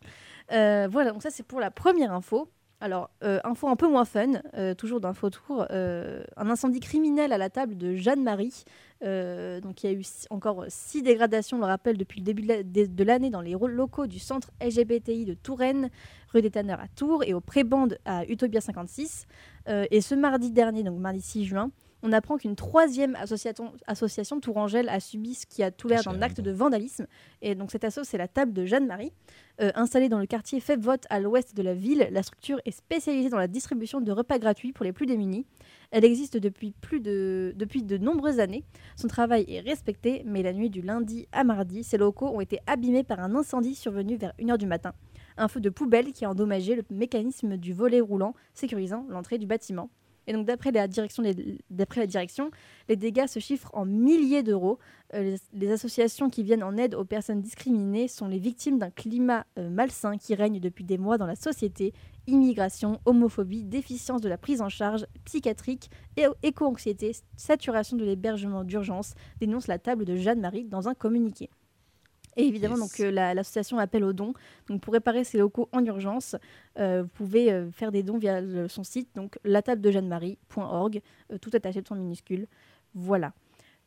Euh, 0.51 0.87
voilà, 0.89 1.11
donc 1.11 1.21
ça 1.23 1.29
c'est 1.29 1.43
pour 1.43 1.59
la 1.59 1.71
première 1.71 2.11
info. 2.13 2.51
Alors, 2.82 3.09
euh, 3.23 3.39
info 3.43 3.67
un 3.67 3.75
peu 3.75 3.89
moins 3.89 4.05
fun, 4.05 4.41
euh, 4.55 4.73
toujours 4.73 5.01
d'info 5.01 5.30
tour. 5.30 5.65
euh, 5.69 6.23
un 6.38 6.49
incendie 6.49 6.80
criminel 6.80 7.34
à 7.34 7.38
la 7.38 7.49
table 7.49 7.75
de 7.77 7.93
Jeanne-Marie. 7.95 8.63
Donc, 9.01 9.84
il 9.84 9.86
y 9.86 9.88
a 9.88 9.91
eu 9.93 10.03
encore 10.30 10.65
six 10.69 11.01
dégradations, 11.01 11.57
on 11.57 11.59
le 11.59 11.65
rappelle, 11.65 11.97
depuis 11.97 12.19
le 12.19 12.25
début 12.25 12.41
de 12.43 12.47
la- 12.47 12.63
de 12.63 12.86
de 12.86 13.03
l'année 13.03 13.30
dans 13.30 13.41
les 13.41 13.51
locaux 13.59 14.07
du 14.07 14.19
centre 14.19 14.51
LGBTI 14.61 15.25
de 15.25 15.34
Touraine, 15.34 15.89
rue 16.34 16.41
des 16.41 16.51
Tanneurs 16.51 16.80
à 16.80 16.88
Tours 16.88 17.23
et 17.25 17.34
au 17.34 17.41
Prébande 17.41 17.97
à 18.05 18.25
Utopia 18.25 18.61
56. 18.61 19.25
Euh, 19.67 19.86
et 19.91 19.99
ce 20.01 20.15
mardi 20.15 20.51
dernier, 20.51 20.84
donc 20.84 20.99
mardi 20.99 21.21
6 21.21 21.45
juin, 21.45 21.71
on 22.01 22.11
apprend 22.11 22.37
qu'une 22.37 22.55
troisième 22.55 23.15
association, 23.15 23.73
association 23.87 24.39
tourangelle 24.39 24.89
a 24.89 24.99
subi 24.99 25.35
ce 25.35 25.45
qui 25.45 25.63
a 25.63 25.71
tout 25.71 25.87
l'air 25.87 26.03
d'un 26.03 26.21
acte 26.21 26.39
de 26.41 26.51
vandalisme. 26.51 27.07
Et 27.41 27.55
donc 27.55 27.71
cette 27.71 27.83
asso, 27.83 27.99
c'est 28.03 28.17
la 28.17 28.27
table 28.27 28.53
de 28.53 28.65
Jeanne-Marie. 28.65 29.11
Euh, 29.61 29.71
installée 29.75 30.07
dans 30.07 30.19
le 30.19 30.25
quartier 30.25 30.61
Febvote 30.61 31.05
à 31.09 31.19
l'ouest 31.19 31.55
de 31.55 31.61
la 31.61 31.73
ville, 31.73 32.07
la 32.11 32.23
structure 32.23 32.61
est 32.63 32.71
spécialisée 32.71 33.29
dans 33.29 33.37
la 33.37 33.47
distribution 33.47 33.99
de 33.99 34.11
repas 34.11 34.39
gratuits 34.39 34.71
pour 34.71 34.85
les 34.85 34.93
plus 34.93 35.05
démunis. 35.05 35.45
Elle 35.91 36.05
existe 36.05 36.37
depuis, 36.37 36.71
plus 36.71 37.01
de, 37.01 37.53
depuis 37.57 37.83
de 37.83 37.97
nombreuses 37.97 38.39
années. 38.39 38.63
Son 38.95 39.07
travail 39.07 39.45
est 39.49 39.59
respecté, 39.59 40.23
mais 40.25 40.43
la 40.43 40.53
nuit 40.53 40.69
du 40.69 40.81
lundi 40.81 41.27
à 41.33 41.43
mardi, 41.43 41.83
ses 41.83 41.97
locaux 41.97 42.29
ont 42.29 42.39
été 42.39 42.59
abîmés 42.67 43.03
par 43.03 43.19
un 43.19 43.35
incendie 43.35 43.75
survenu 43.75 44.15
vers 44.15 44.33
1h 44.39 44.57
du 44.57 44.67
matin. 44.67 44.93
Un 45.37 45.47
feu 45.47 45.59
de 45.59 45.69
poubelle 45.69 46.13
qui 46.13 46.23
a 46.25 46.29
endommagé 46.29 46.75
le 46.75 46.83
mécanisme 46.89 47.57
du 47.57 47.73
volet 47.73 48.01
roulant, 48.01 48.35
sécurisant 48.53 49.05
l'entrée 49.09 49.37
du 49.37 49.45
bâtiment. 49.45 49.89
Et 50.30 50.34
donc 50.34 50.45
d'après 50.45 50.71
la 50.71 50.88
direction, 50.88 51.23
les, 51.23 52.95
dégâts 52.95 53.25
se 53.25 53.39
chiffrent 53.39 53.71
en 53.73 53.84
milliers 53.84 54.43
d'euros. 54.43 54.77
Euh, 55.15 55.23
les, 55.23 55.38
les 55.53 55.71
associations 55.71 56.30
qui 56.30 56.43
viennent 56.43 56.61
en 56.61 56.77
aide 56.77 56.93
aux 56.93 57.03
personnes 57.03 57.41
discriminées 57.41 58.07
sont 58.07 58.27
les 58.27 58.38
victimes 58.38 58.77
d'un 58.77 58.91
climat 58.91 59.47
euh, 59.57 59.71
malsain 59.71 60.19
qui 60.19 60.36
règne 60.36 60.59
depuis 60.59 60.84
des 60.84 60.99
mois 60.99 61.17
dans 61.17 61.25
la 61.25 61.36
société. 61.36 61.95
Immigration, 62.27 62.99
homophobie, 63.05 63.63
déficience 63.63 64.21
de 64.21 64.30
la 64.30 64.38
prise 64.38 64.61
en 64.61 64.69
charge 64.69 65.07
psychiatrique, 65.25 65.89
et 66.15 66.25
éco-anxiété, 66.43 67.13
saturation 67.36 67.97
de 67.97 68.05
l'hébergement 68.05 68.63
d'urgence, 68.63 69.15
dénonce 69.39 69.65
la 69.65 69.80
table 69.80 70.05
de 70.05 70.15
Jeanne-Marie 70.15 70.65
dans 70.65 70.88
un 70.88 70.93
communiqué. 70.93 71.49
Et 72.39 72.47
évidemment, 72.47 72.75
Yes. 72.77 72.83
donc, 72.83 72.99
euh, 73.01 73.11
la- 73.11 73.33
l'association 73.33 73.77
appelle 73.79 74.03
aux 74.03 74.13
dons. 74.13 74.33
Donc, 74.67 74.81
pour 74.81 74.93
réparer 74.93 75.23
ces 75.23 75.37
locaux 75.37 75.67
en 75.71 75.83
urgence, 75.85 76.35
euh, 76.79 77.01
vous 77.03 77.09
pouvez 77.09 77.51
euh, 77.51 77.69
faire 77.71 77.91
des 77.91 78.01
dons 78.03 78.17
via 78.17 78.39
le- 78.41 78.67
son 78.67 78.83
site, 78.83 79.09
donc 79.15 79.37
latabledejeannemarie.org, 79.43 81.01
tout 81.41 81.49
attaché 81.53 81.81
de 81.81 81.87
son 81.87 81.95
minuscule. 81.95 82.47
Voilà. 82.95 83.33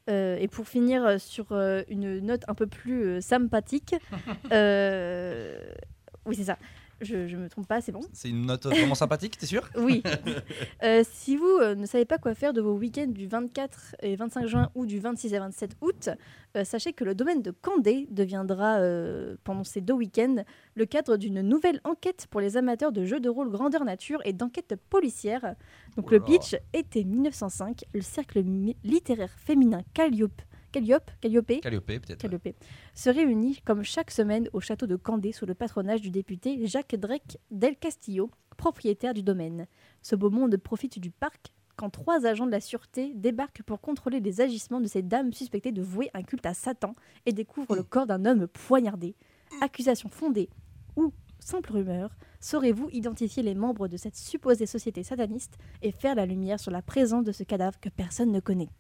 Et 0.09 0.49
pour 0.49 0.67
finir 0.67 1.21
sur 1.21 1.53
une 1.89 2.19
note 2.19 2.43
un 2.49 2.55
peu 2.55 2.67
plus 2.67 3.23
sympathique, 3.23 3.95
oui, 6.27 6.35
c'est 6.37 6.45
ça. 6.45 6.59
Je, 7.03 7.27
je 7.27 7.37
me 7.37 7.49
trompe 7.49 7.67
pas, 7.67 7.81
c'est 7.81 7.93
bon. 7.93 8.01
C'est 8.13 8.31
une 8.31 8.47
note 8.47 8.65
vraiment 8.67 8.95
sympathique, 8.95 9.37
t'es 9.37 9.47
sûr? 9.47 9.69
Oui. 9.77 10.03
Euh, 10.83 11.05
si 11.09 11.37
vous 11.37 11.59
euh, 11.61 11.75
ne 11.75 11.87
savez 11.87 12.05
pas 12.05 12.19
quoi 12.19 12.35
faire 12.35 12.53
de 12.53 12.61
vos 12.61 12.75
week-ends 12.75 13.07
du 13.07 13.27
24 13.27 13.97
et 14.03 14.17
25 14.17 14.47
juin 14.47 14.71
ou 14.75 14.85
du 14.85 14.99
26 14.99 15.33
et 15.35 15.39
27 15.39 15.77
août, 15.81 16.09
euh, 16.57 16.65
sachez 16.65 16.93
que 16.93 17.05
le 17.05 17.15
domaine 17.15 17.41
de 17.41 17.51
Candé 17.51 18.09
deviendra, 18.11 18.81
pendant 19.45 19.65
ces 19.65 19.81
deux 19.81 19.95
week-ends, 19.95 20.45
le 20.75 20.87
cadre 20.87 21.17
d'une 21.17 21.41
nouvelle 21.41 21.81
enquête 21.85 22.27
pour 22.31 22.41
les 22.41 22.57
amateurs 22.57 22.91
de 22.91 23.05
jeux 23.05 23.21
de 23.21 23.29
rôle 23.29 23.51
grandeur 23.51 23.85
nature 23.85 24.21
et 24.25 24.33
d'enquête 24.33 24.75
policière. 24.91 25.55
Donc 25.97 26.07
Oh 26.09 26.13
le 26.13 26.21
pitch 26.21 26.57
était 26.73 27.05
1905, 27.05 27.85
le 27.95 28.01
cercle 28.01 28.43
littéraire 28.83 29.35
féminin 29.39 29.83
Calliope, 29.95 30.43
Calliope, 30.73 31.11
Calliope 31.21 31.61
Calliope, 31.61 31.87
peut-être. 31.87 32.19
Calliope, 32.19 32.49
se 32.95 33.11
réunit 33.11 33.61
comme 33.65 33.83
chaque 33.83 34.11
semaine 34.11 34.49
au 34.55 34.61
château 34.61 34.87
de 34.87 34.97
Candé 34.97 35.31
sous 35.31 35.45
le 35.45 35.55
patronage 35.55 36.01
du 36.01 36.11
député 36.11 36.67
Jacques 36.67 36.97
Drake 36.97 37.39
del 37.51 37.77
Castillo, 37.77 38.31
propriétaire 38.57 39.13
du 39.13 39.23
domaine. 39.23 39.67
Ce 40.01 40.17
beau 40.17 40.31
monde 40.31 40.57
profite 40.57 40.99
du 40.99 41.11
parc 41.11 41.53
quand 41.77 41.91
trois 41.91 42.27
agents 42.27 42.47
de 42.47 42.51
la 42.51 42.61
sûreté 42.61 43.13
débarquent 43.15 43.63
pour 43.63 43.81
contrôler 43.81 44.21
les 44.21 44.41
agissements 44.41 44.81
de 44.81 44.87
ces 44.87 45.03
dames 45.03 45.33
suspectées 45.33 45.73
de 45.73 45.83
vouer 45.83 46.11
un 46.15 46.23
culte 46.23 46.47
à 46.47 46.55
Satan 46.55 46.95
et 47.27 47.33
découvrent 47.33 47.77
le 47.77 47.83
corps 47.83 48.07
d'un 48.07 48.25
homme 48.25 48.47
poignardé. 48.47 49.15
Accusation 49.61 50.09
fondée 50.09 50.49
ou 50.97 51.13
simple 51.39 51.73
rumeur, 51.73 52.15
saurez-vous 52.41 52.89
identifier 52.93 53.43
les 53.43 53.55
membres 53.55 53.89
de 53.89 53.97
cette 53.97 54.17
supposée 54.17 54.67
société 54.67 55.03
sataniste 55.03 55.59
et 55.83 55.93
faire 55.93 56.15
la 56.15 56.25
lumière 56.25 56.61
sur 56.61 56.71
la 56.71 56.83
présence 56.83 57.25
de 57.25 57.33
ce 57.33 57.43
cadavre 57.43 57.79
que 57.81 57.89
personne 57.89 58.33
ne 58.33 58.41
connaît? 58.41 58.71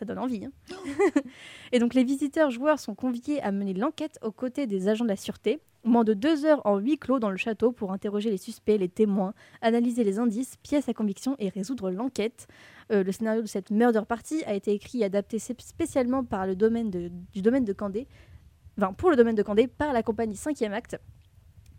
Ça 0.00 0.04
donne 0.04 0.18
envie. 0.18 0.44
hein. 0.46 0.50
et 1.72 1.78
donc 1.78 1.94
les 1.94 2.02
visiteurs 2.04 2.50
joueurs 2.50 2.80
sont 2.80 2.94
conviés 2.94 3.40
à 3.42 3.52
mener 3.52 3.74
l'enquête 3.74 4.18
aux 4.22 4.32
côtés 4.32 4.66
des 4.66 4.88
agents 4.88 5.04
de 5.04 5.10
la 5.10 5.16
sûreté. 5.16 5.60
Moins 5.84 6.04
de 6.04 6.12
deux 6.12 6.44
heures 6.44 6.60
en 6.66 6.76
huis 6.78 6.98
clos 6.98 7.20
dans 7.20 7.30
le 7.30 7.38
château 7.38 7.72
pour 7.72 7.90
interroger 7.92 8.30
les 8.30 8.36
suspects, 8.36 8.76
les 8.78 8.88
témoins, 8.90 9.32
analyser 9.62 10.04
les 10.04 10.18
indices, 10.18 10.56
pièces 10.62 10.88
à 10.90 10.94
conviction 10.94 11.36
et 11.38 11.48
résoudre 11.48 11.90
l'enquête. 11.90 12.48
Euh, 12.92 13.02
le 13.02 13.12
scénario 13.12 13.40
de 13.40 13.46
cette 13.46 13.70
murder 13.70 14.02
party 14.06 14.42
a 14.46 14.52
été 14.54 14.72
écrit 14.72 15.00
et 15.00 15.04
adapté 15.04 15.38
spé- 15.38 15.54
spécialement 15.62 16.22
par 16.22 16.46
le 16.46 16.54
domaine 16.54 16.90
Candé, 17.72 18.06
pour 18.98 19.10
le 19.10 19.16
domaine 19.16 19.36
de 19.36 19.42
Candé, 19.42 19.68
par 19.68 19.92
la 19.94 20.02
compagnie 20.02 20.34
5e 20.34 20.72
Acte, 20.72 20.98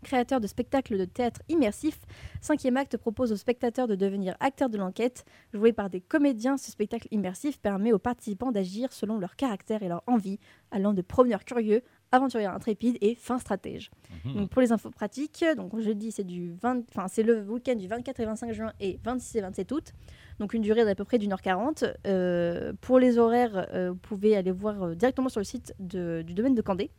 créateur 0.02 0.40
de 0.40 0.46
spectacles 0.46 0.98
de 0.98 1.04
théâtre 1.04 1.40
immersif. 1.48 1.98
5e 2.42 2.76
Acte 2.76 2.96
propose 2.96 3.32
aux 3.32 3.36
spectateurs 3.36 3.86
de 3.88 3.94
devenir 3.94 4.36
acteurs 4.40 4.68
de 4.68 4.76
l'enquête. 4.78 5.24
Joué 5.54 5.72
par 5.72 5.88
des 5.90 6.00
comédiens, 6.00 6.56
ce 6.56 6.70
spectacle 6.70 7.08
immersif 7.10 7.58
permet 7.60 7.92
aux 7.92 7.98
participants 7.98 8.52
d'agir 8.52 8.92
selon 8.92 9.18
leur 9.18 9.36
caractère 9.36 9.82
et 9.82 9.88
leur 9.88 10.02
envie, 10.06 10.38
allant 10.70 10.92
de 10.92 11.02
promeneurs 11.02 11.44
curieux, 11.44 11.82
aventuriers 12.10 12.46
intrépides 12.46 12.98
et 13.00 13.14
fins 13.14 13.38
stratèges. 13.38 13.90
Mhm. 14.26 14.34
Donc 14.34 14.50
pour 14.50 14.60
les 14.60 14.70
infos 14.72 14.90
pratiques, 14.90 15.44
donc 15.56 15.72
c'est 16.10 16.24
du 16.24 16.52
20 16.60 16.82
enfin 16.90 17.08
c'est 17.08 17.22
le 17.22 17.40
week-end 17.48 17.74
du 17.74 17.88
24 17.88 18.20
et 18.20 18.26
25 18.26 18.52
juin 18.52 18.72
et 18.80 18.98
26 19.02 19.36
et 19.38 19.40
27 19.40 19.72
août. 19.72 19.92
Donc 20.38 20.52
une 20.52 20.60
durée 20.62 20.84
d'à 20.84 20.94
peu 20.94 21.04
près 21.04 21.16
d'une 21.18 21.32
heure 21.32 21.40
40. 21.40 21.84
Euh, 22.06 22.72
pour 22.82 22.98
les 22.98 23.16
horaires, 23.18 23.66
euh, 23.72 23.90
vous 23.90 23.96
pouvez 23.96 24.36
aller 24.36 24.50
voir 24.50 24.82
euh, 24.82 24.94
directement 24.94 25.28
sur 25.30 25.40
le 25.40 25.44
site 25.44 25.74
de- 25.78 26.22
du 26.26 26.34
domaine 26.34 26.54
de 26.54 26.60
Candé. 26.62 26.90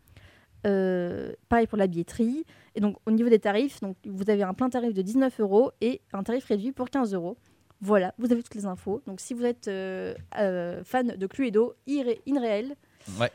Euh, 0.65 1.33
pareil 1.49 1.67
pour 1.67 1.77
la 1.77 1.87
billetterie. 1.87 2.45
Et 2.75 2.79
donc 2.81 2.97
au 3.05 3.11
niveau 3.11 3.29
des 3.29 3.39
tarifs, 3.39 3.79
donc 3.81 3.97
vous 4.05 4.29
avez 4.29 4.43
un 4.43 4.53
plein 4.53 4.69
tarif 4.69 4.93
de 4.93 5.01
19 5.01 5.39
euros 5.41 5.71
et 5.81 6.01
un 6.13 6.23
tarif 6.23 6.45
réduit 6.45 6.71
pour 6.71 6.89
15 6.89 7.13
euros. 7.13 7.37
Voilà, 7.81 8.13
vous 8.17 8.31
avez 8.31 8.41
toutes 8.41 8.55
les 8.55 8.65
infos. 8.65 9.01
Donc 9.05 9.19
si 9.19 9.33
vous 9.33 9.43
êtes 9.43 9.67
euh, 9.67 10.15
euh, 10.39 10.83
fan 10.85 11.07
de 11.17 11.27
Cluedo, 11.27 11.73
InReal, 11.87 12.75
Ouais. 13.19 13.29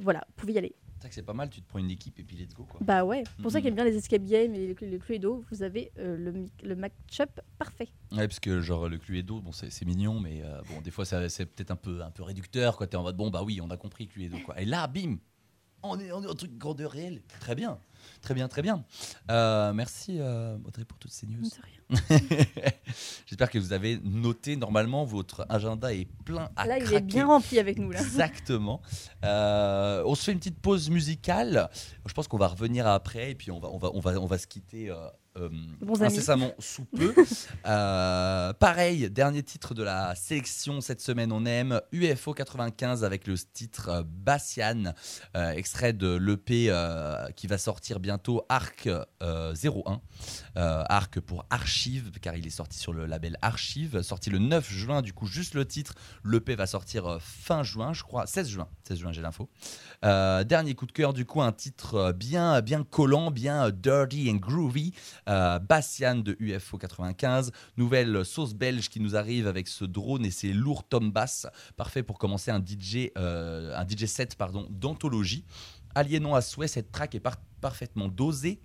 voilà, 0.00 0.24
vous 0.28 0.32
pouvez 0.36 0.52
y 0.52 0.58
aller. 0.58 0.74
C'est 1.00 1.08
que 1.10 1.14
c'est 1.16 1.22
pas 1.22 1.34
mal, 1.34 1.50
tu 1.50 1.60
te 1.60 1.68
prends 1.68 1.80
une 1.80 1.90
équipe 1.90 2.18
et 2.18 2.22
puis 2.24 2.34
let's 2.34 2.54
go 2.54 2.64
quoi. 2.64 2.80
Bah 2.82 3.04
ouais, 3.04 3.24
pour 3.42 3.50
ça 3.50 3.58
Mhm. 3.58 3.62
qui 3.62 3.68
aime 3.68 3.74
bien 3.74 3.84
les 3.84 3.94
escape 3.96 4.24
games 4.24 4.54
et 4.54 4.74
les 4.80 4.98
Cluedo, 4.98 5.44
vous 5.50 5.62
avez 5.62 5.92
le, 5.96 6.46
le 6.62 6.76
match-up 6.76 7.28
parfait. 7.58 7.88
Ouais, 8.12 8.26
parce 8.26 8.40
que 8.40 8.62
genre 8.62 8.88
le 8.88 8.96
Cluedo, 8.96 9.40
bon 9.42 9.52
c'est 9.52 9.84
mignon, 9.84 10.18
mais 10.18 10.42
bon 10.70 10.80
des 10.80 10.90
fois 10.90 11.04
ça- 11.04 11.28
c'est 11.28 11.44
peut-être 11.44 11.72
un 11.72 11.76
peu 11.76 12.00
un 12.02 12.10
peu 12.10 12.22
réducteur. 12.22 12.78
T'es 12.88 12.96
en 12.96 13.02
mode 13.02 13.18
bon 13.18 13.28
bah 13.28 13.42
oui 13.44 13.60
on 13.62 13.68
a 13.68 13.76
compris 13.76 14.06
Cluedo 14.08 14.38
quoi. 14.46 14.58
Et 14.58 14.64
là 14.64 14.86
bim, 14.86 15.16
on 15.84 15.98
est 16.00 16.12
on 16.12 16.22
est 16.22 16.30
un 16.30 16.34
truc 16.34 16.56
grandeur 16.58 16.90
réelle. 16.90 17.22
Très 17.40 17.54
bien, 17.54 17.78
très 18.22 18.34
bien, 18.34 18.48
très 18.48 18.62
bien. 18.62 18.84
Euh, 19.30 19.72
merci 19.72 20.18
euh, 20.18 20.56
Audrey 20.64 20.84
pour 20.84 20.98
toutes 20.98 21.12
ces 21.12 21.26
news. 21.26 21.44
J'espère 23.26 23.50
que 23.50 23.58
vous 23.58 23.72
avez 23.72 24.00
noté. 24.02 24.56
Normalement 24.56 25.04
votre 25.04 25.46
agenda 25.48 25.92
est 25.92 26.08
plein 26.24 26.50
à 26.56 26.66
Là, 26.66 26.78
il 26.78 26.92
est 26.92 27.00
bien 27.00 27.26
rempli 27.26 27.58
avec 27.58 27.78
nous. 27.78 27.90
Là. 27.90 28.00
Exactement. 28.00 28.80
Euh, 29.24 30.02
on 30.06 30.14
se 30.14 30.24
fait 30.24 30.32
une 30.32 30.38
petite 30.38 30.60
pause 30.60 30.90
musicale. 30.90 31.70
Je 32.06 32.12
pense 32.12 32.28
qu'on 32.28 32.38
va 32.38 32.48
revenir 32.48 32.86
après 32.86 33.32
et 33.32 33.34
puis 33.34 33.50
on 33.50 33.60
va, 33.60 33.68
on 33.70 33.78
va, 33.78 33.90
on 33.92 34.00
va, 34.00 34.18
on 34.20 34.26
va 34.26 34.38
se 34.38 34.46
quitter 34.46 34.90
euh, 35.36 35.48
amis. 35.48 36.02
incessamment 36.02 36.52
sous 36.58 36.84
peu. 36.84 37.14
Euh, 37.66 38.52
pareil, 38.52 39.08
dernier 39.10 39.42
titre 39.42 39.74
de 39.74 39.82
la 39.82 40.14
sélection 40.14 40.82
cette 40.82 41.00
semaine, 41.00 41.32
on 41.32 41.46
aime 41.46 41.80
UFO 41.92 42.34
95 42.34 43.04
avec 43.04 43.26
le 43.26 43.36
titre 43.38 43.88
euh, 43.88 44.02
Bassian, 44.04 44.92
euh, 45.34 45.50
extrait 45.52 45.94
de 45.94 46.14
l'EP 46.14 46.66
euh, 46.68 47.26
qui 47.36 47.46
va 47.46 47.56
sortir 47.56 48.00
bientôt 48.00 48.44
Arc 48.50 48.86
euh, 49.22 49.54
01. 49.54 50.00
Euh, 50.56 50.84
Arc 50.88 51.20
pour 51.20 51.46
Archive, 51.48 52.10
car 52.20 52.36
il 52.36 52.46
est 52.46 52.50
sorti 52.50 52.78
sur 52.78 52.92
le 52.92 53.06
label 53.06 53.38
Archive, 53.40 54.02
sorti 54.02 54.28
le 54.28 54.38
9 54.38 54.70
juin, 54.70 55.00
du 55.00 55.14
coup 55.14 55.26
juste 55.26 55.54
le 55.54 55.64
titre. 55.64 55.94
L'EP 56.24 56.54
va 56.54 56.66
sortir 56.66 57.18
fin 57.20 57.62
juin, 57.62 57.94
je 57.94 58.02
crois, 58.02 58.26
16 58.26 58.48
juin, 58.48 58.68
16 58.86 58.98
juin 58.98 59.12
j'ai 59.12 59.22
l'info. 59.22 59.48
Dernier 60.02 60.74
coup 60.74 60.86
de 60.86 60.92
cœur, 60.92 61.14
du 61.14 61.24
coup, 61.24 61.40
un 61.40 61.52
titre 61.52 62.12
bien, 62.12 62.60
bien 62.60 62.84
collant, 62.84 63.30
bien 63.30 63.70
dirty 63.70 64.30
and 64.30 64.36
groovy. 64.36 64.92
Euh, 65.28 65.58
Bastian 65.58 66.16
de 66.16 66.36
UFO 66.38 66.76
95, 66.76 67.50
nouvelle 67.76 68.24
sauce 68.24 68.52
belge 68.54 68.90
qui 68.90 69.00
nous 69.00 69.16
arrive 69.16 69.46
avec 69.46 69.68
ce 69.68 69.84
drone 69.84 70.24
et 70.26 70.30
ses 70.30 70.52
lourds 70.52 70.86
tom 70.86 71.10
bass, 71.10 71.46
parfait 71.76 72.02
pour 72.02 72.18
commencer 72.18 72.50
un 72.50 72.60
DJ, 72.62 73.10
euh, 73.16 73.74
un 73.76 73.86
DJ 73.88 74.04
set 74.04 74.36
pardon 74.36 74.66
d'anthologie. 74.70 75.44
Aliénant 75.94 76.34
à 76.34 76.42
souhait, 76.42 76.68
cette 76.68 76.92
track 76.92 77.14
est 77.14 77.20
par- 77.20 77.40
parfaitement 77.60 78.08
dosée. 78.08 78.60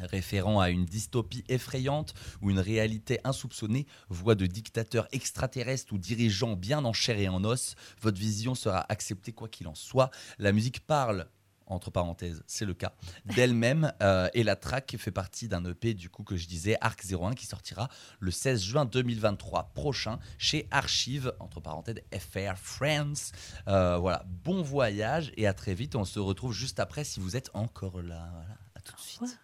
Référant 0.00 0.58
à 0.58 0.70
une 0.70 0.84
dystopie 0.84 1.44
effrayante 1.48 2.14
ou 2.42 2.50
une 2.50 2.58
réalité 2.58 3.20
insoupçonnée, 3.22 3.86
voix 4.08 4.34
de 4.34 4.44
dictateurs 4.44 5.06
extraterrestres 5.12 5.92
ou 5.92 5.98
dirigeants 5.98 6.56
bien 6.56 6.84
en 6.84 6.92
chair 6.92 7.16
et 7.18 7.28
en 7.28 7.44
os, 7.44 7.76
votre 8.00 8.18
vision 8.18 8.56
sera 8.56 8.84
acceptée 8.88 9.30
quoi 9.32 9.48
qu'il 9.48 9.68
en 9.68 9.74
soit. 9.76 10.10
La 10.38 10.50
musique 10.50 10.80
parle, 10.84 11.28
entre 11.66 11.90
parenthèses, 11.90 12.42
c'est 12.46 12.64
le 12.64 12.74
cas, 12.74 12.92
d'elle-même 13.24 13.92
euh, 14.02 14.28
et 14.34 14.42
la 14.42 14.56
track 14.56 14.96
fait 14.98 15.10
partie 15.10 15.48
d'un 15.48 15.64
EP 15.64 15.94
du 15.94 16.10
coup 16.10 16.24
que 16.24 16.36
je 16.36 16.46
disais, 16.46 16.76
Arc 16.80 17.02
01, 17.04 17.34
qui 17.34 17.46
sortira 17.46 17.88
le 18.20 18.30
16 18.30 18.62
juin 18.62 18.84
2023 18.84 19.72
prochain 19.74 20.18
chez 20.38 20.66
Archive, 20.70 21.32
entre 21.40 21.60
parenthèses, 21.60 22.00
FR 22.12 22.56
France. 22.56 23.32
Euh, 23.68 23.96
voilà, 23.98 24.24
bon 24.44 24.62
voyage 24.62 25.32
et 25.36 25.46
à 25.46 25.54
très 25.54 25.74
vite. 25.74 25.96
On 25.96 26.04
se 26.04 26.18
retrouve 26.18 26.52
juste 26.52 26.80
après 26.80 27.04
si 27.04 27.20
vous 27.20 27.36
êtes 27.36 27.50
encore 27.54 28.02
là. 28.02 28.30
Voilà, 28.32 28.58
à 28.74 28.80
tout 28.80 28.94
de 28.94 29.00
suite. 29.00 29.38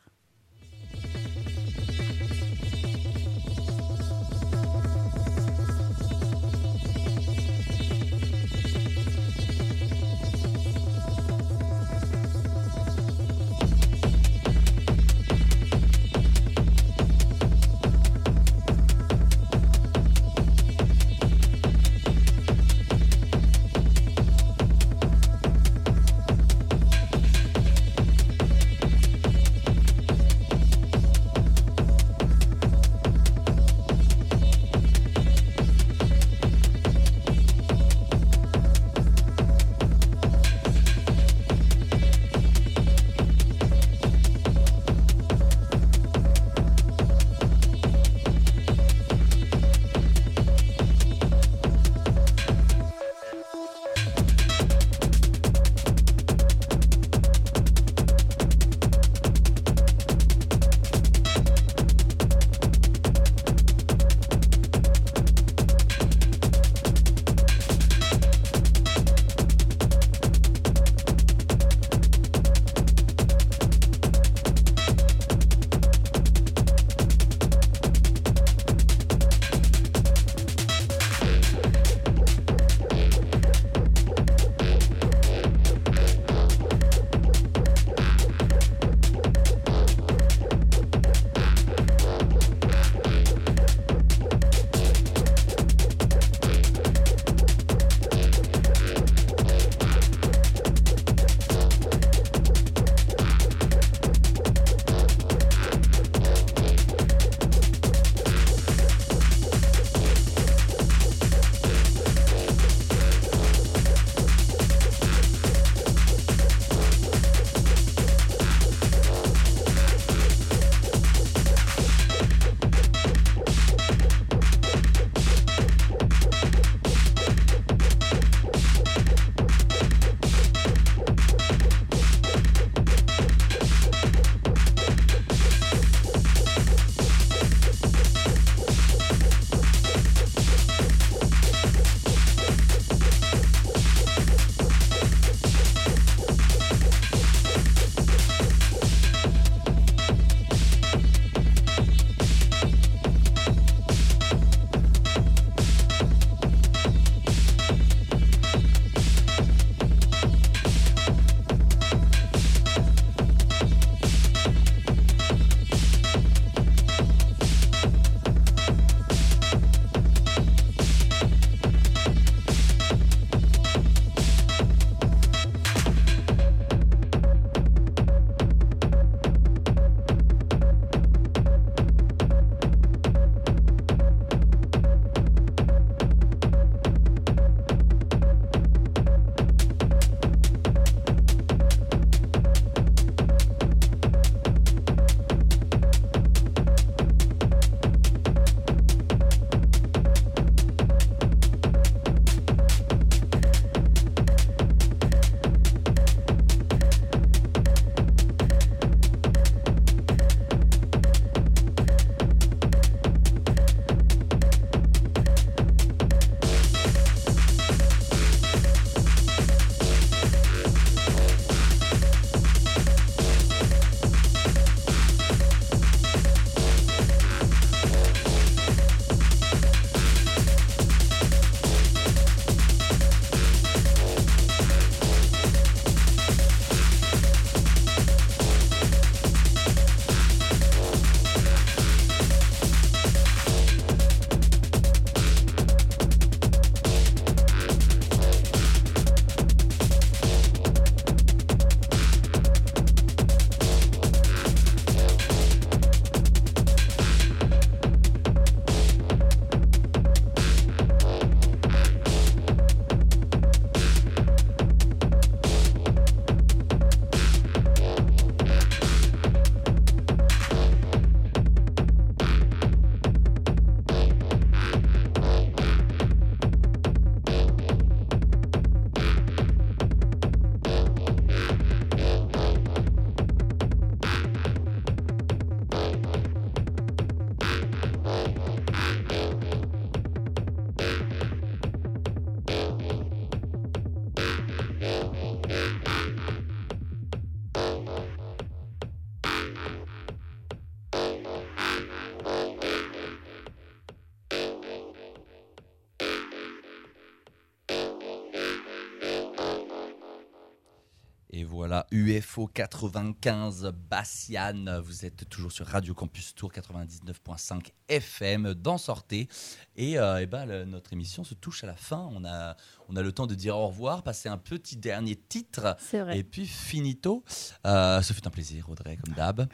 UFO 311.92 312.46
95 312.46 313.72
Bassiane, 313.90 314.78
vous 314.84 315.04
êtes 315.04 315.28
toujours 315.28 315.50
sur 315.50 315.66
Radio 315.66 315.92
Campus 315.92 316.34
Tour 316.34 316.52
99.5 316.52 317.72
FM 317.88 318.54
dans 318.54 318.78
Sortez. 318.78 319.28
Et, 319.76 319.98
euh, 319.98 320.24
ben, 320.26 320.46
le- 320.46 320.64
notre 320.64 320.92
émission 320.92 321.24
se 321.24 321.34
touche 321.34 321.64
à 321.64 321.66
la 321.66 321.74
fin. 321.74 322.08
On 322.12 322.24
a, 322.24 322.56
on 322.88 322.94
a 322.96 323.02
le 323.02 323.10
temps 323.10 323.26
de 323.26 323.34
dire 323.34 323.56
au 323.56 323.66
revoir, 323.66 324.02
passer 324.04 324.28
un 324.28 324.36
petit 324.38 324.76
dernier 324.76 325.16
titre. 325.16 325.76
C'est 325.80 326.00
vrai. 326.00 326.18
Et 326.18 326.22
puis 326.22 326.46
finito. 326.46 327.24
Euh, 327.66 328.00
ce 328.02 328.12
fut 328.12 328.24
un 328.26 328.30
plaisir, 328.30 328.68
Audrey, 328.70 328.96
comme 329.04 329.14
d'hab. 329.14 329.40
Euh, 329.40 329.46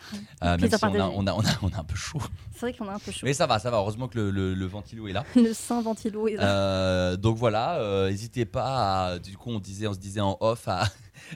même 0.42 0.58
Plaisir 0.58 0.78
si 0.78 0.84
on 0.84 0.94
a, 0.94 1.08
on, 1.08 1.26
a, 1.26 1.32
on, 1.32 1.40
a, 1.40 1.58
on 1.62 1.68
a 1.70 1.78
un 1.80 1.84
peu 1.84 1.96
chaud. 1.96 2.20
C'est 2.52 2.60
vrai 2.60 2.74
qu'on 2.74 2.88
a 2.88 2.94
un 2.94 2.98
peu 2.98 3.12
chaud. 3.12 3.24
Mais 3.24 3.32
ça 3.32 3.46
va, 3.46 3.58
ça 3.58 3.70
va. 3.70 3.78
Heureusement 3.78 4.08
que 4.08 4.18
le, 4.18 4.30
le- 4.30 4.52
le 4.54 4.66
ventilo 4.66 5.08
est 5.08 5.12
là. 5.14 5.24
Le 5.36 5.54
sein 5.54 5.80
ventilo 5.80 6.28
est 6.28 6.36
là. 6.36 6.42
Euh, 6.50 7.16
donc 7.16 7.36
voilà, 7.38 7.76
euh, 7.80 8.10
n'hésitez 8.10 8.44
pas. 8.44 9.06
À, 9.12 9.18
du 9.18 9.38
coup, 9.38 9.50
on 9.50 9.58
disait, 9.58 9.86
on 9.86 9.94
se 9.94 9.98
disait 9.98 10.20
en 10.20 10.36
off 10.40 10.68
à 10.68 10.84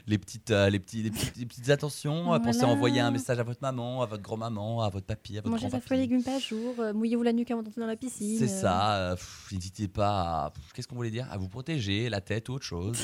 les 0.07 0.17
petites, 0.17 0.51
euh, 0.51 0.69
les 0.69 0.79
petits, 0.79 1.03
les 1.03 1.11
petites, 1.11 1.37
les 1.37 1.45
petites 1.45 1.69
attentions. 1.69 2.33
euh, 2.33 2.39
Pensez 2.39 2.59
à 2.59 2.61
Voilà. 2.61 2.73
envoyer 2.75 2.99
un 3.01 3.11
message 3.11 3.39
à 3.39 3.43
votre 3.43 3.61
maman, 3.61 4.01
à 4.01 4.05
votre 4.05 4.21
grand-maman, 4.23 4.81
à 4.81 4.89
votre 4.89 5.05
papy, 5.05 5.37
à 5.37 5.41
votre 5.41 5.49
Mangez 5.51 5.69
fruits 5.81 5.97
et 5.97 6.01
légumes 6.01 6.23
par 6.23 6.39
jour, 6.39 6.75
euh, 6.79 6.93
mouillez-vous 6.93 7.23
la 7.23 7.33
nuque 7.33 7.51
avant 7.51 7.63
d'entrer 7.63 7.81
dans 7.81 7.87
la 7.87 7.95
piscine. 7.95 8.37
C'est 8.39 8.51
euh, 8.53 8.61
ça. 8.61 9.15
pff, 9.15 9.49
N'hésitez 9.51 9.87
pas. 9.87 10.45
À, 10.45 10.49
pff, 10.51 10.73
Qu'est-ce 10.73 10.87
qu'on 10.87 10.95
voulait 10.95 11.11
dire? 11.11 11.27
À 11.31 11.37
vous 11.37 11.47
protéger 11.49 12.09
la 12.09 12.21
tête 12.21 12.49
ou 12.49 12.53
autre 12.53 12.65
chose. 12.65 12.97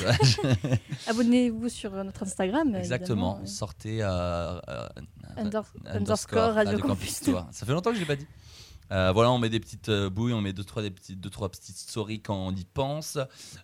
Abonnez-vous 1.06 1.68
sur 1.68 1.92
notre 2.04 2.22
Instagram. 2.22 2.74
Exactement. 2.74 3.40
Sortez. 3.46 4.02
under- 4.02 4.92
underscore 5.36 5.94
underscore 5.94 6.54
Radio 6.54 6.78
Campus. 6.78 7.20
Ça 7.50 7.66
fait 7.66 7.72
longtemps 7.72 7.90
que 7.90 7.96
je 7.96 8.00
l'ai 8.00 8.06
pas 8.06 8.16
dit. 8.16 8.26
Euh, 8.90 9.12
voilà, 9.12 9.30
on 9.30 9.38
met 9.38 9.50
des 9.50 9.60
petites 9.60 9.88
euh, 9.90 10.08
bouilles, 10.10 10.32
on 10.32 10.40
met 10.40 10.52
deux 10.52 10.64
trois 10.64 10.82
des 10.82 10.90
petites 10.90 11.20
deux 11.20 11.30
trois 11.30 11.48
petites 11.50 11.76
stories 11.76 12.20
quand 12.22 12.36
on 12.36 12.52
y 12.52 12.64
pense. 12.64 13.18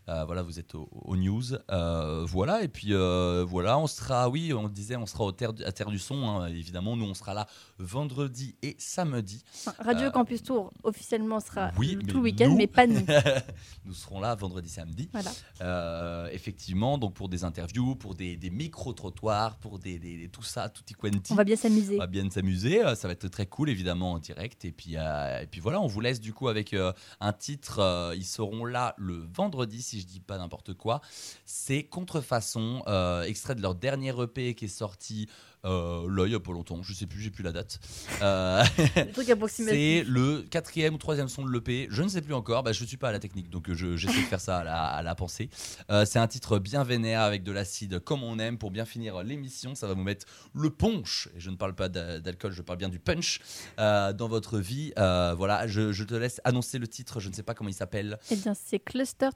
Euh, 0.08 0.24
voilà, 0.24 0.42
vous 0.42 0.58
êtes 0.58 0.74
au- 0.74 0.88
aux 0.92 1.16
news. 1.16 1.42
Euh, 1.70 2.24
voilà, 2.26 2.62
et 2.62 2.68
puis 2.68 2.92
voilà, 2.92 3.78
on 3.78 3.86
sera, 3.86 4.28
oui, 4.28 4.52
on 4.52 4.68
disait, 4.68 4.96
on 4.96 5.06
sera 5.06 5.24
au 5.24 5.32
terre, 5.32 5.52
à 5.64 5.72
Terre 5.72 5.90
du 5.90 5.98
Son. 5.98 6.28
hein, 6.28 6.46
évidemment, 6.48 6.96
nous 6.96 7.06
on 7.06 7.14
sera 7.14 7.34
là 7.34 7.46
vendredi 7.78 8.54
et 8.62 8.76
samedi. 8.78 9.42
Radio 9.78 10.10
Campus 10.10 10.42
Tour 10.42 10.72
officiellement 10.82 11.40
sera 11.40 11.70
oui, 11.78 11.98
tout 12.06 12.16
le 12.18 12.22
week-end, 12.22 12.54
mais 12.56 12.66
pas 12.66 12.86
nous. 12.86 13.04
nous 13.84 13.94
serons 13.94 14.20
là 14.20 14.34
vendredi, 14.34 14.68
samedi. 14.68 15.08
Voilà. 15.12 16.30
Effectivement, 16.32 16.98
donc 16.98 17.14
pour 17.14 17.28
des 17.28 17.44
interviews, 17.44 17.94
pour 17.96 18.14
des, 18.14 18.36
des 18.36 18.50
micro-trottoirs, 18.50 19.56
pour 19.58 19.78
des, 19.78 19.98
des- 19.98 20.16
des- 20.18 20.28
tout 20.28 20.42
ça, 20.42 20.68
tutti 20.68 20.94
quanti. 20.94 21.32
On 21.32 21.36
va 21.36 21.44
bien 21.44 21.56
s'amuser. 21.56 21.94
On 21.96 21.98
va 21.98 22.06
bien 22.06 22.28
s'amuser, 22.30 22.82
ça 22.94 23.08
va 23.08 23.12
être 23.12 23.28
très 23.28 23.46
cool 23.46 23.70
évidemment 23.70 24.12
en 24.12 24.18
direct. 24.18 24.64
Et 24.64 24.72
puis, 24.72 24.96
euh, 25.14 25.40
et 25.40 25.46
puis 25.46 25.60
voilà, 25.60 25.80
on 25.80 25.86
vous 25.86 26.00
laisse 26.00 26.20
du 26.20 26.32
coup 26.32 26.48
avec 26.48 26.74
euh, 26.74 26.92
un 27.20 27.32
titre. 27.32 27.78
euh, 27.78 28.14
ils 28.16 28.24
seront 28.24 28.64
là 28.64 28.94
le 28.98 29.26
vendredi, 29.32 29.82
si 29.82 30.00
je 30.00 30.06
dis 30.06 30.20
pas 30.20 30.38
n'importe 30.38 30.74
quoi. 30.74 31.00
C'est 31.44 31.84
Contrefaçon, 31.84 32.82
extrait 33.26 33.54
de 33.54 33.62
leur 33.62 33.74
dernier 33.74 34.12
EP 34.20 34.54
qui 34.54 34.66
est 34.66 34.68
sorti 34.68 35.28
euh, 35.64 36.06
là 36.10 36.26
il 36.26 36.32
y 36.32 36.34
a 36.34 36.40
pas 36.40 36.52
longtemps. 36.52 36.82
Je 36.82 36.92
sais 36.92 37.06
plus, 37.06 37.20
j'ai 37.20 37.30
plus 37.30 37.42
la 37.44 37.52
date. 37.52 37.78
Euh, 38.22 38.62
Le 38.96 39.12
truc 39.12 39.28
approximatif. 39.30 39.76
c'est 39.78 40.04
le 40.10 40.42
quatrième 40.50 40.94
ou 40.94 40.98
troisième 40.98 41.28
son 41.28 41.44
de 41.44 41.50
l'EP, 41.50 41.88
je 41.90 42.02
ne 42.02 42.08
sais 42.08 42.20
plus 42.22 42.34
encore, 42.34 42.62
bah, 42.62 42.72
je 42.72 42.82
ne 42.82 42.86
suis 42.88 42.96
pas 42.96 43.08
à 43.08 43.12
la 43.12 43.18
technique, 43.18 43.50
donc 43.50 43.68
euh, 43.68 43.74
je- 43.74 43.96
j'essaie 43.96 44.20
de 44.20 44.26
faire 44.26 44.40
ça 44.40 44.58
à 44.58 44.64
la, 44.64 44.82
à 44.84 45.02
la 45.02 45.14
pensée. 45.14 45.48
Euh, 45.90 46.04
c'est 46.04 46.18
un 46.18 46.26
titre 46.28 46.58
bien 46.58 46.84
vénère 46.84 47.20
avec 47.22 47.42
de 47.42 47.52
l'acide 47.52 47.98
comme 48.00 48.22
on 48.22 48.38
aime 48.38 48.58
pour 48.58 48.70
bien 48.70 48.84
finir 48.84 49.22
l'émission, 49.22 49.74
ça 49.74 49.86
va 49.86 49.94
vous 49.94 50.02
mettre 50.02 50.26
le 50.54 50.70
punch, 50.70 51.28
et 51.36 51.40
je 51.40 51.50
ne 51.50 51.56
parle 51.56 51.74
pas 51.74 51.88
d'a- 51.88 52.20
d'alcool, 52.20 52.52
je 52.52 52.62
parle 52.62 52.78
bien 52.78 52.88
du 52.88 52.98
punch 52.98 53.40
euh, 53.78 54.12
dans 54.12 54.28
votre 54.28 54.58
vie. 54.58 54.92
Euh, 54.98 55.34
voilà, 55.36 55.66
je, 55.66 55.92
je 55.92 56.04
te 56.04 56.14
laisse 56.14 56.40
annoncer 56.44 56.78
le 56.78 56.86
titre, 56.88 57.20
je 57.20 57.28
ne 57.28 57.34
sais 57.34 57.42
pas 57.42 57.54
comment 57.54 57.70
il 57.70 57.74
s'appelle. 57.74 58.18
Eh 58.30 58.36
bien, 58.36 58.54
c'est 58.54 58.78
Cluster 58.78 59.28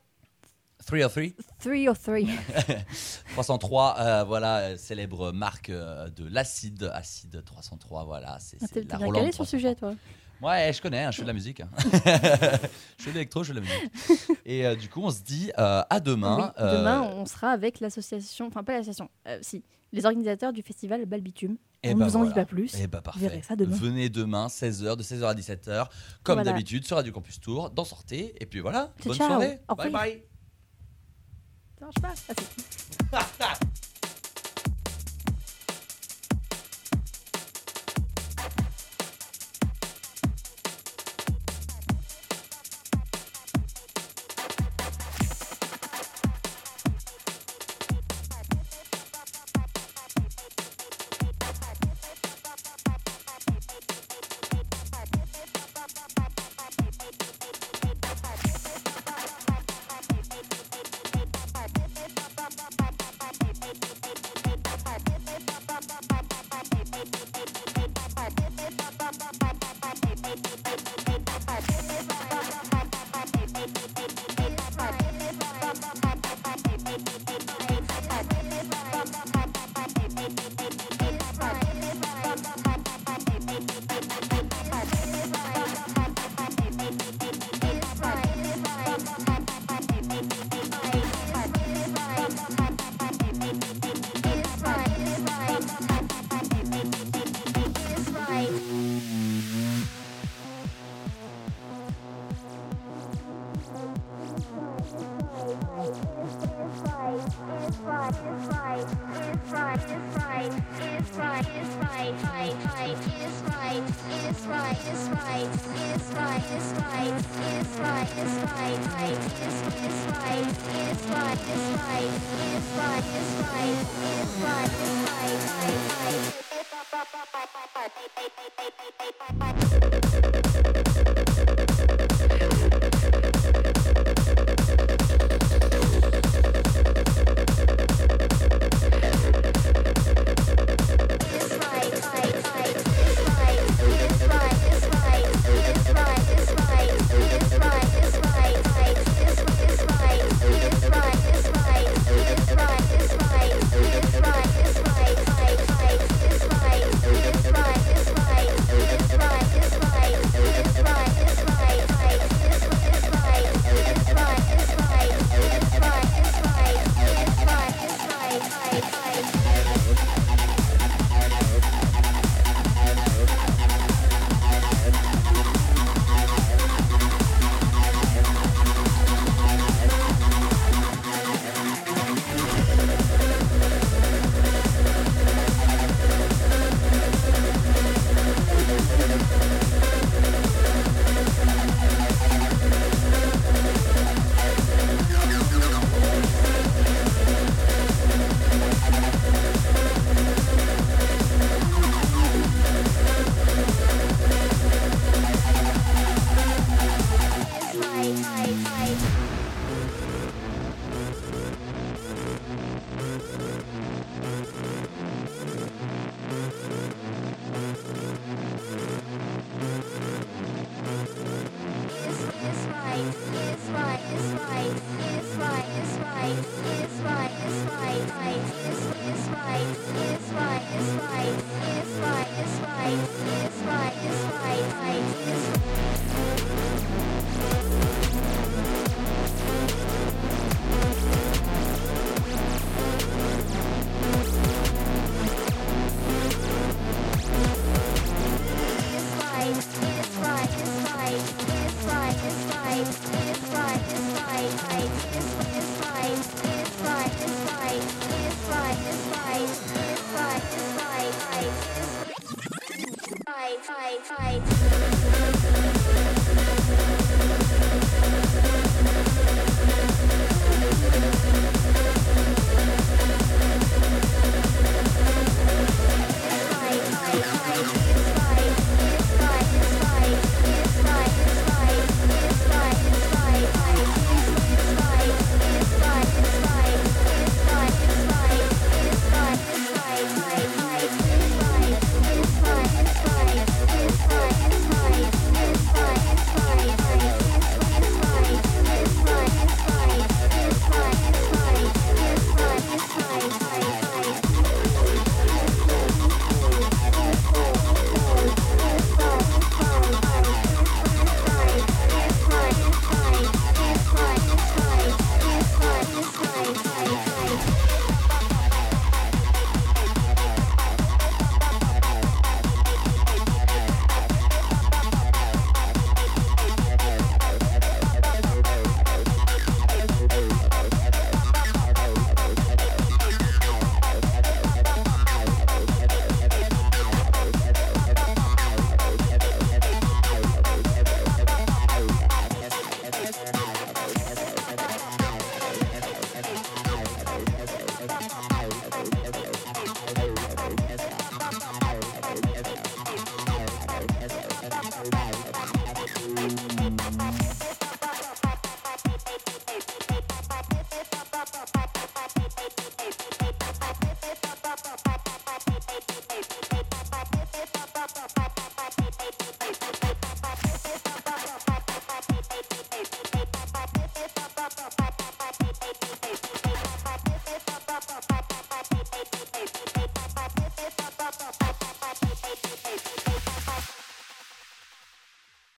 303 0.87 1.33
303. 1.59 2.19
303, 3.33 3.97
euh, 3.99 4.25
voilà, 4.25 4.59
euh, 4.59 4.77
célèbre 4.77 5.33
marque 5.33 5.71
euh, 5.71 6.09
de 6.11 6.27
l'acide, 6.29 6.91
acide 6.95 7.43
303, 7.45 8.05
voilà, 8.05 8.39
c'est 8.41 8.57
Ah, 8.63 8.67
c'est 8.73 8.89
la 8.91 8.97
Rolande 8.99 9.15
calé 9.15 9.33
sur 9.33 9.43
le 9.43 9.47
303. 9.47 9.59
sujet, 9.59 9.75
toi. 9.75 9.95
Ouais, 10.41 10.73
je 10.73 10.81
connais, 10.81 11.03
hein, 11.05 11.11
je 11.11 11.17
fais 11.17 11.23
de 11.23 11.27
la 11.27 11.33
musique. 11.33 11.61
hein. 11.61 11.69
je 12.99 13.03
fais 13.05 13.11
de 13.11 13.15
l'électro, 13.15 13.43
je 13.43 13.53
fais 13.53 13.61
de 13.61 13.65
la 13.65 13.73
musique. 13.73 14.39
Et 14.47 14.65
euh, 14.67 14.77
du 14.77 14.89
coup, 14.89 15.03
on 15.03 15.11
se 15.11 15.21
dit 15.23 15.51
euh, 15.59 15.83
à 15.91 15.99
demain. 16.01 16.53
Oui, 16.59 16.65
demain, 16.65 17.03
on 17.03 17.27
sera 17.27 17.51
avec 17.51 17.81
l'association, 17.81 18.47
enfin 18.47 18.63
pas 18.63 18.75
l'association, 18.75 19.11
euh, 19.27 19.39
si, 19.43 19.65
les 19.93 20.07
organisateurs 20.07 20.53
du 20.53 20.63
festival 20.63 21.05
Balbitume. 21.07 21.57
eh 21.83 21.89
on 21.93 21.97
ben 21.97 22.05
ne 22.05 22.11
vous 22.11 22.17
en 22.17 22.21
dit 22.23 22.29
voilà. 22.29 22.45
pas 22.45 22.49
plus. 22.49 22.73
Eh 22.79 22.87
ben 22.87 22.99
Vous 22.99 23.03
parfait. 23.03 23.21
verrez 23.21 23.43
ça 23.43 23.57
demain. 23.57 23.75
Venez 23.75 24.09
demain, 24.11 24.47
16h, 24.47 24.97
de 24.97 25.03
16h 25.03 25.25
à 25.25 25.35
17h, 25.35 25.87
comme 26.23 26.35
Voilà. 26.37 26.53
d'habitude, 26.53 26.85
sur 26.87 26.97
Radio 26.99 27.13
Campus 27.13 27.41
Tour, 27.41 27.71
dans 27.71 27.85
Sortez. 27.85 28.35
Et 28.41 28.47
puis 28.47 28.61
voilà, 28.61 28.93
Ciao, 29.01 29.09
bonne 29.09 29.17
ciao. 29.17 29.27
soirée. 29.29 29.59
Au 29.69 29.75
Bye 29.75 29.87
revoir. 29.87 30.03
bye. 30.05 30.28
Ça 31.79 31.87
marche 32.03 32.21
pas. 32.27 32.35
Ah, 33.13 33.55